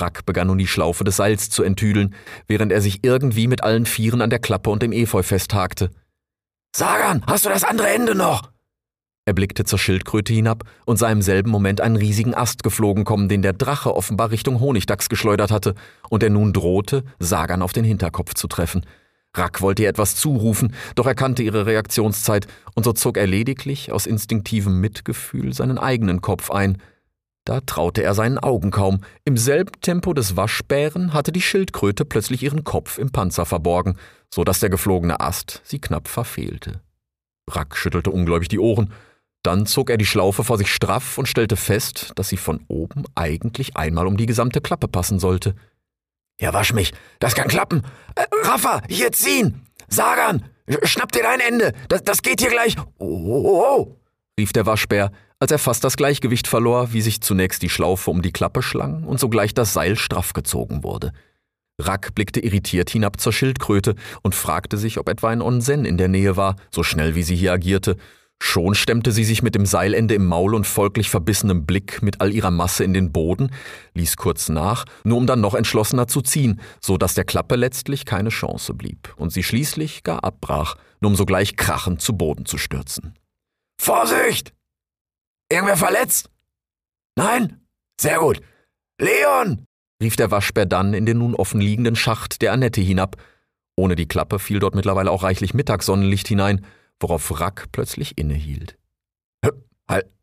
Rack 0.00 0.24
begann 0.24 0.46
nun 0.46 0.56
die 0.58 0.66
Schlaufe 0.66 1.04
des 1.04 1.16
Seils 1.16 1.50
zu 1.50 1.62
enttüdeln, 1.62 2.14
während 2.48 2.72
er 2.72 2.80
sich 2.80 3.04
irgendwie 3.04 3.46
mit 3.46 3.62
allen 3.62 3.84
Vieren 3.84 4.22
an 4.22 4.30
der 4.30 4.38
Klappe 4.38 4.70
und 4.70 4.82
dem 4.82 4.90
Efeu 4.90 5.22
festhakte. 5.22 5.90
Sagan, 6.74 7.22
hast 7.26 7.44
du 7.44 7.50
das 7.50 7.62
andere 7.62 7.90
Ende 7.90 8.14
noch? 8.14 8.50
Er 9.26 9.34
blickte 9.34 9.64
zur 9.64 9.78
Schildkröte 9.78 10.32
hinab 10.32 10.64
und 10.86 10.96
sah 10.96 11.10
im 11.12 11.22
selben 11.22 11.50
Moment 11.50 11.82
einen 11.82 11.96
riesigen 11.96 12.34
Ast 12.34 12.62
geflogen 12.62 13.04
kommen, 13.04 13.28
den 13.28 13.42
der 13.42 13.52
Drache 13.52 13.94
offenbar 13.94 14.30
Richtung 14.30 14.60
Honigdachs 14.60 15.10
geschleudert 15.10 15.50
hatte 15.50 15.74
und 16.08 16.22
er 16.22 16.30
nun 16.30 16.54
drohte, 16.54 17.04
Sagan 17.20 17.62
auf 17.62 17.74
den 17.74 17.84
Hinterkopf 17.84 18.34
zu 18.34 18.48
treffen. 18.48 18.84
Rack 19.34 19.62
wollte 19.62 19.82
ihr 19.82 19.88
etwas 19.88 20.16
zurufen, 20.16 20.74
doch 20.94 21.06
er 21.06 21.14
kannte 21.14 21.42
ihre 21.42 21.64
Reaktionszeit, 21.64 22.46
und 22.74 22.84
so 22.84 22.92
zog 22.92 23.16
er 23.16 23.26
lediglich 23.26 23.90
aus 23.90 24.06
instinktivem 24.06 24.80
Mitgefühl 24.80 25.54
seinen 25.54 25.78
eigenen 25.78 26.20
Kopf 26.20 26.50
ein. 26.50 26.78
Da 27.44 27.60
traute 27.60 28.02
er 28.02 28.14
seinen 28.14 28.38
Augen 28.38 28.70
kaum. 28.70 29.00
Im 29.24 29.36
selben 29.36 29.72
Tempo 29.80 30.12
des 30.12 30.36
Waschbären 30.36 31.12
hatte 31.12 31.32
die 31.32 31.40
Schildkröte 31.40 32.04
plötzlich 32.04 32.42
ihren 32.42 32.62
Kopf 32.62 32.98
im 32.98 33.10
Panzer 33.10 33.46
verborgen, 33.46 33.96
so 34.32 34.44
dass 34.44 34.60
der 34.60 34.70
geflogene 34.70 35.20
Ast 35.20 35.60
sie 35.64 35.80
knapp 35.80 36.08
verfehlte. 36.08 36.80
Rack 37.50 37.76
schüttelte 37.76 38.10
ungläubig 38.10 38.48
die 38.48 38.60
Ohren. 38.60 38.92
Dann 39.42 39.66
zog 39.66 39.90
er 39.90 39.96
die 39.96 40.06
Schlaufe 40.06 40.44
vor 40.44 40.56
sich 40.56 40.72
straff 40.72 41.18
und 41.18 41.26
stellte 41.26 41.56
fest, 41.56 42.12
dass 42.14 42.28
sie 42.28 42.36
von 42.36 42.60
oben 42.68 43.04
eigentlich 43.16 43.76
einmal 43.76 44.06
um 44.06 44.16
die 44.16 44.26
gesamte 44.26 44.60
Klappe 44.60 44.86
passen 44.86 45.18
sollte. 45.18 45.56
Ja, 46.40 46.52
wasch 46.52 46.72
mich. 46.72 46.92
Das 47.18 47.34
kann 47.34 47.48
klappen. 47.48 47.82
Äh, 48.14 48.24
Raffa, 48.42 48.82
hier 48.88 49.12
ziehen. 49.12 49.66
Sagan, 49.88 50.44
schnapp 50.82 51.12
dir 51.12 51.22
dein 51.22 51.40
Ende. 51.40 51.72
Das, 51.88 52.02
das 52.02 52.22
geht 52.22 52.40
hier 52.40 52.50
gleich. 52.50 52.76
Oh, 52.98 53.06
oh, 53.06 53.64
oh, 53.64 53.96
rief 54.38 54.52
der 54.52 54.66
Waschbär, 54.66 55.12
als 55.38 55.52
er 55.52 55.58
fast 55.58 55.84
das 55.84 55.96
Gleichgewicht 55.96 56.46
verlor, 56.46 56.92
wie 56.92 57.02
sich 57.02 57.20
zunächst 57.20 57.62
die 57.62 57.68
Schlaufe 57.68 58.10
um 58.10 58.22
die 58.22 58.32
Klappe 58.32 58.62
schlang 58.62 59.04
und 59.04 59.20
sogleich 59.20 59.54
das 59.54 59.72
Seil 59.72 59.96
straff 59.96 60.32
gezogen 60.32 60.82
wurde. 60.82 61.12
Rack 61.78 62.14
blickte 62.14 62.40
irritiert 62.40 62.90
hinab 62.90 63.20
zur 63.20 63.32
Schildkröte 63.32 63.94
und 64.22 64.34
fragte 64.34 64.78
sich, 64.78 64.98
ob 64.98 65.08
etwa 65.08 65.28
ein 65.28 65.42
Onsen 65.42 65.84
in 65.84 65.96
der 65.96 66.08
Nähe 66.08 66.36
war, 66.36 66.56
so 66.70 66.82
schnell 66.82 67.14
wie 67.14 67.22
sie 67.22 67.36
hier 67.36 67.52
agierte, 67.52 67.96
Schon 68.44 68.74
stemmte 68.74 69.12
sie 69.12 69.22
sich 69.22 69.44
mit 69.44 69.54
dem 69.54 69.66
Seilende 69.66 70.16
im 70.16 70.26
Maul 70.26 70.56
und 70.56 70.66
folglich 70.66 71.08
verbissenem 71.08 71.64
Blick 71.64 72.02
mit 72.02 72.20
all 72.20 72.32
ihrer 72.32 72.50
Masse 72.50 72.82
in 72.82 72.92
den 72.92 73.12
Boden, 73.12 73.52
ließ 73.94 74.16
kurz 74.16 74.48
nach, 74.48 74.84
nur 75.04 75.16
um 75.18 75.28
dann 75.28 75.40
noch 75.40 75.54
entschlossener 75.54 76.08
zu 76.08 76.22
ziehen, 76.22 76.60
so 76.80 76.98
dass 76.98 77.14
der 77.14 77.22
Klappe 77.22 77.54
letztlich 77.54 78.04
keine 78.04 78.30
Chance 78.30 78.74
blieb 78.74 79.14
und 79.16 79.30
sie 79.32 79.44
schließlich 79.44 80.02
gar 80.02 80.24
abbrach, 80.24 80.74
nur 81.00 81.12
um 81.12 81.16
sogleich 81.16 81.56
krachend 81.56 82.02
zu 82.02 82.16
Boden 82.16 82.44
zu 82.44 82.58
stürzen. 82.58 83.14
Vorsicht! 83.80 84.52
Irgendwer 85.48 85.76
verletzt? 85.76 86.28
Nein? 87.16 87.60
Sehr 87.98 88.18
gut. 88.18 88.40
Leon! 89.00 89.64
rief 90.02 90.16
der 90.16 90.32
Waschbär 90.32 90.66
dann 90.66 90.94
in 90.94 91.06
den 91.06 91.18
nun 91.18 91.36
offen 91.36 91.60
liegenden 91.60 91.94
Schacht 91.94 92.42
der 92.42 92.52
Annette 92.52 92.80
hinab. 92.80 93.22
Ohne 93.76 93.94
die 93.94 94.08
Klappe 94.08 94.40
fiel 94.40 94.58
dort 94.58 94.74
mittlerweile 94.74 95.12
auch 95.12 95.22
reichlich 95.22 95.54
Mittagssonnenlicht 95.54 96.26
hinein, 96.26 96.66
worauf 97.02 97.40
Rack 97.40 97.66
plötzlich 97.72 98.16
innehielt. 98.18 98.78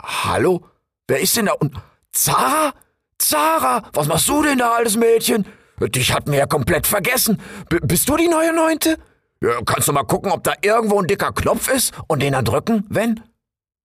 Hallo? 0.02 0.66
Wer 1.08 1.20
ist 1.20 1.38
denn 1.38 1.46
da 1.46 1.54
unten? 1.54 1.82
Zara? 2.12 2.74
Zara, 3.18 3.84
was 3.94 4.08
machst 4.08 4.28
du 4.30 4.42
denn 4.42 4.58
da, 4.58 4.76
altes 4.76 4.96
Mädchen? 4.96 5.46
Dich 5.80 6.14
hatten 6.14 6.32
wir 6.32 6.40
ja 6.40 6.46
komplett 6.46 6.88
vergessen. 6.88 7.40
B 7.70 7.80
bist 7.82 8.10
du 8.10 8.18
die 8.18 8.28
neue 8.28 8.54
Neunte? 8.54 8.98
Ja, 9.42 9.62
kannst 9.66 9.88
du 9.88 9.94
mal 9.94 10.04
gucken, 10.04 10.32
ob 10.32 10.44
da 10.44 10.54
irgendwo 10.62 11.00
ein 11.00 11.08
dicker 11.08 11.32
Knopf 11.32 11.70
ist 11.70 11.94
und 12.08 12.22
den 12.22 12.34
dann 12.34 12.46
drücken, 12.46 12.86
wenn? 12.90 13.24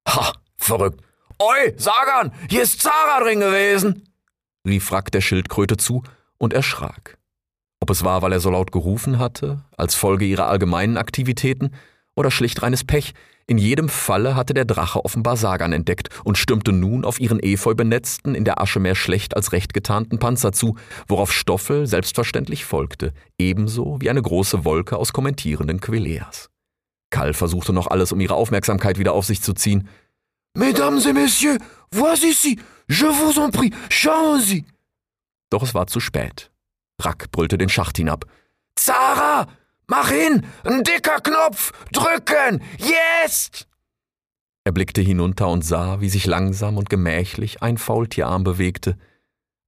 Ha, 0.09 0.33
verrückt. 0.57 1.01
Oi, 1.39 1.75
Sagan, 1.77 2.33
hier 2.49 2.63
ist 2.63 2.81
Zara 2.81 3.21
drin 3.21 3.41
gewesen, 3.41 4.09
rief 4.67 4.91
Rack 4.93 5.11
der 5.13 5.21
Schildkröte 5.21 5.77
zu 5.77 6.03
und 6.39 6.53
erschrak. 6.53 7.19
Ob 7.81 7.91
es 7.91 8.05
war, 8.05 8.23
weil 8.23 8.33
er 8.33 8.41
so 8.41 8.51
laut 8.51 8.73
gerufen 8.73 9.19
hatte, 9.19 9.65
als 9.77 9.95
Folge 9.95 10.25
ihrer 10.25 10.47
allgemeinen 10.47 10.97
Aktivitäten, 10.97 11.73
oder 12.17 12.31
schlicht 12.31 12.63
reines 12.63 12.85
Pech. 12.85 13.15
In 13.47 13.59
jedem 13.59 13.91
Falle 13.91 14.37
hatte 14.37 14.55
der 14.55 14.65
Drache 14.65 15.05
offenbar 15.05 15.37
Sagan 15.37 15.73
entdeckt 15.73 16.09
und 16.25 16.39
stürmte 16.39 16.73
nun 16.73 17.05
auf 17.05 17.21
ihren 17.21 17.41
efeu 17.43 17.75
benetzten, 17.75 18.35
in 18.35 18.45
der 18.45 18.61
Asche 18.61 18.81
mehr 18.81 18.95
schlecht 18.95 19.37
als 19.37 19.53
recht 19.53 19.75
getarnten 19.75 20.19
Panzer 20.19 20.53
zu, 20.53 20.77
worauf 21.09 21.31
Stoffel 21.31 21.87
selbstverständlich 21.87 22.65
folgte, 22.65 23.13
ebenso 23.39 24.01
wie 24.01 24.09
eine 24.09 24.23
große 24.23 24.65
Wolke 24.65 24.97
aus 24.97 25.13
kommentierenden 25.13 25.81
Quileas. 25.81 26.49
Kall 27.11 27.35
versuchte 27.35 27.73
noch 27.73 27.89
alles, 27.89 28.13
um 28.13 28.21
ihre 28.21 28.35
Aufmerksamkeit 28.35 28.99
wieder 28.99 29.13
auf 29.13 29.27
sich 29.27 29.43
zu 29.43 29.53
ziehen. 29.53 29.89
Mesdames 30.57 31.05
et 31.05 31.15
Messieurs, 31.15 31.59
voici 31.93 32.31
ici, 32.31 32.59
je 32.89 33.07
vous 33.07 33.39
en 33.39 33.51
prie, 33.51 33.73
schauen 33.91 34.41
Sie! 34.41 34.65
Doch 35.51 35.63
es 35.63 35.75
war 35.75 35.87
zu 35.87 36.01
spät. 36.01 36.51
Rack 37.01 37.31
brüllte 37.31 37.59
den 37.59 37.69
Schacht 37.69 37.99
hinab. 37.99 38.25
Zara! 38.77 39.49
Mach 39.87 40.09
hin! 40.11 40.47
Ein 40.65 40.83
dicker 40.83 41.21
Knopf! 41.21 41.73
Drücken! 41.93 42.63
Jetzt! 42.79 43.67
Er 44.65 44.73
blickte 44.73 45.03
hinunter 45.03 45.49
und 45.49 45.63
sah, 45.63 46.01
wie 46.01 46.09
sich 46.09 46.27
langsam 46.27 46.79
und 46.79 46.89
gemächlich 46.89 47.63
ein 47.63 47.77
Faultierarm 47.77 48.45
bewegte. 48.45 48.97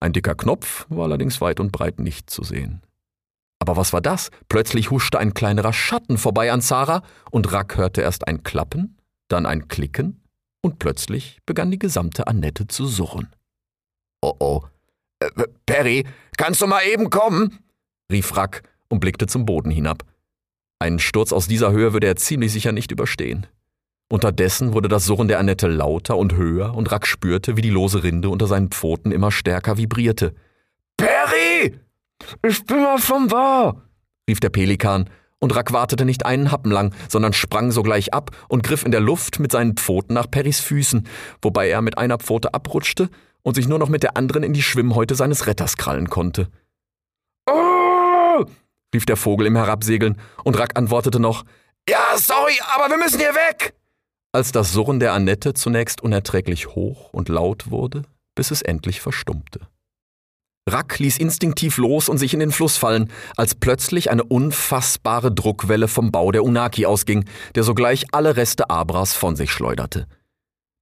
Ein 0.01 0.15
dicker 0.15 0.35
Knopf 0.35 0.87
war 0.89 1.05
allerdings 1.05 1.41
weit 1.41 1.61
und 1.61 1.71
breit 1.71 1.99
nicht 1.99 2.31
zu 2.31 2.43
sehen. 2.43 2.83
Aber 3.59 3.77
was 3.77 3.93
war 3.93 4.01
das? 4.01 4.31
Plötzlich 4.49 4.91
huschte 4.91 5.19
ein 5.19 5.35
kleinerer 5.35 5.73
Schatten 5.73 6.19
vorbei 6.19 6.53
an 6.53 6.63
Zara 6.63 7.03
und 7.31 7.53
Rack 7.53 7.77
hörte 7.77 8.01
erst 8.01 8.27
ein 8.27 8.43
Klappen, 8.43 8.97
dann 9.29 9.45
ein 9.45 9.69
Klicken 9.69 10.23
und 10.63 10.79
plötzlich 10.79 11.41
begann 11.47 11.71
die 11.71 11.79
gesamte 11.79 12.27
Annette 12.27 12.67
zu 12.67 12.87
surren. 12.87 13.35
Oh 14.23 14.35
oh. 14.39 14.63
Äh, 15.21 15.31
Perry, 15.67 16.07
kannst 16.37 16.61
du 16.61 16.67
mal 16.67 16.83
eben 16.83 17.11
kommen? 17.11 17.59
rief 18.11 18.37
Rack 18.37 18.63
und 18.89 19.01
blickte 19.01 19.27
zum 19.27 19.47
Boden 19.47 19.71
hinab. 19.71 20.05
Einen 20.79 20.99
Sturz 20.99 21.33
aus 21.33 21.49
dieser 21.49 21.73
Höhe 21.73 21.93
würde 21.93 22.07
er 22.07 22.17
ziemlich 22.17 22.53
sicher 22.53 22.73
nicht 22.73 22.91
überstehen. 22.91 23.47
Unterdessen 24.09 24.73
wurde 24.73 24.89
das 24.89 25.07
Surren 25.07 25.27
der 25.27 25.41
Annette 25.41 25.67
lauter 25.67 26.17
und 26.17 26.37
höher 26.37 26.75
und 26.75 26.93
Rack 26.93 27.07
spürte, 27.07 27.57
wie 27.57 27.63
die 27.63 27.71
lose 27.71 28.05
Rinde 28.05 28.29
unter 28.29 28.47
seinen 28.47 28.71
Pfoten 28.71 29.11
immer 29.11 29.33
stärker 29.33 29.79
vibrierte. 29.79 30.35
Perry! 30.97 31.81
Ich 32.47 32.65
bin 32.65 32.83
mal 32.83 32.99
vom 32.99 33.31
Wahr! 33.31 33.83
rief 34.29 34.39
der 34.41 34.51
Pelikan, 34.51 35.11
und 35.39 35.55
Rack 35.55 35.73
wartete 35.73 36.05
nicht 36.05 36.25
einen 36.25 36.51
Happen 36.51 36.71
lang, 36.71 36.95
sondern 37.09 37.33
sprang 37.33 37.71
sogleich 37.71 38.15
ab 38.15 38.31
und 38.49 38.63
griff 38.63 38.85
in 38.85 38.93
der 38.93 39.01
Luft 39.01 39.39
mit 39.39 39.53
seinen 39.53 39.77
Pfoten 39.77 40.15
nach 40.15 40.31
Perrys 40.31 40.61
Füßen, 40.61 41.07
wobei 41.43 41.69
er 41.69 41.83
mit 41.83 41.99
einer 41.99 42.19
Pfote 42.19 42.55
abrutschte 42.55 43.11
und 43.43 43.55
sich 43.55 43.69
nur 43.69 43.79
noch 43.79 43.89
mit 43.89 44.03
der 44.03 44.17
anderen 44.17 44.43
in 44.43 44.53
die 44.53 44.63
Schwimmhäute 44.63 45.15
seines 45.15 45.47
Retters 45.47 45.77
krallen 45.77 46.09
konnte. 46.09 46.49
Oh! 47.49 48.45
Rief 48.95 49.07
der 49.07 49.17
Vogel 49.17 49.47
im 49.47 49.57
Herabsegeln, 49.57 50.21
und 50.45 50.59
Rack 50.59 50.77
antwortete 50.77 51.21
noch 51.21 51.45
Ja, 51.89 52.17
sorry, 52.17 52.59
aber 52.75 52.91
wir 52.91 52.99
müssen 52.99 53.19
hier 53.19 53.35
weg. 53.35 53.75
Als 54.33 54.53
das 54.53 54.73
Surren 54.73 55.01
der 55.01 55.13
Annette 55.13 55.55
zunächst 55.55 56.03
unerträglich 56.03 56.69
hoch 56.69 57.13
und 57.13 57.29
laut 57.29 57.71
wurde, 57.71 58.03
bis 58.35 58.51
es 58.51 58.63
endlich 58.63 59.01
verstummte. 59.01 59.61
Rack 60.69 60.99
ließ 60.99 61.19
instinktiv 61.19 61.79
los 61.79 62.09
und 62.09 62.19
sich 62.19 62.35
in 62.35 62.41
den 62.41 62.51
Fluss 62.51 62.77
fallen, 62.77 63.13
als 63.37 63.55
plötzlich 63.55 64.11
eine 64.11 64.25
unfassbare 64.25 65.31
Druckwelle 65.33 65.87
vom 65.87 66.11
Bau 66.11 66.33
der 66.33 66.43
Unaki 66.43 66.87
ausging, 66.87 67.25
der 67.55 67.63
sogleich 67.63 68.07
alle 68.13 68.37
Reste 68.37 68.69
Abras 68.69 69.15
von 69.15 69.37
sich 69.37 69.53
schleuderte. 69.53 70.09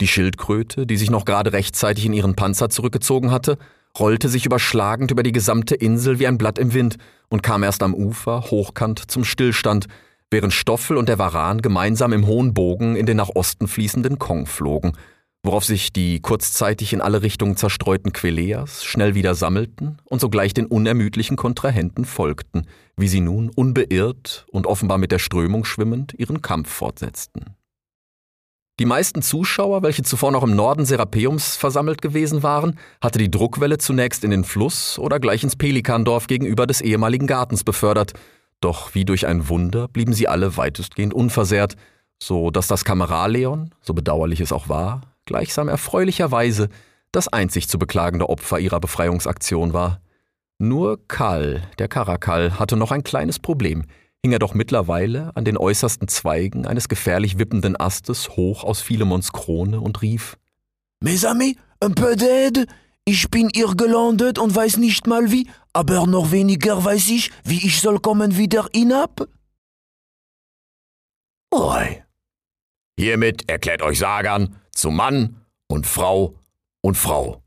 Die 0.01 0.09
Schildkröte, 0.09 0.87
die 0.87 0.97
sich 0.97 1.11
noch 1.11 1.27
gerade 1.27 1.53
rechtzeitig 1.53 2.07
in 2.07 2.15
ihren 2.15 2.35
Panzer 2.35 2.71
zurückgezogen 2.71 3.31
hatte, 3.31 3.59
rollte 3.99 4.29
sich 4.29 4.47
überschlagend 4.47 5.11
über 5.11 5.23
die 5.23 5.33
gesamte 5.33 5.75
Insel 5.75 6.19
wie 6.19 6.27
ein 6.27 6.39
Blatt 6.39 6.59
im 6.59 6.75
Wind 6.75 6.97
und 7.29 7.43
kam 7.43 7.63
erst 7.63 7.83
am 7.83 7.95
Ufer 7.95 8.43
hochkant 8.51 9.11
zum 9.11 9.25
Stillstand, 9.25 9.87
während 10.31 10.53
Stoffel 10.53 10.97
und 10.97 11.09
der 11.09 11.19
Varan 11.19 11.63
gemeinsam 11.63 12.13
im 12.13 12.27
hohen 12.27 12.55
Bogen 12.55 12.97
in 12.97 13.07
den 13.07 13.17
nach 13.17 13.31
Osten 13.35 13.69
fließenden 13.69 14.19
Kong 14.19 14.47
flogen, 14.47 14.93
worauf 15.45 15.65
sich 15.65 15.93
die 15.93 16.21
kurzzeitig 16.21 16.93
in 16.93 17.01
alle 17.01 17.23
Richtungen 17.23 17.57
zerstreuten 17.57 18.13
Queleas 18.13 18.85
schnell 18.85 19.15
wieder 19.15 19.35
sammelten 19.35 19.99
und 20.05 20.21
sogleich 20.21 20.55
den 20.55 20.67
unermüdlichen 20.67 21.37
Kontrahenten 21.37 22.05
folgten, 22.05 22.67
wie 22.97 23.09
sie 23.09 23.21
nun 23.21 23.51
unbeirrt 23.51 24.47
und 24.51 24.67
offenbar 24.67 24.99
mit 24.99 25.13
der 25.13 25.19
Strömung 25.19 25.65
schwimmend 25.65 26.15
ihren 26.17 26.43
Kampf 26.43 26.71
fortsetzten. 26.71 27.57
Die 28.81 28.87
meisten 28.87 29.23
Zuschauer, 29.23 29.85
welche 29.85 30.03
zuvor 30.03 30.33
noch 30.33 30.43
im 30.43 30.57
Norden 30.57 30.85
Serapeums 30.85 31.55
versammelt 31.55 32.03
gewesen 32.03 32.43
waren, 32.43 32.77
hatte 33.01 33.21
die 33.21 33.31
Druckwelle 33.31 33.79
zunächst 33.79 34.25
in 34.25 34.33
den 34.33 34.43
Fluss 34.43 34.99
oder 34.99 35.21
gleich 35.21 35.45
ins 35.45 35.55
Pelikandorf 35.55 36.27
gegenüber 36.27 36.67
des 36.67 36.81
ehemaligen 36.81 37.29
Gartens 37.29 37.63
befördert. 37.63 38.15
Doch 38.61 38.93
wie 38.93 39.05
durch 39.05 39.29
ein 39.29 39.49
Wunder 39.49 39.87
blieben 39.87 40.13
sie 40.13 40.27
alle 40.27 40.57
weitestgehend 40.57 41.15
unversehrt, 41.15 41.77
so 42.21 42.51
dass 42.51 42.67
das 42.67 42.85
Kameraleon, 42.85 43.71
so 43.81 43.95
bedauerlich 43.95 44.41
es 44.41 44.51
auch 44.51 44.69
war, 44.69 45.03
gleichsam 45.25 45.69
erfreulicherweise 45.69 46.69
das 47.13 47.29
einzig 47.29 47.69
zu 47.69 47.79
beklagende 47.79 48.29
Opfer 48.29 48.59
ihrer 48.59 48.81
Befreiungsaktion 48.81 49.73
war. 49.73 50.01
Nur 50.59 50.99
Karl, 51.07 51.63
der 51.79 51.87
Karakal, 51.87 52.59
hatte 52.59 52.77
noch 52.77 52.91
ein 52.91 53.05
kleines 53.05 53.39
Problem– 53.39 53.85
hing 54.25 54.33
er 54.33 54.39
doch 54.39 54.55
mittlerweile 54.55 55.37
an 55.37 55.45
den 55.45 55.59
äußersten 55.59 56.09
Zweigen 56.09 56.67
eines 56.67 56.89
gefährlich 56.89 57.39
wippenden 57.39 57.79
Astes 57.79 58.31
hoch 58.31 58.65
aus 58.65 58.81
Philemons 58.81 59.35
Krone 59.35 59.83
und 59.83 60.01
rief 60.01 60.39
Mes 61.01 61.27
amis, 61.27 61.57
un 61.85 61.95
peu 61.95 62.17
d'aide? 62.17 62.67
Ich 63.05 63.29
bin 63.29 63.51
hier 63.55 63.75
gelandet 63.77 64.39
und 64.39 64.57
weiß 64.57 64.79
nicht 64.79 65.07
mal 65.07 65.31
wie, 65.31 65.47
aber 65.75 66.07
noch 66.07 66.33
weniger 66.33 66.83
weiß 66.83 67.11
ich, 67.11 67.33
wie 67.45 67.67
ich 67.67 67.83
soll 67.83 68.01
kommen 68.01 68.39
wieder 68.39 68.67
hinab. 68.73 69.29
Oi. 71.51 72.03
Hiermit 72.99 73.51
erklärt 73.51 73.83
euch 73.83 73.99
Sagan 73.99 74.57
zu 74.73 74.91
Mann 74.91 75.37
und 75.67 75.87
Frau 75.87 76.39
und 76.81 76.97
Frau 76.97 77.44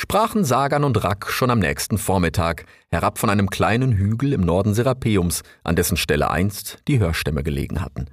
sprachen 0.00 0.44
Sagan 0.44 0.82
und 0.84 1.04
Rack 1.04 1.30
schon 1.30 1.50
am 1.50 1.58
nächsten 1.58 1.98
Vormittag 1.98 2.64
herab 2.90 3.18
von 3.18 3.28
einem 3.28 3.50
kleinen 3.50 3.92
Hügel 3.92 4.32
im 4.32 4.40
Norden 4.40 4.72
Serapeums, 4.72 5.42
an 5.62 5.76
dessen 5.76 5.98
Stelle 5.98 6.30
einst 6.30 6.78
die 6.88 6.98
Hörstämme 6.98 7.42
gelegen 7.42 7.82
hatten. 7.82 8.06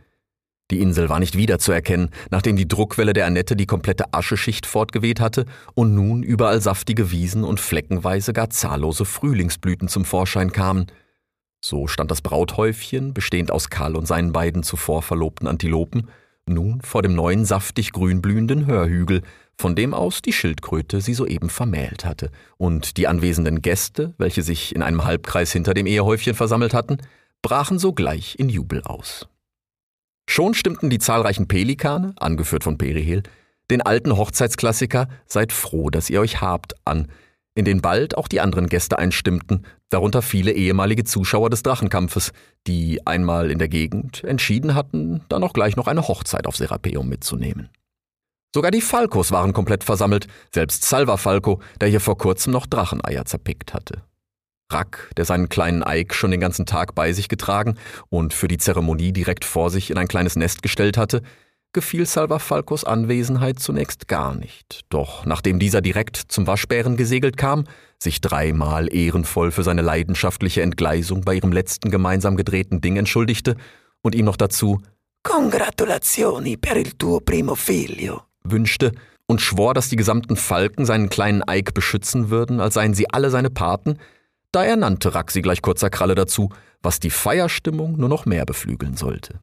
Die 0.69 0.81
Insel 0.81 1.07
war 1.07 1.21
nicht 1.21 1.37
wiederzuerkennen, 1.37 2.09
nachdem 2.29 2.57
die 2.57 2.67
Druckwelle 2.67 3.13
der 3.13 3.25
Annette 3.25 3.55
die 3.55 3.67
komplette 3.67 4.13
Ascheschicht 4.13 4.65
fortgeweht 4.65 5.21
hatte 5.21 5.45
und 5.75 5.95
nun 5.95 6.23
überall 6.23 6.59
saftige 6.59 7.09
Wiesen 7.09 7.45
und 7.45 7.61
fleckenweise 7.61 8.33
gar 8.33 8.49
zahllose 8.49 9.05
Frühlingsblüten 9.05 9.87
zum 9.87 10.03
Vorschein 10.03 10.51
kamen. 10.51 10.87
So 11.61 11.87
stand 11.87 12.11
das 12.11 12.21
Brauthäufchen, 12.21 13.13
bestehend 13.13 13.49
aus 13.49 13.69
Karl 13.69 13.95
und 13.95 14.09
seinen 14.09 14.33
beiden 14.33 14.61
zuvor 14.61 15.03
verlobten 15.03 15.47
Antilopen, 15.47 16.09
nun 16.49 16.81
vor 16.81 17.01
dem 17.01 17.15
neuen 17.15 17.45
saftig 17.45 17.93
grünblühenden 17.93 18.65
Hörhügel, 18.65 19.21
von 19.59 19.75
dem 19.75 19.93
aus 19.93 20.21
die 20.21 20.33
Schildkröte 20.33 21.01
sie 21.01 21.13
soeben 21.13 21.49
vermählt 21.49 22.05
hatte, 22.05 22.31
und 22.57 22.97
die 22.97 23.07
anwesenden 23.07 23.61
Gäste, 23.61 24.13
welche 24.17 24.43
sich 24.43 24.75
in 24.75 24.81
einem 24.81 25.03
Halbkreis 25.03 25.51
hinter 25.51 25.73
dem 25.73 25.87
Ehehäufchen 25.87 26.35
versammelt 26.35 26.73
hatten, 26.73 26.97
brachen 27.41 27.79
sogleich 27.79 28.35
in 28.37 28.49
Jubel 28.49 28.83
aus. 28.83 29.27
Schon 30.29 30.53
stimmten 30.53 30.89
die 30.89 30.99
zahlreichen 30.99 31.47
Pelikane, 31.47 32.13
angeführt 32.17 32.63
von 32.63 32.77
Perihel, 32.77 33.23
den 33.71 33.81
alten 33.81 34.15
Hochzeitsklassiker 34.15 35.07
Seid 35.25 35.51
froh, 35.51 35.89
dass 35.89 36.09
ihr 36.09 36.21
euch 36.21 36.41
habt 36.41 36.75
an, 36.85 37.07
in 37.55 37.65
den 37.65 37.81
bald 37.81 38.17
auch 38.17 38.27
die 38.27 38.39
anderen 38.39 38.67
Gäste 38.67 38.99
einstimmten, 38.99 39.65
darunter 39.89 40.21
viele 40.21 40.51
ehemalige 40.51 41.05
Zuschauer 41.05 41.49
des 41.49 41.63
Drachenkampfes, 41.63 42.31
die 42.67 43.05
einmal 43.07 43.49
in 43.49 43.57
der 43.57 43.67
Gegend 43.67 44.23
entschieden 44.23 44.75
hatten, 44.75 45.21
dann 45.29 45.43
auch 45.43 45.53
gleich 45.53 45.75
noch 45.75 45.87
eine 45.87 46.07
Hochzeit 46.07 46.45
auf 46.45 46.55
Serapeum 46.55 47.09
mitzunehmen. 47.09 47.69
Sogar 48.53 48.71
die 48.71 48.81
Falkos 48.81 49.31
waren 49.31 49.53
komplett 49.53 49.83
versammelt, 49.83 50.27
selbst 50.53 50.83
Salva 50.85 51.17
Falco, 51.17 51.61
der 51.81 51.89
hier 51.89 51.99
vor 51.99 52.17
kurzem 52.17 52.53
noch 52.53 52.65
Dracheneier 52.65 53.25
zerpickt 53.25 53.73
hatte. 53.73 54.03
Rack, 54.71 55.11
der 55.15 55.25
seinen 55.25 55.49
kleinen 55.49 55.83
Eik 55.83 56.13
schon 56.13 56.31
den 56.31 56.39
ganzen 56.39 56.65
Tag 56.65 56.93
bei 56.95 57.13
sich 57.13 57.29
getragen 57.29 57.77
und 58.09 58.33
für 58.33 58.47
die 58.47 58.57
Zeremonie 58.57 59.13
direkt 59.13 59.45
vor 59.45 59.69
sich 59.69 59.91
in 59.91 59.97
ein 59.97 60.07
kleines 60.07 60.35
Nest 60.35 60.61
gestellt 60.61 60.97
hatte, 60.97 61.21
gefiel 61.73 62.05
Salva 62.05 62.39
Falcos 62.39 62.83
Anwesenheit 62.83 63.59
zunächst 63.59 64.07
gar 64.07 64.33
nicht. 64.35 64.81
Doch 64.89 65.25
nachdem 65.25 65.59
dieser 65.59 65.81
direkt 65.81 66.17
zum 66.17 66.47
Waschbären 66.47 66.97
gesegelt 66.97 67.37
kam, 67.37 67.65
sich 67.99 68.19
dreimal 68.21 68.93
ehrenvoll 68.93 69.51
für 69.51 69.63
seine 69.63 69.81
leidenschaftliche 69.81 70.61
Entgleisung 70.61 71.21
bei 71.21 71.35
ihrem 71.35 71.51
letzten 71.51 71.91
gemeinsam 71.91 72.35
gedrehten 72.35 72.81
Ding 72.81 72.97
entschuldigte 72.97 73.55
und 74.01 74.15
ihm 74.15 74.25
noch 74.25 74.37
dazu 74.37 74.81
Congratulazioni 75.23 76.57
per 76.57 76.77
il 76.77 76.93
tuo 76.97 77.19
primo 77.19 77.55
figlio 77.55 78.26
wünschte 78.51 78.91
und 79.27 79.41
schwor, 79.41 79.73
dass 79.73 79.89
die 79.89 79.95
gesamten 79.95 80.35
Falken 80.35 80.85
seinen 80.85 81.09
kleinen 81.09 81.47
Eik 81.47 81.73
beschützen 81.73 82.29
würden, 82.29 82.59
als 82.59 82.75
seien 82.75 82.93
sie 82.93 83.09
alle 83.09 83.29
seine 83.29 83.49
Paten, 83.49 83.97
da 84.51 84.63
ernannte 84.63 85.13
Rack 85.13 85.31
sie 85.31 85.41
gleich 85.41 85.61
kurzer 85.61 85.89
Kralle 85.89 86.15
dazu, 86.15 86.49
was 86.81 86.99
die 86.99 87.09
Feierstimmung 87.09 87.97
nur 87.97 88.09
noch 88.09 88.25
mehr 88.25 88.45
beflügeln 88.45 88.95
sollte. 88.95 89.39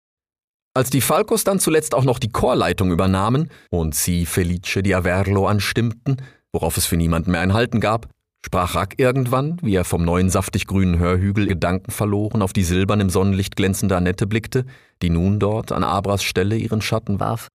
Als 0.77 0.91
die 0.91 1.03
Falcos 1.03 1.45
dann 1.45 1.61
zuletzt 1.61 1.95
auch 1.95 2.05
noch 2.05 2.19
die 2.19 2.31
Chorleitung 2.31 2.91
übernahmen 2.91 3.49
und 3.71 3.95
sie 3.95 4.27
Felice 4.27 4.83
di 4.83 4.95
Averlo 4.95 5.47
anstimmten, 5.47 6.17
worauf 6.53 6.77
es 6.77 6.87
für 6.87 6.97
niemanden 6.97 7.31
mehr 7.31 7.43
ein 7.43 7.53
Halten 7.53 7.81
gab, 7.81 8.09
sprach 8.45 8.75
Rack 8.75 8.95
irgendwann, 8.99 9.59
wie 9.63 9.77
er 9.77 9.85
vom 9.85 10.05
neuen 10.05 10.31
saftig 10.31 10.67
grünen 10.67 10.99
Hörhügel 10.99 11.47
Gedanken 11.47 11.93
verloren 11.93 12.43
auf 12.43 12.53
die 12.53 12.65
silbern 12.65 13.01
im 13.01 13.09
Sonnenlicht 13.11 13.55
glänzende 13.57 13.97
Annette 13.97 14.27
blickte, 14.27 14.65
die 15.01 15.11
nun 15.11 15.39
dort 15.39 15.71
an 15.71 15.85
Abras 15.85 16.25
Stelle 16.25 16.57
ihren 16.57 16.83
Schatten 16.83 17.21
warf. 17.21 17.49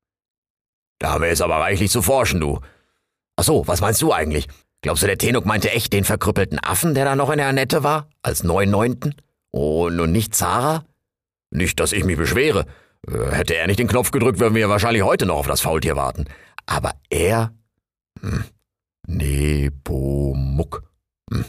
Da 1.00 1.12
haben 1.12 1.22
wir 1.22 1.30
jetzt 1.30 1.42
aber 1.42 1.58
reichlich 1.58 1.92
zu 1.92 2.02
forschen, 2.02 2.40
du. 2.40 2.60
Ach 3.38 3.44
so, 3.44 3.68
was 3.68 3.82
meinst 3.82 4.02
du 4.02 4.14
eigentlich? 4.14 4.48
Glaubst 4.82 5.04
du, 5.04 5.08
der 5.08 5.18
Tenuk 5.18 5.46
meinte 5.46 5.72
echt 5.72 5.92
den 5.94 6.04
verkrüppelten 6.04 6.60
Affen, 6.60 6.94
der 6.94 7.06
da 7.06 7.16
noch 7.16 7.30
in 7.30 7.38
der 7.38 7.48
Annette 7.48 7.84
war? 7.84 8.10
Als 8.22 8.44
Neunneunten? 8.44 9.16
Oh, 9.52 9.88
und 9.88 10.12
nicht 10.12 10.36
Zara? 10.36 10.86
Nicht, 11.52 11.80
dass 11.80 11.94
ich 11.94 12.04
mich 12.04 12.18
beschwere. 12.18 12.66
Äh, 13.08 13.32
hätte 13.32 13.56
er 13.56 13.68
nicht 13.68 13.80
den 13.80 13.88
Knopf 13.88 14.12
gedrückt, 14.12 14.40
würden 14.40 14.56
wir 14.56 14.70
wahrscheinlich 14.70 15.04
heute 15.04 15.26
noch 15.26 15.38
auf 15.38 15.48
das 15.48 15.62
Faultier 15.62 15.96
warten. 15.96 16.26
Aber 16.66 16.94
er? 17.10 17.54
Hm. 18.22 18.44
Nepomuk. 19.08 20.84
Hm. 21.32 21.46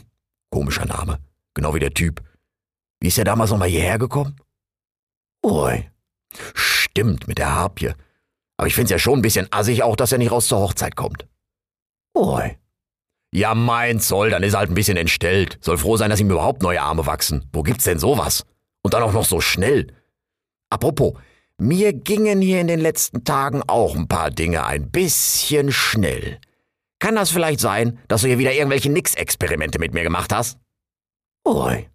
Komischer 0.50 0.86
Name. 0.86 1.18
Genau 1.54 1.74
wie 1.74 1.80
der 1.80 1.94
Typ. 1.94 2.22
Wie 3.00 3.08
ist 3.08 3.18
er 3.18 3.24
damals 3.24 3.50
nochmal 3.50 3.68
hierher 3.68 3.98
gekommen? 3.98 4.36
Ui. 5.44 5.90
Stimmt, 6.54 7.28
mit 7.28 7.38
der 7.38 7.54
Harpie. 7.54 7.92
Aber 8.60 8.66
ich 8.66 8.74
find's 8.74 8.90
ja 8.90 8.98
schon 8.98 9.20
ein 9.20 9.22
bisschen 9.22 9.48
assig 9.52 9.82
auch, 9.82 9.96
dass 9.96 10.12
er 10.12 10.18
nicht 10.18 10.30
raus 10.30 10.46
zur 10.46 10.58
Hochzeit 10.58 10.94
kommt. 10.94 11.26
Ui. 12.14 12.58
Ja, 13.32 13.54
mein 13.54 14.00
Zoll, 14.00 14.28
dann 14.28 14.42
ist 14.42 14.52
er 14.52 14.58
halt 14.58 14.70
ein 14.70 14.74
bisschen 14.74 14.98
entstellt. 14.98 15.56
Soll 15.62 15.78
froh 15.78 15.96
sein, 15.96 16.10
dass 16.10 16.20
ihm 16.20 16.30
überhaupt 16.30 16.62
neue 16.62 16.82
Arme 16.82 17.06
wachsen. 17.06 17.48
Wo 17.54 17.62
gibt's 17.62 17.84
denn 17.84 17.98
sowas? 17.98 18.44
Und 18.82 18.92
dann 18.92 19.02
auch 19.02 19.14
noch 19.14 19.24
so 19.24 19.40
schnell. 19.40 19.94
Apropos, 20.68 21.14
mir 21.56 21.94
gingen 21.94 22.42
hier 22.42 22.60
in 22.60 22.66
den 22.66 22.80
letzten 22.80 23.24
Tagen 23.24 23.62
auch 23.66 23.96
ein 23.96 24.08
paar 24.08 24.30
Dinge 24.30 24.66
ein 24.66 24.90
bisschen 24.90 25.72
schnell. 25.72 26.38
Kann 26.98 27.14
das 27.14 27.30
vielleicht 27.30 27.60
sein, 27.60 27.98
dass 28.08 28.20
du 28.20 28.28
hier 28.28 28.38
wieder 28.38 28.52
irgendwelche 28.52 28.90
Nix-Experimente 28.90 29.78
mit 29.78 29.94
mir 29.94 30.02
gemacht 30.02 30.34
hast? 30.34 30.58
Ui. 31.48 31.88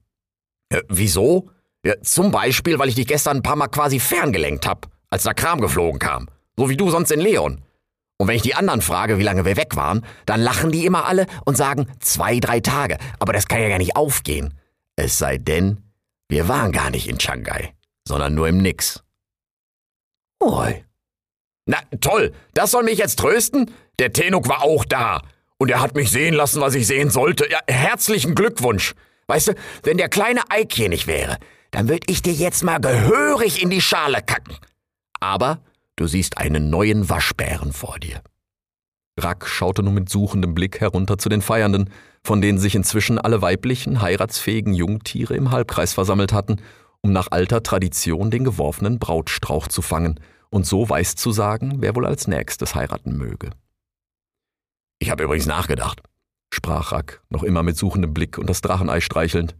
Äh, 0.69 0.81
wieso? 0.89 1.51
Ja, 1.85 1.93
zum 2.01 2.31
Beispiel, 2.31 2.79
weil 2.79 2.89
ich 2.89 2.95
dich 2.95 3.05
gestern 3.05 3.37
ein 3.37 3.43
paar 3.43 3.55
Mal 3.55 3.67
quasi 3.67 3.99
ferngelenkt 3.99 4.65
hab, 4.65 4.87
als 5.11 5.21
der 5.21 5.35
Kram 5.35 5.61
geflogen 5.61 5.99
kam. 5.99 6.27
So 6.57 6.69
wie 6.69 6.77
du 6.77 6.89
sonst 6.89 7.11
in 7.11 7.19
Leon. 7.19 7.61
Und 8.17 8.27
wenn 8.27 8.35
ich 8.35 8.41
die 8.41 8.55
anderen 8.55 8.81
frage, 8.81 9.17
wie 9.19 9.23
lange 9.23 9.45
wir 9.45 9.57
weg 9.57 9.75
waren, 9.75 10.05
dann 10.25 10.39
lachen 10.39 10.71
die 10.71 10.85
immer 10.85 11.05
alle 11.05 11.25
und 11.45 11.57
sagen 11.57 11.87
zwei, 11.99 12.39
drei 12.39 12.61
Tage. 12.61 12.97
Aber 13.19 13.33
das 13.33 13.47
kann 13.47 13.61
ja 13.61 13.69
gar 13.69 13.77
nicht 13.77 13.95
aufgehen. 13.95 14.53
Es 14.95 15.17
sei 15.17 15.37
denn, 15.37 15.83
wir 16.29 16.47
waren 16.47 16.71
gar 16.71 16.89
nicht 16.89 17.09
in 17.09 17.19
Shanghai, 17.19 17.73
sondern 18.07 18.33
nur 18.33 18.47
im 18.47 18.57
Nix. 18.57 19.03
Oi. 20.41 20.85
Na, 21.65 21.79
toll. 21.99 22.33
Das 22.53 22.71
soll 22.71 22.83
mich 22.83 22.99
jetzt 22.99 23.19
trösten? 23.19 23.71
Der 23.99 24.13
Tenuk 24.13 24.47
war 24.47 24.63
auch 24.63 24.85
da. 24.85 25.21
Und 25.57 25.69
er 25.71 25.81
hat 25.81 25.95
mich 25.95 26.11
sehen 26.11 26.33
lassen, 26.33 26.61
was 26.61 26.75
ich 26.75 26.87
sehen 26.87 27.09
sollte. 27.09 27.49
Ja, 27.49 27.59
herzlichen 27.67 28.35
Glückwunsch. 28.35 28.93
Weißt 29.27 29.49
du, 29.49 29.55
wenn 29.83 29.97
der 29.97 30.09
kleine 30.09 30.41
Eik 30.49 30.73
hier 30.73 30.89
nicht 30.89 31.07
wäre, 31.07 31.37
dann 31.71 31.89
würd 31.89 32.09
ich 32.09 32.21
dir 32.21 32.33
jetzt 32.33 32.63
mal 32.63 32.79
gehörig 32.79 33.61
in 33.61 33.69
die 33.69 33.81
Schale 33.81 34.21
kacken. 34.21 34.55
Aber 35.19 35.61
du 35.95 36.07
siehst 36.07 36.37
einen 36.37 36.69
neuen 36.69 37.09
Waschbären 37.09 37.73
vor 37.73 37.99
dir. 37.99 38.21
Rack 39.17 39.47
schaute 39.47 39.81
nun 39.81 39.93
mit 39.93 40.09
suchendem 40.09 40.53
Blick 40.53 40.81
herunter 40.81 41.17
zu 41.17 41.29
den 41.29 41.41
Feiernden, 41.41 41.89
von 42.23 42.41
denen 42.41 42.57
sich 42.57 42.75
inzwischen 42.75 43.17
alle 43.17 43.41
weiblichen, 43.41 44.01
heiratsfähigen 44.01 44.73
Jungtiere 44.73 45.35
im 45.35 45.51
Halbkreis 45.51 45.93
versammelt 45.93 46.33
hatten, 46.33 46.57
um 47.01 47.13
nach 47.13 47.27
alter 47.31 47.63
Tradition 47.63 48.31
den 48.31 48.43
geworfenen 48.43 48.99
Brautstrauch 48.99 49.67
zu 49.67 49.81
fangen 49.81 50.19
und 50.49 50.65
so 50.65 50.89
weiß 50.89 51.15
zu 51.15 51.31
sagen, 51.31 51.75
wer 51.77 51.95
wohl 51.95 52.05
als 52.05 52.27
nächstes 52.27 52.75
heiraten 52.75 53.15
möge. 53.15 53.51
Ich 54.99 55.09
habe 55.09 55.23
übrigens 55.23 55.45
nachgedacht, 55.45 56.01
sprach 56.53 56.91
Rack, 56.91 57.21
noch 57.29 57.43
immer 57.43 57.63
mit 57.63 57.77
suchendem 57.77 58.13
Blick 58.13 58.37
und 58.37 58.49
das 58.49 58.61
Drachenei 58.61 59.01
streichelnd. 59.01 59.55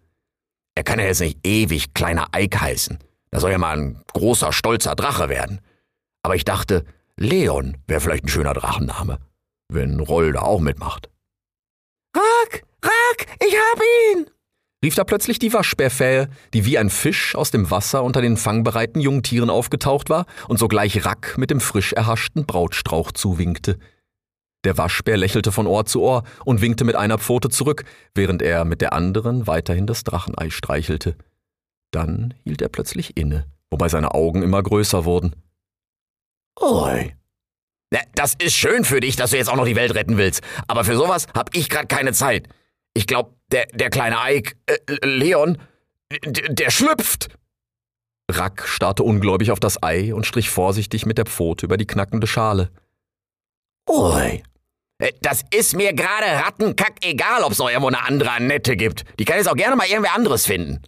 Er 0.76 0.84
kann 0.84 1.00
ja 1.00 1.06
jetzt 1.06 1.22
nicht 1.22 1.46
ewig 1.46 1.94
kleiner 1.94 2.28
Eik 2.32 2.60
heißen. 2.60 3.00
Da 3.32 3.40
soll 3.40 3.52
ja 3.52 3.58
mal 3.58 3.78
ein 3.78 4.02
großer, 4.14 4.52
stolzer 4.52 4.96
Drache 4.96 5.30
werden. 5.30 5.62
Aber 6.26 6.36
ich 6.36 6.44
dachte, 6.44 6.86
Leon 7.18 7.78
wäre 7.86 8.02
vielleicht 8.02 8.24
ein 8.24 8.30
schöner 8.30 8.56
Drachenname, 8.56 9.20
wenn 9.72 10.00
Roll 10.00 10.34
da 10.34 10.40
auch 10.40 10.60
mitmacht. 10.60 11.12
Rack, 12.18 12.64
Rack, 12.84 13.28
ich 13.46 13.56
hab 13.56 13.80
ihn! 13.80 14.26
rief 14.84 14.96
da 14.96 15.04
plötzlich 15.04 15.38
die 15.38 15.54
Waschbärfähe, 15.54 16.30
die 16.56 16.66
wie 16.66 16.80
ein 16.80 16.90
Fisch 16.90 17.36
aus 17.36 17.52
dem 17.52 17.70
Wasser 17.70 18.04
unter 18.04 18.24
den 18.24 18.38
fangbereiten 18.38 19.02
Jungtieren 19.02 19.52
aufgetaucht 19.52 20.10
war 20.10 20.26
und 20.48 20.58
sogleich 20.58 21.06
Rack 21.06 21.38
mit 21.38 21.52
dem 21.52 21.60
frisch 21.60 21.94
erhaschten 21.94 22.48
Brautstrauch 22.48 23.12
zuwinkte. 23.12 23.78
Der 24.64 24.80
Waschbär 24.80 25.18
lächelte 25.18 25.52
von 25.52 25.68
Ohr 25.68 25.86
zu 25.86 26.02
Ohr 26.02 26.24
und 26.44 26.60
winkte 26.60 26.86
mit 26.86 26.96
einer 26.96 27.20
Pfote 27.20 27.50
zurück, 27.50 27.86
während 28.16 28.42
er 28.42 28.66
mit 28.66 28.82
der 28.82 28.94
anderen 28.94 29.46
weiterhin 29.46 29.86
das 29.86 30.04
Drachenei 30.04 30.50
streichelte. 30.50 31.18
Dann 31.92 32.34
hielt 32.44 32.64
er 32.64 32.70
plötzlich 32.70 33.16
inne, 33.16 33.46
wobei 33.70 33.90
seine 33.90 34.16
Augen 34.16 34.42
immer 34.42 34.64
größer 34.64 35.06
wurden. 35.06 35.36
Oi. 36.60 37.14
Das 38.14 38.36
ist 38.36 38.56
schön 38.56 38.84
für 38.84 39.00
dich, 39.00 39.16
dass 39.16 39.32
du 39.32 39.38
jetzt 39.38 39.50
auch 39.50 39.56
noch 39.56 39.66
die 39.66 39.76
Welt 39.76 39.94
retten 39.94 40.18
willst, 40.18 40.42
aber 40.68 40.84
für 40.84 40.96
sowas 40.96 41.28
hab 41.34 41.56
ich 41.56 41.70
grad 41.70 41.88
keine 41.88 42.14
Zeit. 42.14 42.48
Ich 42.94 43.08
glaub, 43.08 43.36
der, 43.52 43.68
der 43.68 43.90
kleine 43.90 44.20
Eik, 44.20 44.58
äh, 44.66 44.78
Leon, 45.06 45.58
der 46.24 46.72
schlüpft. 46.72 47.30
Rack 48.32 48.68
starrte 48.68 49.04
ungläubig 49.04 49.52
auf 49.52 49.60
das 49.60 49.82
Ei 49.84 50.14
und 50.14 50.26
strich 50.26 50.50
vorsichtig 50.50 51.06
mit 51.06 51.18
der 51.18 51.26
Pfote 51.26 51.66
über 51.66 51.78
die 51.78 51.86
knackende 51.86 52.26
Schale. 52.26 52.72
Ui. 53.90 54.44
Äh, 54.98 55.12
das 55.22 55.44
ist 55.54 55.76
mir 55.76 55.94
gerade 55.94 56.26
Rattenkack 56.26 56.96
egal, 57.04 57.44
ob's 57.44 57.60
noch 57.60 57.70
irgendwo 57.70 57.88
eine 57.88 58.04
andere 58.04 58.32
Annette 58.32 58.76
gibt. 58.76 59.06
Die 59.20 59.26
kann 59.26 59.38
jetzt 59.38 59.48
auch 59.48 59.56
gerne 59.56 59.76
mal 59.76 59.88
irgendwer 59.88 60.16
anderes 60.16 60.46
finden. 60.46 60.82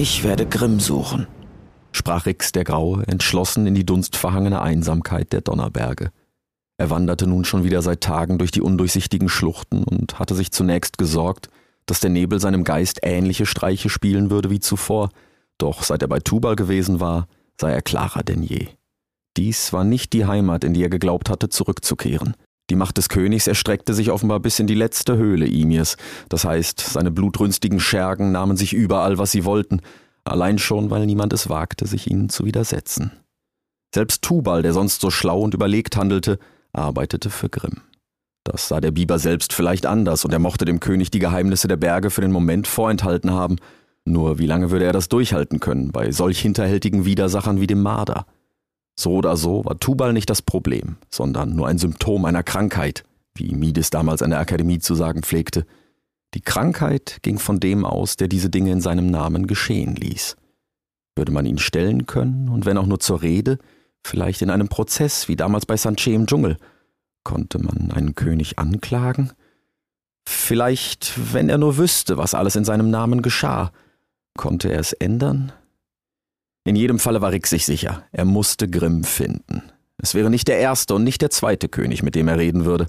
Ich 0.00 0.22
werde 0.22 0.46
Grimm 0.46 0.78
suchen, 0.78 1.26
sprach 1.90 2.26
Rix 2.26 2.52
der 2.52 2.62
Graue, 2.62 3.02
entschlossen 3.08 3.66
in 3.66 3.74
die 3.74 3.84
dunstverhangene 3.84 4.62
Einsamkeit 4.62 5.32
der 5.32 5.40
Donnerberge. 5.40 6.12
Er 6.76 6.88
wanderte 6.88 7.26
nun 7.26 7.44
schon 7.44 7.64
wieder 7.64 7.82
seit 7.82 8.00
Tagen 8.00 8.38
durch 8.38 8.52
die 8.52 8.62
undurchsichtigen 8.62 9.28
Schluchten 9.28 9.82
und 9.82 10.20
hatte 10.20 10.36
sich 10.36 10.52
zunächst 10.52 10.98
gesorgt, 10.98 11.48
dass 11.86 11.98
der 11.98 12.10
Nebel 12.10 12.38
seinem 12.38 12.62
Geist 12.62 13.00
ähnliche 13.02 13.44
Streiche 13.44 13.88
spielen 13.88 14.30
würde 14.30 14.50
wie 14.50 14.60
zuvor, 14.60 15.08
doch 15.58 15.82
seit 15.82 16.00
er 16.02 16.08
bei 16.08 16.20
Tubal 16.20 16.54
gewesen 16.54 17.00
war, 17.00 17.26
sei 17.60 17.72
er 17.72 17.82
klarer 17.82 18.22
denn 18.22 18.44
je. 18.44 18.68
Dies 19.36 19.72
war 19.72 19.82
nicht 19.82 20.12
die 20.12 20.26
Heimat, 20.26 20.62
in 20.62 20.74
die 20.74 20.84
er 20.84 20.90
geglaubt 20.90 21.28
hatte, 21.28 21.48
zurückzukehren. 21.48 22.36
Die 22.70 22.76
Macht 22.76 22.98
des 22.98 23.08
Königs 23.08 23.46
erstreckte 23.46 23.94
sich 23.94 24.10
offenbar 24.10 24.40
bis 24.40 24.58
in 24.58 24.66
die 24.66 24.74
letzte 24.74 25.16
Höhle 25.16 25.46
Imirs. 25.46 25.96
Das 26.28 26.44
heißt, 26.44 26.80
seine 26.80 27.10
blutrünstigen 27.10 27.80
Schergen 27.80 28.30
nahmen 28.30 28.56
sich 28.56 28.74
überall, 28.74 29.16
was 29.18 29.30
sie 29.30 29.44
wollten, 29.44 29.80
allein 30.24 30.58
schon, 30.58 30.90
weil 30.90 31.06
niemand 31.06 31.32
es 31.32 31.48
wagte, 31.48 31.86
sich 31.86 32.10
ihnen 32.10 32.28
zu 32.28 32.44
widersetzen. 32.44 33.12
Selbst 33.94 34.22
Tubal, 34.22 34.62
der 34.62 34.74
sonst 34.74 35.00
so 35.00 35.10
schlau 35.10 35.40
und 35.40 35.54
überlegt 35.54 35.96
handelte, 35.96 36.38
arbeitete 36.72 37.30
für 37.30 37.48
Grimm. 37.48 37.82
Das 38.44 38.68
sah 38.68 38.80
der 38.80 38.90
Biber 38.90 39.18
selbst 39.18 39.52
vielleicht 39.52 39.86
anders, 39.86 40.24
und 40.24 40.32
er 40.32 40.38
mochte 40.38 40.64
dem 40.64 40.80
König 40.80 41.10
die 41.10 41.18
Geheimnisse 41.18 41.68
der 41.68 41.76
Berge 41.76 42.10
für 42.10 42.20
den 42.20 42.32
Moment 42.32 42.66
vorenthalten 42.66 43.30
haben. 43.30 43.56
Nur 44.04 44.38
wie 44.38 44.46
lange 44.46 44.70
würde 44.70 44.84
er 44.84 44.92
das 44.92 45.08
durchhalten 45.08 45.60
können, 45.60 45.90
bei 45.90 46.12
solch 46.12 46.40
hinterhältigen 46.40 47.04
Widersachern 47.04 47.60
wie 47.60 47.66
dem 47.66 47.82
Marder? 47.82 48.26
So 48.98 49.12
oder 49.12 49.36
so 49.36 49.64
war 49.64 49.78
Tubal 49.78 50.12
nicht 50.12 50.28
das 50.28 50.42
Problem, 50.42 50.96
sondern 51.08 51.54
nur 51.54 51.68
ein 51.68 51.78
Symptom 51.78 52.24
einer 52.24 52.42
Krankheit, 52.42 53.04
wie 53.32 53.54
Mides 53.54 53.90
damals 53.90 54.22
an 54.22 54.30
der 54.30 54.40
Akademie 54.40 54.80
zu 54.80 54.96
sagen 54.96 55.22
pflegte. 55.22 55.64
Die 56.34 56.40
Krankheit 56.40 57.18
ging 57.22 57.38
von 57.38 57.60
dem 57.60 57.84
aus, 57.84 58.16
der 58.16 58.26
diese 58.26 58.50
Dinge 58.50 58.72
in 58.72 58.80
seinem 58.80 59.06
Namen 59.06 59.46
geschehen 59.46 59.94
ließ. 59.94 60.36
Würde 61.14 61.30
man 61.30 61.46
ihn 61.46 61.58
stellen 61.58 62.06
können, 62.06 62.48
und 62.48 62.66
wenn 62.66 62.76
auch 62.76 62.86
nur 62.86 62.98
zur 62.98 63.22
Rede, 63.22 63.58
vielleicht 64.04 64.42
in 64.42 64.50
einem 64.50 64.66
Prozess 64.66 65.28
wie 65.28 65.36
damals 65.36 65.64
bei 65.64 65.76
Sanche 65.76 66.10
im 66.10 66.26
Dschungel, 66.26 66.56
konnte 67.22 67.60
man 67.60 67.92
einen 67.92 68.16
König 68.16 68.58
anklagen? 68.58 69.30
Vielleicht, 70.26 71.32
wenn 71.32 71.48
er 71.48 71.58
nur 71.58 71.76
wüsste, 71.76 72.18
was 72.18 72.34
alles 72.34 72.56
in 72.56 72.64
seinem 72.64 72.90
Namen 72.90 73.22
geschah, 73.22 73.70
konnte 74.36 74.72
er 74.72 74.80
es 74.80 74.92
ändern? 74.92 75.52
In 76.68 76.76
jedem 76.76 76.98
Falle 76.98 77.22
war 77.22 77.32
Rick 77.32 77.46
sich 77.46 77.64
sicher, 77.64 78.02
er 78.12 78.26
musste 78.26 78.68
Grimm 78.68 79.02
finden. 79.02 79.62
Es 79.96 80.14
wäre 80.14 80.28
nicht 80.28 80.48
der 80.48 80.58
erste 80.58 80.94
und 80.94 81.02
nicht 81.02 81.22
der 81.22 81.30
zweite 81.30 81.66
König, 81.66 82.02
mit 82.02 82.14
dem 82.14 82.28
er 82.28 82.36
reden 82.36 82.66
würde. 82.66 82.88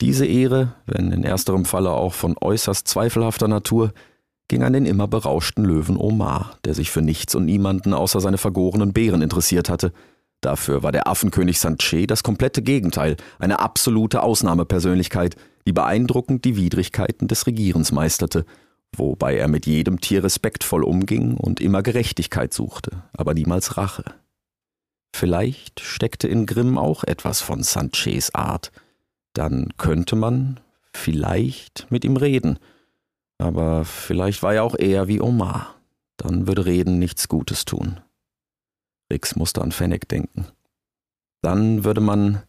Diese 0.00 0.24
Ehre, 0.24 0.74
wenn 0.86 1.10
in 1.10 1.24
ersterem 1.24 1.64
Falle 1.64 1.90
auch 1.90 2.14
von 2.14 2.36
äußerst 2.40 2.86
zweifelhafter 2.86 3.48
Natur, 3.48 3.92
ging 4.46 4.62
an 4.62 4.74
den 4.74 4.86
immer 4.86 5.08
berauschten 5.08 5.64
Löwen 5.64 5.96
Omar, 5.96 6.56
der 6.64 6.74
sich 6.74 6.92
für 6.92 7.02
nichts 7.02 7.34
und 7.34 7.46
niemanden 7.46 7.94
außer 7.94 8.20
seine 8.20 8.38
vergorenen 8.38 8.92
Beeren 8.92 9.22
interessiert 9.22 9.70
hatte. 9.70 9.92
Dafür 10.40 10.84
war 10.84 10.92
der 10.92 11.08
Affenkönig 11.08 11.58
Sanche 11.58 12.06
das 12.06 12.22
komplette 12.22 12.62
Gegenteil, 12.62 13.16
eine 13.40 13.58
absolute 13.58 14.22
Ausnahmepersönlichkeit, 14.22 15.34
die 15.66 15.72
beeindruckend 15.72 16.44
die 16.44 16.56
Widrigkeiten 16.56 17.26
des 17.26 17.48
Regierens 17.48 17.90
meisterte 17.90 18.46
wobei 18.98 19.36
er 19.36 19.48
mit 19.48 19.66
jedem 19.66 20.00
Tier 20.00 20.24
respektvoll 20.24 20.84
umging 20.84 21.36
und 21.36 21.60
immer 21.60 21.82
Gerechtigkeit 21.82 22.52
suchte, 22.52 23.02
aber 23.12 23.34
niemals 23.34 23.76
Rache. 23.76 24.04
Vielleicht 25.14 25.80
steckte 25.80 26.28
in 26.28 26.44
Grimm 26.44 26.76
auch 26.76 27.02
etwas 27.02 27.40
von 27.40 27.62
Sanches 27.62 28.34
Art. 28.34 28.70
Dann 29.32 29.70
könnte 29.78 30.14
man 30.14 30.60
vielleicht 30.92 31.90
mit 31.90 32.04
ihm 32.04 32.16
reden. 32.16 32.58
Aber 33.38 33.84
vielleicht 33.84 34.42
war 34.42 34.54
er 34.54 34.64
auch 34.64 34.78
eher 34.78 35.08
wie 35.08 35.20
Omar. 35.20 35.74
Dann 36.16 36.46
würde 36.46 36.66
Reden 36.66 36.98
nichts 36.98 37.28
Gutes 37.28 37.64
tun. 37.64 38.00
Rix 39.10 39.36
musste 39.36 39.62
an 39.62 39.72
Fennec 39.72 40.08
denken. 40.08 40.48
Dann 41.42 41.84
würde 41.84 42.00
man. 42.00 42.42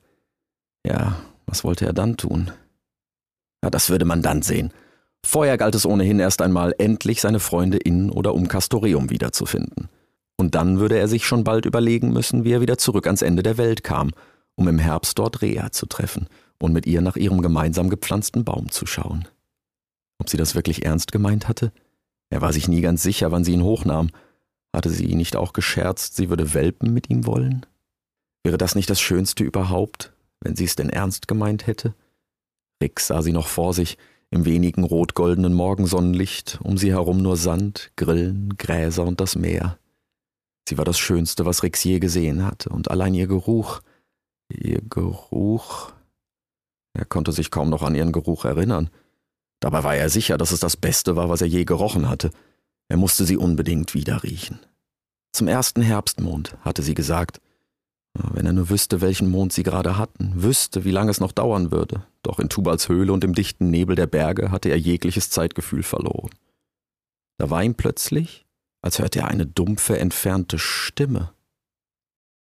Ja, 0.85 1.17
was 1.45 1.63
wollte 1.63 1.85
er 1.85 1.93
dann 1.93 2.17
tun? 2.17 2.51
Ja, 3.63 3.69
das 3.69 3.89
würde 3.89 4.05
man 4.05 4.21
dann 4.21 4.41
sehen. 4.41 4.73
Vorher 5.27 5.57
galt 5.57 5.75
es 5.75 5.85
ohnehin 5.85 6.21
erst 6.21 6.41
einmal, 6.41 6.73
endlich 6.77 7.19
seine 7.19 7.41
Freunde 7.41 7.75
in 7.75 8.09
oder 8.09 8.33
um 8.33 8.47
Castoreum 8.47 9.09
wiederzufinden. 9.09 9.89
Und 10.37 10.55
dann 10.55 10.79
würde 10.79 10.97
er 10.97 11.09
sich 11.09 11.25
schon 11.25 11.43
bald 11.43 11.65
überlegen 11.65 12.13
müssen, 12.13 12.45
wie 12.45 12.53
er 12.53 12.61
wieder 12.61 12.77
zurück 12.77 13.07
ans 13.07 13.23
Ende 13.23 13.43
der 13.43 13.57
Welt 13.57 13.83
kam, 13.83 14.11
um 14.55 14.69
im 14.69 14.79
Herbst 14.79 15.19
dort 15.19 15.41
Rea 15.41 15.69
zu 15.73 15.85
treffen 15.85 16.29
und 16.59 16.71
mit 16.71 16.85
ihr 16.85 17.01
nach 17.01 17.17
ihrem 17.17 17.41
gemeinsam 17.41 17.89
gepflanzten 17.89 18.45
Baum 18.45 18.71
zu 18.71 18.85
schauen. 18.85 19.27
Ob 20.17 20.29
sie 20.29 20.37
das 20.37 20.55
wirklich 20.55 20.85
ernst 20.85 21.11
gemeint 21.11 21.49
hatte? 21.49 21.73
Er 22.29 22.39
war 22.39 22.53
sich 22.53 22.69
nie 22.69 22.79
ganz 22.79 23.03
sicher, 23.03 23.29
wann 23.29 23.43
sie 23.43 23.51
ihn 23.51 23.63
hochnahm. 23.63 24.11
Hatte 24.73 24.89
sie 24.89 25.13
nicht 25.13 25.35
auch 25.35 25.51
gescherzt, 25.51 26.15
sie 26.15 26.29
würde 26.29 26.53
Welpen 26.53 26.93
mit 26.93 27.09
ihm 27.09 27.25
wollen? 27.25 27.65
Wäre 28.45 28.57
das 28.57 28.75
nicht 28.75 28.89
das 28.89 29.01
Schönste 29.01 29.43
überhaupt, 29.43 30.13
wenn 30.39 30.55
sie 30.55 30.63
es 30.63 30.77
denn 30.77 30.89
ernst 30.89 31.27
gemeint 31.27 31.67
hätte? 31.67 31.95
Rick 32.81 33.01
sah 33.01 33.21
sie 33.21 33.33
noch 33.33 33.47
vor 33.47 33.73
sich, 33.73 33.97
im 34.29 34.45
wenigen 34.45 34.83
rotgoldenen 34.83 35.53
Morgensonnenlicht, 35.53 36.59
um 36.61 36.77
sie 36.77 36.91
herum 36.91 37.21
nur 37.21 37.37
Sand, 37.37 37.91
Grillen, 37.95 38.57
Gräser 38.57 39.05
und 39.05 39.21
das 39.21 39.35
Meer. 39.35 39.77
Sie 40.67 40.77
war 40.77 40.85
das 40.85 40.99
Schönste, 40.99 41.45
was 41.45 41.63
Rix 41.63 41.83
je 41.83 41.99
gesehen 41.99 42.45
hatte, 42.45 42.69
und 42.69 42.91
allein 42.91 43.13
ihr 43.13 43.27
Geruch, 43.27 43.81
ihr 44.49 44.81
Geruch. 44.81 45.93
Er 46.93 47.05
konnte 47.05 47.31
sich 47.31 47.51
kaum 47.51 47.69
noch 47.69 47.83
an 47.83 47.95
ihren 47.95 48.11
Geruch 48.11 48.43
erinnern. 48.43 48.89
Dabei 49.61 49.83
war 49.83 49.95
er 49.95 50.09
sicher, 50.09 50.37
dass 50.37 50.51
es 50.51 50.59
das 50.59 50.75
Beste 50.75 51.15
war, 51.15 51.29
was 51.29 51.41
er 51.41 51.47
je 51.47 51.63
gerochen 51.63 52.09
hatte. 52.09 52.31
Er 52.89 52.97
musste 52.97 53.25
sie 53.25 53.37
unbedingt 53.37 53.93
wieder 53.93 54.23
riechen. 54.23 54.59
Zum 55.31 55.47
ersten 55.47 55.81
Herbstmond, 55.81 56.57
hatte 56.61 56.81
sie 56.81 56.93
gesagt, 56.93 57.39
wenn 58.13 58.45
er 58.45 58.53
nur 58.53 58.69
wüsste, 58.69 59.01
welchen 59.01 59.29
Mond 59.29 59.53
sie 59.53 59.63
gerade 59.63 59.97
hatten, 59.97 60.31
wüsste, 60.35 60.85
wie 60.85 60.91
lange 60.91 61.11
es 61.11 61.19
noch 61.19 61.31
dauern 61.31 61.71
würde. 61.71 62.05
Doch 62.23 62.39
in 62.39 62.49
Tubals 62.49 62.89
Höhle 62.89 63.13
und 63.13 63.23
im 63.23 63.33
dichten 63.33 63.69
Nebel 63.69 63.95
der 63.95 64.07
Berge 64.07 64.51
hatte 64.51 64.69
er 64.69 64.77
jegliches 64.77 65.29
Zeitgefühl 65.29 65.83
verloren. 65.83 66.31
Da 67.37 67.49
war 67.49 67.63
ihm 67.63 67.75
plötzlich, 67.75 68.45
als 68.81 68.99
hörte 68.99 69.19
er 69.19 69.27
eine 69.27 69.45
dumpfe, 69.45 69.99
entfernte 69.99 70.57
Stimme. 70.57 71.33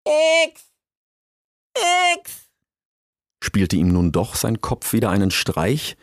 X! 0.06 0.72
X! 2.18 2.50
Spielte 3.44 3.76
ihm 3.76 3.90
nun 3.90 4.12
doch 4.12 4.36
sein 4.36 4.62
Kopf 4.62 4.94
wieder 4.94 5.10
einen 5.10 5.32
Streich, 5.32 5.98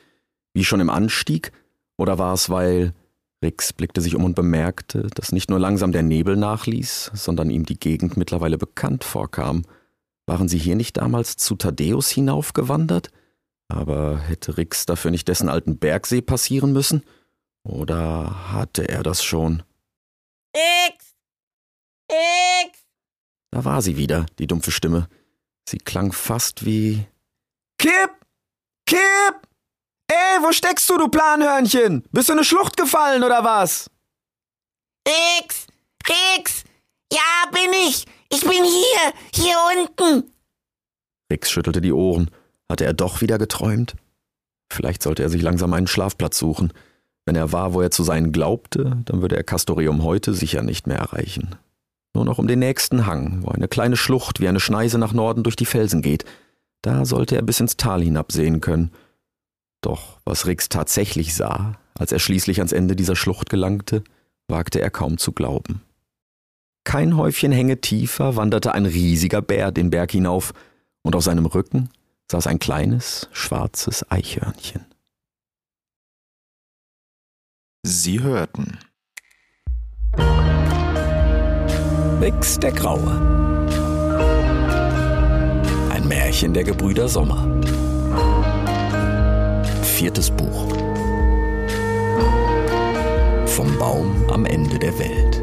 wie 0.54 0.64
schon 0.64 0.80
im 0.80 0.90
Anstieg, 0.90 1.52
oder 1.96 2.18
war 2.18 2.34
es, 2.34 2.48
weil 2.48 2.94
Rix 3.42 3.72
blickte 3.72 4.00
sich 4.00 4.14
um 4.14 4.24
und 4.24 4.34
bemerkte, 4.34 5.08
dass 5.14 5.32
nicht 5.32 5.48
nur 5.48 5.58
langsam 5.58 5.92
der 5.92 6.02
Nebel 6.02 6.36
nachließ, 6.36 7.12
sondern 7.14 7.50
ihm 7.50 7.64
die 7.64 7.78
Gegend 7.78 8.16
mittlerweile 8.16 8.58
bekannt 8.58 9.02
vorkam. 9.04 9.64
Waren 10.26 10.48
sie 10.48 10.58
hier 10.58 10.76
nicht 10.76 10.98
damals 10.98 11.36
zu 11.36 11.56
Thaddeus 11.56 12.10
hinaufgewandert? 12.10 13.10
Aber 13.68 14.18
hätte 14.18 14.58
Rix 14.58 14.84
dafür 14.84 15.10
nicht 15.10 15.28
dessen 15.28 15.48
alten 15.48 15.78
Bergsee 15.78 16.20
passieren 16.20 16.72
müssen? 16.72 17.02
Oder 17.62 18.52
hatte 18.52 18.88
er 18.88 19.02
das 19.02 19.24
schon? 19.24 19.62
X! 20.54 21.14
X! 22.08 22.78
Da 23.50 23.64
war 23.64 23.80
sie 23.80 23.96
wieder, 23.96 24.26
die 24.38 24.46
dumpfe 24.46 24.70
Stimme. 24.70 25.08
Sie 25.68 25.78
klang 25.78 26.12
fast 26.12 26.64
wie 26.64 27.06
Kipp! 27.78 28.10
Kipp! 28.86 29.49
Ey, 30.10 30.42
wo 30.42 30.50
steckst 30.50 30.90
du, 30.90 30.98
du 30.98 31.06
Planhörnchen? 31.06 32.02
Bist 32.10 32.28
du 32.28 32.32
in 32.32 32.40
eine 32.40 32.44
Schlucht 32.44 32.76
gefallen 32.76 33.22
oder 33.22 33.44
was? 33.44 33.88
Rix! 35.06 35.68
Rix! 36.08 36.64
Ja, 37.12 37.48
bin 37.52 37.72
ich! 37.86 38.06
Ich 38.28 38.40
bin 38.40 38.64
hier! 38.64 39.12
Hier 39.32 39.54
unten! 39.78 40.32
Rix 41.32 41.48
schüttelte 41.48 41.80
die 41.80 41.92
Ohren. 41.92 42.28
Hatte 42.68 42.86
er 42.86 42.92
doch 42.92 43.20
wieder 43.20 43.38
geträumt? 43.38 43.94
Vielleicht 44.72 45.04
sollte 45.04 45.22
er 45.22 45.28
sich 45.28 45.42
langsam 45.42 45.72
einen 45.74 45.86
Schlafplatz 45.86 46.40
suchen. 46.40 46.72
Wenn 47.24 47.36
er 47.36 47.52
war, 47.52 47.72
wo 47.72 47.80
er 47.80 47.92
zu 47.92 48.02
sein 48.02 48.32
glaubte, 48.32 49.02
dann 49.04 49.22
würde 49.22 49.36
er 49.36 49.44
Castorium 49.44 50.02
heute 50.02 50.34
sicher 50.34 50.62
nicht 50.64 50.88
mehr 50.88 50.98
erreichen. 50.98 51.54
Nur 52.16 52.24
noch 52.24 52.38
um 52.38 52.48
den 52.48 52.58
nächsten 52.58 53.06
Hang, 53.06 53.44
wo 53.44 53.50
eine 53.50 53.68
kleine 53.68 53.96
Schlucht 53.96 54.40
wie 54.40 54.48
eine 54.48 54.58
Schneise 54.58 54.98
nach 54.98 55.12
Norden 55.12 55.44
durch 55.44 55.54
die 55.54 55.66
Felsen 55.66 56.02
geht. 56.02 56.24
Da 56.82 57.04
sollte 57.04 57.36
er 57.36 57.42
bis 57.42 57.60
ins 57.60 57.76
Tal 57.76 58.02
hinabsehen 58.02 58.60
können– 58.60 58.90
doch 59.80 60.18
was 60.24 60.46
Rix 60.46 60.68
tatsächlich 60.68 61.34
sah, 61.34 61.78
als 61.98 62.12
er 62.12 62.18
schließlich 62.18 62.58
ans 62.58 62.72
Ende 62.72 62.96
dieser 62.96 63.16
Schlucht 63.16 63.50
gelangte, 63.50 64.04
wagte 64.48 64.80
er 64.80 64.90
kaum 64.90 65.18
zu 65.18 65.32
glauben. 65.32 65.82
Kein 66.84 67.16
Häufchen 67.16 67.52
Hänge 67.52 67.80
tiefer 67.80 68.36
wanderte 68.36 68.74
ein 68.74 68.86
riesiger 68.86 69.42
Bär 69.42 69.70
den 69.72 69.90
Berg 69.90 70.12
hinauf, 70.12 70.52
und 71.02 71.16
auf 71.16 71.24
seinem 71.24 71.46
Rücken 71.46 71.88
saß 72.30 72.46
ein 72.46 72.58
kleines, 72.58 73.28
schwarzes 73.32 74.10
Eichhörnchen. 74.10 74.84
Sie 77.82 78.20
hörten 78.20 78.78
Rix 82.20 82.58
der 82.58 82.72
Graue. 82.72 83.10
Ein 85.90 86.06
Märchen 86.06 86.52
der 86.52 86.64
Gebrüder 86.64 87.08
Sommer 87.08 87.60
viertes 90.00 90.30
Buch. 90.30 90.66
Vom 93.44 93.78
Baum 93.78 94.24
am 94.30 94.46
Ende 94.46 94.78
der 94.78 94.98
Welt. 94.98 95.42